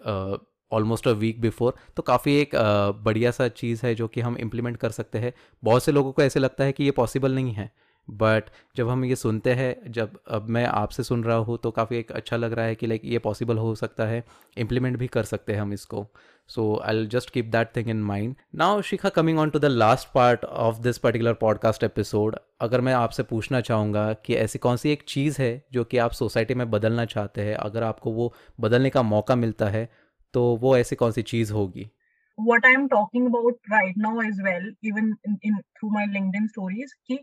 almost 0.71 1.07
a 1.07 1.11
week 1.11 1.41
before 1.41 1.75
तो 1.97 2.03
काफ़ी 2.03 2.35
एक 2.35 2.55
uh, 2.55 3.05
बढ़िया 3.05 3.31
सा 3.31 3.47
चीज़ 3.47 3.85
है 3.85 3.95
जो 3.95 4.07
कि 4.07 4.21
हम 4.21 4.37
इम्प्लीमेंट 4.37 4.77
कर 4.77 4.89
सकते 4.89 5.19
हैं। 5.19 5.33
बहुत 5.63 5.83
से 5.83 5.91
लोगों 5.91 6.11
को 6.11 6.21
ऐसे 6.21 6.39
लगता 6.39 6.63
है 6.63 6.71
कि 6.71 6.83
ये 6.83 6.91
पॉसिबल 6.91 7.35
नहीं 7.35 7.53
है। 7.53 7.71
बट 8.09 8.43
जब 8.75 8.89
हम 8.89 9.05
ये 9.05 9.15
सुनते 9.15 9.53
हैं 9.53 9.91
जब 9.91 10.19
अब 10.27 10.49
मैं 10.49 10.65
आपसे 10.65 11.03
सुन 11.03 11.23
रहा 11.23 11.37
हूँ 11.37 11.57
तो 11.63 11.71
काफ़ी 11.71 11.97
एक 11.97 12.11
अच्छा 12.11 12.37
लग 12.37 12.53
रहा 12.53 12.65
है 12.65 12.75
कि 12.75 12.87
लाइक 12.87 13.01
ये 13.05 13.19
पॉसिबल 13.19 13.57
हो 13.57 13.75
सकता 13.75 14.05
है। 14.05 14.23
इम्प्लीमेंट 14.57 14.97
भी 14.97 15.07
कर 15.07 15.23
सकते 15.23 15.53
हैं 15.53 15.61
हम 15.61 15.73
इसको। 15.73 16.07
So 16.47 16.81
I 16.85 17.05
just 17.05 17.29
keep 17.29 17.45
that 17.45 17.75
thing 17.75 17.89
in 17.89 18.03
mind 18.03 18.35
now 18.55 18.81
Shikha 18.81 19.09
coming 19.09 19.39
on 19.39 19.49
to 19.49 19.59
the 19.59 19.65
last 19.65 20.07
part 20.13 20.45
of 20.45 20.79
this 20.79 20.97
particular 20.97 21.33
podcast 21.33 21.83
episode 21.83 22.35
अगर 22.61 22.81
मैं 22.81 22.93
आपसे 22.93 23.23
पूछना 23.23 23.61
चाहूँगा 23.61 24.13
कि 24.13 24.35
ऐसी 24.35 24.59
कौन 24.59 24.77
सी 24.77 24.89
एक 24.89 25.03
चीज़ 25.07 25.41
है 25.41 25.65
जो 25.73 25.83
कि 25.83 25.97
आप 25.97 26.11
सोसाइटी 26.11 26.53
में 26.53 26.71
बदलना 26.71 27.05
चाहते 27.05 27.41
हैं 27.41 27.55
अगर 27.55 27.83
आपको 27.83 28.11
वो 28.11 28.33
बदलने 28.59 28.89
का 28.89 29.01
मौका 29.01 29.35
मिलता 29.35 29.65
है 29.65 29.89
तो 30.33 30.55
वो 30.55 30.77
ऐसी 30.77 30.95
कौन 30.95 31.11
सी 31.11 31.21
चीज़ 31.21 31.53
होगी? 31.53 31.91
What 32.39 32.65
I'm 32.65 32.83
talking 32.89 33.27
about 33.27 33.55
right 33.71 33.95
now 33.97 34.11
as 34.19 34.39
well, 34.45 34.65
even 34.83 35.05
in, 35.27 35.37
in 35.43 35.55
through 35.77 35.89
my 35.89 36.05
LinkedIn 36.05 36.47
stories, 36.49 36.91
ki 37.07 37.17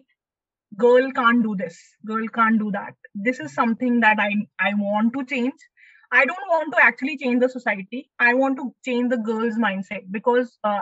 girl 0.71 1.12
can't 1.12 1.43
do 1.43 1.55
this, 1.55 1.77
girl 2.05 2.27
can't 2.29 2.59
do 2.59 2.71
that. 2.71 2.93
This 3.15 3.39
is 3.39 3.53
something 3.53 3.99
that 4.01 4.19
I 4.19 4.31
I 4.59 4.73
want 4.75 5.13
to 5.13 5.25
change. 5.25 5.67
I 6.12 6.25
don't 6.25 6.49
want 6.49 6.73
to 6.73 6.83
actually 6.83 7.17
change 7.17 7.41
the 7.41 7.49
society. 7.49 8.09
I 8.19 8.33
want 8.33 8.57
to 8.57 8.73
change 8.83 9.09
the 9.09 9.17
girls' 9.17 9.57
mindset 9.57 10.12
because 10.12 10.57
uh, 10.63 10.81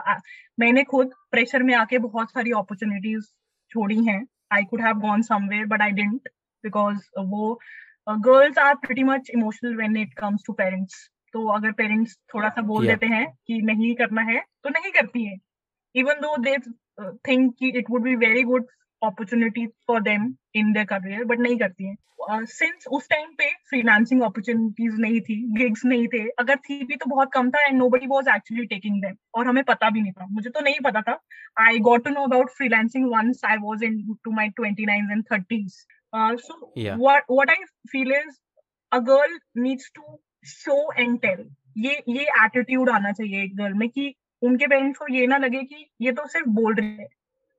मैंने 0.60 0.84
खुद 0.84 1.10
pressure 1.30 1.62
में 1.62 1.74
आके 1.74 1.98
बहुत 1.98 2.30
सारी 2.30 2.50
opportunities 2.58 3.26
छोड़ी 3.70 4.04
हैं 4.04 4.24
I 4.52 4.64
could 4.70 4.80
have 4.80 4.98
gone 5.00 5.22
somewhere 5.22 5.66
but 5.66 5.82
I 5.82 5.90
didn't 5.90 6.28
because 6.64 6.98
वो 7.34 7.52
girls 8.08 8.58
are 8.58 8.74
pretty 8.86 9.02
much 9.04 9.30
emotional 9.34 9.76
when 9.76 9.96
it 9.96 10.14
comes 10.18 10.42
to 10.46 10.52
parents 10.62 11.08
तो 11.34 11.46
अगर 11.56 11.72
पेरेंट्स 11.80 12.16
थोड़ा 12.34 12.48
सा 12.48 12.62
बोल 12.62 12.86
yeah. 12.86 12.94
देते 12.94 13.14
हैं 13.14 13.26
कि 13.46 13.60
नहीं 13.62 13.94
करना 13.94 14.22
है 14.30 14.40
तो 14.62 14.70
नहीं 14.70 14.92
करती 14.92 15.24
है 15.24 15.36
इवन 15.94 16.20
दो 16.20 16.36
दे 16.42 16.56
थिंक 17.28 17.54
कि 17.58 17.72
it 17.78 17.90
would 17.90 18.02
be 18.02 18.14
very 18.26 18.42
good 18.42 18.66
opportunity 19.03 19.67
for 19.87 20.01
them 20.01 20.33
in 20.55 20.73
their 20.73 20.85
career 20.85 21.23
but 21.23 21.39
नहीं 21.39 21.57
करती 21.57 21.87
हैं। 21.87 21.95
सिंस 22.29 22.83
uh, 22.83 22.91
उस 22.91 23.09
टाइम 23.09 23.29
पे 23.37 23.49
फ्रीलांसिंग 23.69 24.21
अपॉर्चुनिटीज़ 24.21 24.95
नहीं 24.97 25.19
थी 25.21 25.35
गिग्स 25.57 25.85
नहीं 25.85 26.07
थे 26.07 26.27
अगर 26.29 26.55
थी 26.55 26.83
भी 26.83 26.95
तो 26.95 27.09
बहुत 27.09 27.29
कम 27.33 27.49
था 27.51 27.65
and 27.65 27.77
nobody 27.77 28.07
was 28.07 28.27
actually 28.35 28.65
taking 28.65 29.01
them 29.01 29.15
और 29.35 29.47
हमें 29.47 29.63
पता 29.63 29.89
भी 29.89 30.01
नहीं 30.01 30.11
था। 30.11 30.25
मुझे 30.25 30.49
तो 30.49 30.61
नहीं 30.61 30.79
पता 30.83 31.01
था। 31.01 31.19
I 31.57 31.79
got 31.79 32.03
to 32.03 32.09
know 32.09 32.23
about 32.23 32.49
freelancing 32.49 33.05
once 33.05 33.41
I 33.45 33.57
was 33.61 33.83
in 33.83 34.15
to 34.23 34.31
my 34.31 34.49
29s 34.49 35.11
and 35.11 35.23
30s 35.33 35.85
so 36.37 36.73
what 36.95 37.23
what 37.31 37.49
I 37.49 37.63
feel 37.91 38.11
is 38.11 38.39
a 38.91 38.99
girl 38.99 39.39
needs 39.57 39.91
to 39.95 40.19
show 40.45 40.93
and 40.93 41.19
tell 41.19 41.49
ये 41.77 42.03
ये 42.09 42.23
एटीट्यूड 42.23 42.89
आना 42.89 43.11
चाहिए 43.11 43.43
एक 43.43 43.55
गर्ल 43.57 43.73
में 43.73 43.89
कि 43.89 44.13
उनके 44.41 44.67
पेरेंट्स 44.67 44.99
को 44.99 45.13
ये 45.13 45.27
ना 45.27 45.37
लगे 45.37 45.61
कि 45.63 45.89
ये 46.01 46.11
तो 46.11 46.27
सिर्फ़ 46.27 46.47
बोल 46.49 46.75
रहे 46.75 46.87
हैं। 46.87 47.07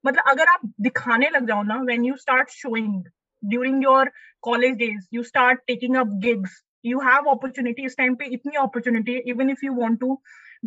मतलब 0.06 0.30
अगर 0.30 0.48
आप 0.48 0.60
दिखाने 0.80 1.30
लग 1.30 1.46
जाओ 1.48 1.62
ना 1.62 1.80
when 1.82 2.04
you 2.04 2.16
start 2.16 2.50
showing 2.50 3.02
during 3.42 3.82
your 3.84 4.10
college 4.42 4.76
days 4.78 5.08
you 5.14 5.22
start 5.22 5.60
taking 5.66 5.96
up 5.96 6.18
gigs 6.24 6.62
you 6.84 7.00
have 7.00 7.28
opportunity 7.32 7.84
इस 7.86 7.96
टाइम 7.98 8.14
पे 8.14 8.24
इतनी 8.34 8.56
opportunity 8.62 9.12
even 9.32 9.50
if 9.52 9.62
you 9.66 9.74
want 9.76 9.98
to 10.00 10.16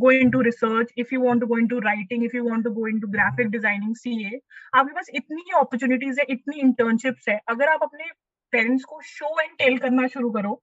go 0.04 0.14
into 0.14 0.40
research 0.48 0.94
if 1.04 1.12
you 1.12 1.20
want 1.22 1.44
to 1.44 1.50
go 1.52 1.58
into 1.64 1.82
writing 1.88 2.24
if 2.28 2.38
you 2.38 2.44
want 2.46 2.66
to 2.68 2.72
go 2.78 2.86
into 2.92 3.10
graphic 3.16 3.52
designing 3.56 3.94
CA 4.00 4.32
आपके 4.76 4.94
पास 4.94 5.12
इतनी 5.16 5.54
opportunities 5.60 6.20
है 6.20 6.26
इतनी 6.30 6.62
internships 6.62 7.30
है 7.30 7.38
अगर 7.50 7.70
आप 7.70 7.84
अपने 7.84 8.10
पेरेंट्स 8.54 8.84
को 8.84 9.02
शो 9.06 9.40
एंड 9.42 9.58
टेल 9.60 9.78
करना 9.86 10.08
शुरू 10.16 10.32
करो 10.32 10.62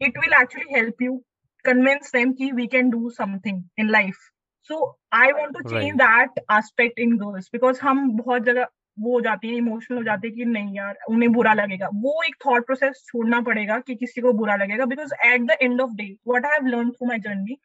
it 0.00 0.22
will 0.22 0.36
actually 0.40 0.76
help 0.76 1.02
you 1.06 1.16
convince 1.64 2.14
them 2.16 2.36
कि 2.38 2.52
we 2.60 2.68
can 2.76 2.94
do 2.94 3.10
something 3.18 3.60
in 3.78 3.92
life 3.96 4.22
so 4.70 4.76
I 5.12 5.32
want 5.32 5.58
to 5.58 5.68
change 5.70 5.94
that 5.96 6.40
that 6.52 6.98
in 6.98 7.16
girls 7.18 7.48
because 7.52 7.80
हम 7.82 8.10
बहुत 8.16 8.42
जगह 8.42 8.66
वो 8.98 9.12
हो 9.12 9.20
जाती 9.20 9.48
है 9.48 9.56
इमोशनल 9.56 9.96
हो 9.98 10.02
जाती 10.04 10.28
है 10.28 10.34
कि 10.34 10.44
नहीं 10.44 10.76
यार 10.76 10.98
उन्हें 11.10 11.30
बुरा 11.32 11.52
लगेगा। 11.54 11.88
वो 11.94 12.22
एक 12.26 12.34
थॉट 12.46 12.66
प्रोसेस 12.66 13.02
छोड़ना 13.06 13.40
पड़ेगा 13.48 13.78
कि 13.86 13.94
किसी 13.94 14.20
को 14.20 14.32
बुरा 14.32 14.56
लगेगा 14.56 14.84
because 14.86 15.14
at 15.26 15.40
the 15.40 15.56
end 15.62 15.80
of 15.80 15.90
day 15.96 16.06
what 16.28 16.46
I 16.46 16.52
have 16.52 16.66
learn 16.66 16.90
through 16.90 17.08
my 17.08 17.18
journey 17.18 17.56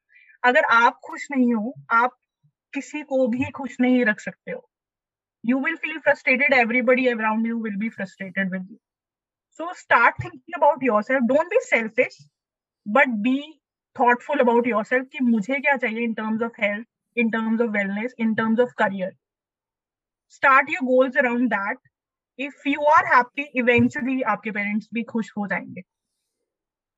अगर 0.43 0.65
आप 0.73 0.99
खुश 1.05 1.27
नहीं 1.31 1.53
हो 1.53 1.73
आप 1.91 2.17
किसी 2.73 3.01
को 3.03 3.27
भी 3.27 3.49
खुश 3.55 3.77
नहीं 3.81 4.03
रख 4.05 4.19
सकते 4.19 4.51
हो। 4.51 4.67
You 5.43 5.59
will 5.59 5.75
feel 5.75 5.97
frustrated 5.99 6.53
everybody 6.53 7.07
around 7.07 7.47
you 7.47 7.61
will 7.63 7.75
be 7.79 7.89
frustrated 7.89 8.51
with 8.51 8.67
you 8.71 8.77
so 9.59 9.73
start 9.73 10.23
thinking 10.23 10.61
about 10.61 10.83
yourself 11.03 11.23
don't 11.27 11.47
be 11.47 11.59
selfish 11.63 12.17
but 12.85 13.07
be 13.27 13.39
thoughtful 13.95 14.39
about 14.39 14.67
yourself 14.83 15.07
कि 15.11 15.23
मुझे 15.23 15.59
क्या 15.59 15.75
चाहिए 15.75 16.03
in 16.03 16.13
terms 16.13 16.41
of 16.41 16.61
health 16.61 16.87
in 17.17 17.29
terms 17.29 17.61
of 17.61 17.69
wellness 17.69 18.13
in 18.19 18.33
terms 18.35 18.59
of 18.59 18.73
career 18.77 19.11
start 20.33 20.67
your 20.69 20.81
goals 20.87 21.15
around 21.19 21.51
that. 21.51 21.77
If 22.39 22.65
you 22.65 22.83
are 22.95 23.05
happy 23.13 23.45
eventually 23.61 24.21
आपके 24.23 24.51
parents 24.51 24.89
भी 24.93 25.03
खुश 25.03 25.31
हो 25.37 25.47
जाएँगे। 25.47 25.81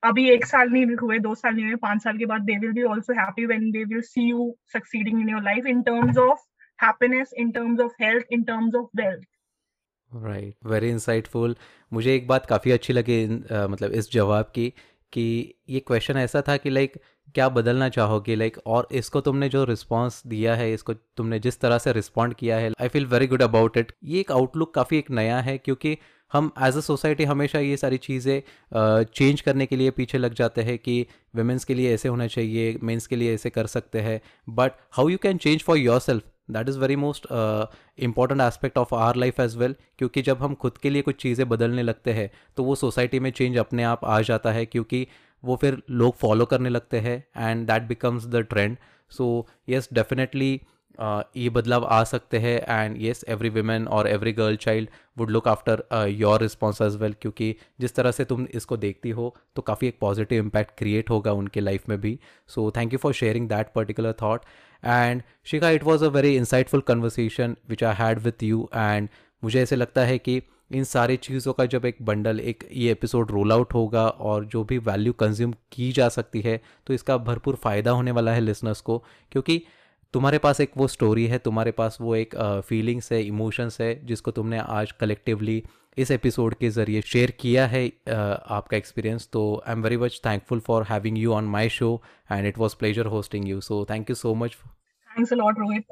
अभी 0.04 0.30
एक 0.30 0.46
साल 0.46 0.70
नहीं 0.70 0.96
हुए 0.96 1.20
दो 1.20 1.34
साल 1.36 1.56
नहीं 1.56 1.66
हुए 1.66 1.76
पाँच 1.76 2.04
साल 2.04 2.18
के 2.18 2.26
बाद 2.26 2.42
they 2.42 2.58
will 2.58 2.72
be 2.72 2.84
also 2.84 3.14
happy 3.14 3.46
when 3.46 3.72
they 3.72 3.84
will 3.84 4.02
see 4.02 4.30
you 4.30 4.56
succeeding 4.74 5.22
in 5.22 5.30
your 5.30 5.44
life 5.44 5.66
in 5.66 5.82
terms 5.82 6.18
of 6.18 6.40
happiness 6.80 7.34
in 7.38 7.52
terms 7.54 7.82
of 7.82 7.92
health 8.02 8.32
in 8.32 8.46
terms 8.46 8.78
of 8.80 8.88
wealth. 9.00 9.28
Right 10.12 10.56
very 10.66 10.90
insightful 10.90 11.56
मुझे 11.94 12.16
एक 12.16 12.28
बात 12.28 12.46
काफ़ी 12.46 12.72
अच्छी 12.72 12.94
लगी 12.94 13.26
uh, 13.28 13.70
मतलब 13.70 13.92
इस 13.92 14.12
जवाब 14.12 14.52
की। 14.56 14.74
कि 15.14 15.54
ये 15.70 15.80
क्वेश्चन 15.80 16.18
ऐसा 16.18 16.42
था 16.48 16.58
कि 16.58 16.70
लाइक 16.70 16.98
क्या 17.36 17.48
बदलना 17.50 17.90
चाहोगे? 17.90 18.36
लाइक 18.36 18.58
और 18.66 18.88
इसको 18.92 19.22
तुमने 19.22 19.50
जो 19.50 19.64
रिस्पॉन्स 19.64 20.22
दिया 20.28 20.56
है, 20.56 20.74
इसको 20.74 20.94
तुमने 20.94 21.40
जिस 21.40 21.60
तरह 21.60 21.78
से 21.78 21.94
रिस्पॉन्ड 21.94 22.34
किया 22.34 22.58
है 22.58 22.72
I 22.72 22.88
feel 22.88 23.06
very 23.06 23.28
good 23.28 23.42
about 23.42 23.78
it 23.78 23.92
ये 24.04 24.20
एक 24.20 24.32
आउटलुक 24.32 24.74
काफ़ी 24.76 24.98
एक 24.98 25.12
नया 25.12 25.40
है, 25.40 25.58
क्योंकि 25.58 25.98
हम 26.32 26.52
एज 26.64 26.78
अ 26.78 26.80
सोसाइटी 26.80 27.24
हमेशा 27.24 27.60
ये 27.60 27.78
सारी 27.78 27.98
चीज़ें 27.98 29.04
चेंज 29.06 29.42
करने 29.42 29.66
के 29.66 29.76
लिए 29.76 29.92
पीछे 29.92 30.18
लग 30.18 30.34
जाते 30.34 30.62
हैं 30.62 30.78
कि 30.78 31.06
वेमेंस 31.36 31.66
के 31.66 31.74
लिए 31.74 31.94
ऐसे 31.94 32.10
होना 32.10 32.28
चाहिए 32.28 32.78
मेंस 32.84 33.08
के 33.08 33.16
लिए 33.16 33.34
ऐसे 33.34 33.50
कर 33.50 33.68
सकते 33.68 34.00
हैं. 34.00 34.20
But 34.50 34.72
how 34.92 35.10
you 35.10 35.18
can 35.18 35.38
change 35.38 35.64
for 35.64 35.78
yourself 36.00 36.24
that 36.50 36.70
is 36.70 36.80
very 36.80 36.96
most 36.96 37.28
important 38.00 38.42
aspect 38.42 38.78
of 38.78 38.94
our 38.96 39.16
life 39.16 39.40
as 39.40 39.56
well 39.58 39.76
क्योंकि 39.98 40.22
जब 40.22 40.42
हम 40.42 40.56
खुद 40.56 40.78
के 40.78 40.90
लिए 40.90 41.02
कुछ 41.02 41.22
चीज़ें 41.22 41.48
बदलने 41.50 41.84
लगते 41.84 42.14
हैं 42.14 42.30
तो 42.58 42.64
वो 42.64 42.76
सोसाइटी 42.76 43.20
में 43.20 43.32
चेंज 43.32 43.58
अपने 43.58 43.84
आप 43.84 44.06
आ 44.06 44.20
जाता 44.22 44.52
है 44.52 44.66
क्योंकि 44.66 45.08
वो 45.44 45.56
फिर 45.56 45.82
लोग 45.90 46.16
फॉलो 46.16 46.46
करने 46.46 46.70
लगते 46.70 47.00
हैं 47.00 47.24
and 47.38 47.68
that 47.68 47.84
becomes 47.84 48.26
the 48.26 48.46
trend 48.50 48.78
so 49.12 49.48
yes 49.70 49.90
definitely 49.94 50.60
ये 51.38 51.50
बदलाव 51.50 51.86
आ 51.86 52.04
सकते 52.04 52.38
हैं 52.40 52.58
एंड 52.70 52.98
येस 53.02 53.24
एवरी 53.28 53.50
वीमेन 53.50 53.88
और 53.88 54.08
every 54.08 54.34
girl 54.34 54.56
child 54.56 54.90
would 55.18 55.30
look 55.30 55.48
after 55.48 55.84
your 56.10 56.42
response 56.42 56.82
as 56.82 56.96
well 56.96 57.16
क्योंकि 57.22 57.56
जिस 57.80 57.96
तरह 57.96 58.12
से 58.12 58.26
तुम 58.26 58.46
इसको 58.54 58.78
देखती 58.78 59.10
हो 59.10 59.34
तो 59.56 59.62
काफ़ी 59.62 59.88
एक 59.88 59.98
पॉजिटिव 60.02 60.44
इम्पैक्ट 60.44 60.78
क्रिएट 60.78 61.10
होगा 61.10 61.34
उनके 61.34 61.60
लाइफ 61.60 61.90
में 61.90 62.00
भी. 62.02 62.18
So 62.48 62.72
thank 62.78 62.94
you 62.94 63.00
for 63.00 63.14
sharing 63.14 63.48
that 63.50 63.72
particular 63.76 64.14
thought 64.14 64.46
and 64.84 65.22
Shikha 65.44 65.70
it 65.70 65.84
was 65.84 66.06
a 66.06 66.08
very 66.08 66.36
insightful 66.36 66.82
conversation 66.82 67.56
which 67.70 67.84
I 67.84 67.96
had 67.98 68.20
with 68.20 68.44
you 68.44 68.70
and 68.76 69.10
मुझे 69.44 69.62
ऐसे 69.62 69.76
लगता 69.76 70.02
है 70.02 70.18
कि 70.18 70.42
इन 70.72 70.84
सारी 70.84 71.16
चीज़ों 71.18 71.54
का 71.54 71.66
जब 71.66 71.86
एक 71.86 71.98
बंडल 72.02 72.40
एक 72.40 72.68
ये 72.74 72.92
एपिसोड 72.92 73.32
रोल 73.32 73.52
आउट 73.52 73.74
होगा 73.74 74.08
और 74.08 74.46
जो 74.46 74.64
भी 74.64 74.78
वैल्यू 74.78 75.14
कंज्यूम 75.14 75.54
की 75.72 75.92
जा 75.92 76.08
सकती 76.10 76.42
है 76.42 76.60
तो 76.88 76.94
इसका 76.94 77.18
भरपूर 77.20 77.56
फ़ायदा 77.56 77.92
होने 77.92 78.12
वाला 78.12 78.34
है 78.34 78.42
लिसनर्स 78.42 78.82
को। 78.82 78.98
क्योंकि 79.32 79.62
तुम्हारे 80.14 80.38
पास 80.38 80.62
एक 80.62 80.72
वो 80.78 80.88
स्टोरी 80.88 81.26
है, 81.28 81.38
तुम्हारे 81.38 81.72
पास 81.72 81.98
वो 82.02 82.16
एक 82.16 82.36
फीलिंग्स 82.68 83.12
है 83.12 83.22
इमोशंस 83.24 83.80
है, 83.82 84.06
जिसको 84.06 84.32
तुमने 84.32 84.60
आज 84.60 84.92
कलेक्टिवली 84.92 85.64
इस 85.98 86.12
एपिसोड 86.12 86.54
के 86.56 86.70
ज़रिए 86.70 87.02
शेयर 87.02 87.32
किया 87.40 87.66
है 87.68 87.88
uh, 87.90 88.52
आपका 88.58 88.78
एक्सपीरियंस 88.78 89.30
तो 89.34 89.42
I 89.68 89.74
am 89.74 89.82
very 89.84 89.98
much 90.04 90.22
thankful 90.26 90.60
for 90.68 90.86
having 90.90 91.18
you 91.18 91.34
on 91.34 91.46
my 91.56 91.70
show 91.70 91.90
and 92.32 92.46
it 92.48 92.58
was 92.58 92.76
pleasure 92.80 93.06
hosting 93.16 93.48
you 93.50 93.60
so 93.62 93.86
thank 93.90 94.10
you 94.10 94.16
so 94.16 94.34
much. 94.44 94.56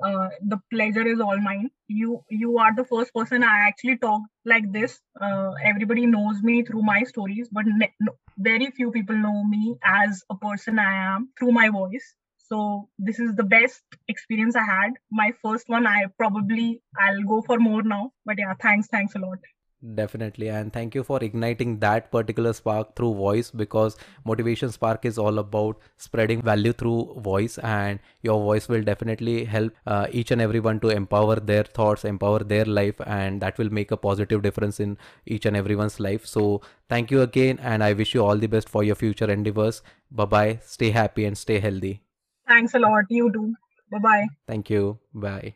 Uh, 0.08 0.28
the 0.52 0.58
pleasure 0.74 1.06
is 1.14 1.22
all 1.24 1.42
mine. 1.48 1.64
You 1.90 2.14
you 2.44 2.54
are 2.66 2.70
the 2.76 2.86
first 2.92 3.14
person 3.18 3.46
I 3.48 3.56
actually 3.64 3.98
talk 4.06 4.30
like 4.52 4.70
this. 4.76 4.96
Uh, 5.28 5.52
everybody 5.72 6.06
knows 6.14 6.40
me 6.52 6.56
through 6.70 6.84
my 6.92 6.96
stories, 7.10 7.50
but 7.60 7.74
ne- 7.82 7.92
no, 8.08 8.16
very 8.48 8.70
few 8.80 8.94
people 8.96 9.20
know 9.26 9.44
me 9.50 9.76
as 9.96 10.24
a 10.30 10.40
person 10.46 10.80
I 10.86 10.96
am 11.10 11.28
through 11.42 11.52
my 11.60 11.68
voice. 11.82 12.10
So 12.52 12.64
this 13.12 13.20
is 13.28 13.36
the 13.36 13.50
best 13.58 14.00
experience 14.08 14.56
I 14.56 14.68
had. 14.72 14.98
My 15.24 15.30
first 15.44 15.78
one. 15.78 15.94
I 15.94 16.00
probably 16.26 16.82
I'll 17.08 17.24
go 17.36 17.42
for 17.52 17.60
more 17.70 17.82
now. 17.84 18.04
But 18.26 18.46
yeah, 18.46 18.60
thanks, 18.68 18.88
thanks 18.88 19.16
a 19.16 19.26
lot. 19.30 19.56
Definitely, 19.96 20.50
and 20.50 20.74
thank 20.74 20.94
you 20.94 21.04
for 21.06 21.24
igniting 21.24 21.80
that 21.80 22.12
particular 22.12 22.52
spark 22.52 22.98
through 22.98 23.14
voice 23.16 23.50
because 23.50 23.96
Motivation 24.26 24.74
Spark 24.74 25.06
is 25.06 25.18
all 25.18 25.40
about 25.40 25.78
spreading 25.96 26.42
value 26.42 26.74
through 26.74 27.16
voice, 27.20 27.58
and 27.60 28.00
your 28.22 28.42
voice 28.42 28.68
will 28.68 28.82
definitely 28.82 29.46
help 29.46 29.72
uh, 29.88 30.08
each 30.12 30.32
and 30.32 30.42
everyone 30.42 30.82
to 30.82 30.90
empower 30.90 31.38
their 31.38 31.64
thoughts, 31.64 32.04
empower 32.04 32.40
their 32.40 32.66
life, 32.66 33.00
and 33.06 33.40
that 33.40 33.58
will 33.58 33.70
make 33.70 33.92
a 33.92 33.96
positive 33.96 34.42
difference 34.42 34.82
in 34.82 34.98
each 35.26 35.46
and 35.46 35.56
everyone's 35.56 35.98
life. 35.98 36.26
So, 36.26 36.60
thank 36.90 37.10
you 37.10 37.22
again, 37.22 37.58
and 37.62 37.82
I 37.82 37.94
wish 37.94 38.14
you 38.14 38.26
all 38.26 38.36
the 38.38 38.48
best 38.48 38.68
for 38.68 38.84
your 38.84 38.96
future 38.96 39.32
endeavors. 39.32 39.82
Bye 40.12 40.26
bye, 40.26 40.60
stay 40.62 40.90
happy, 40.90 41.24
and 41.24 41.38
stay 41.38 41.60
healthy. 41.60 42.02
Thanks 42.50 42.74
a 42.74 42.80
lot. 42.80 43.06
You 43.08 43.32
too. 43.32 43.56
Bye 43.90 44.00
bye. 44.00 44.28
Thank 44.46 44.70
you. 44.70 45.00
Bye. 45.14 45.56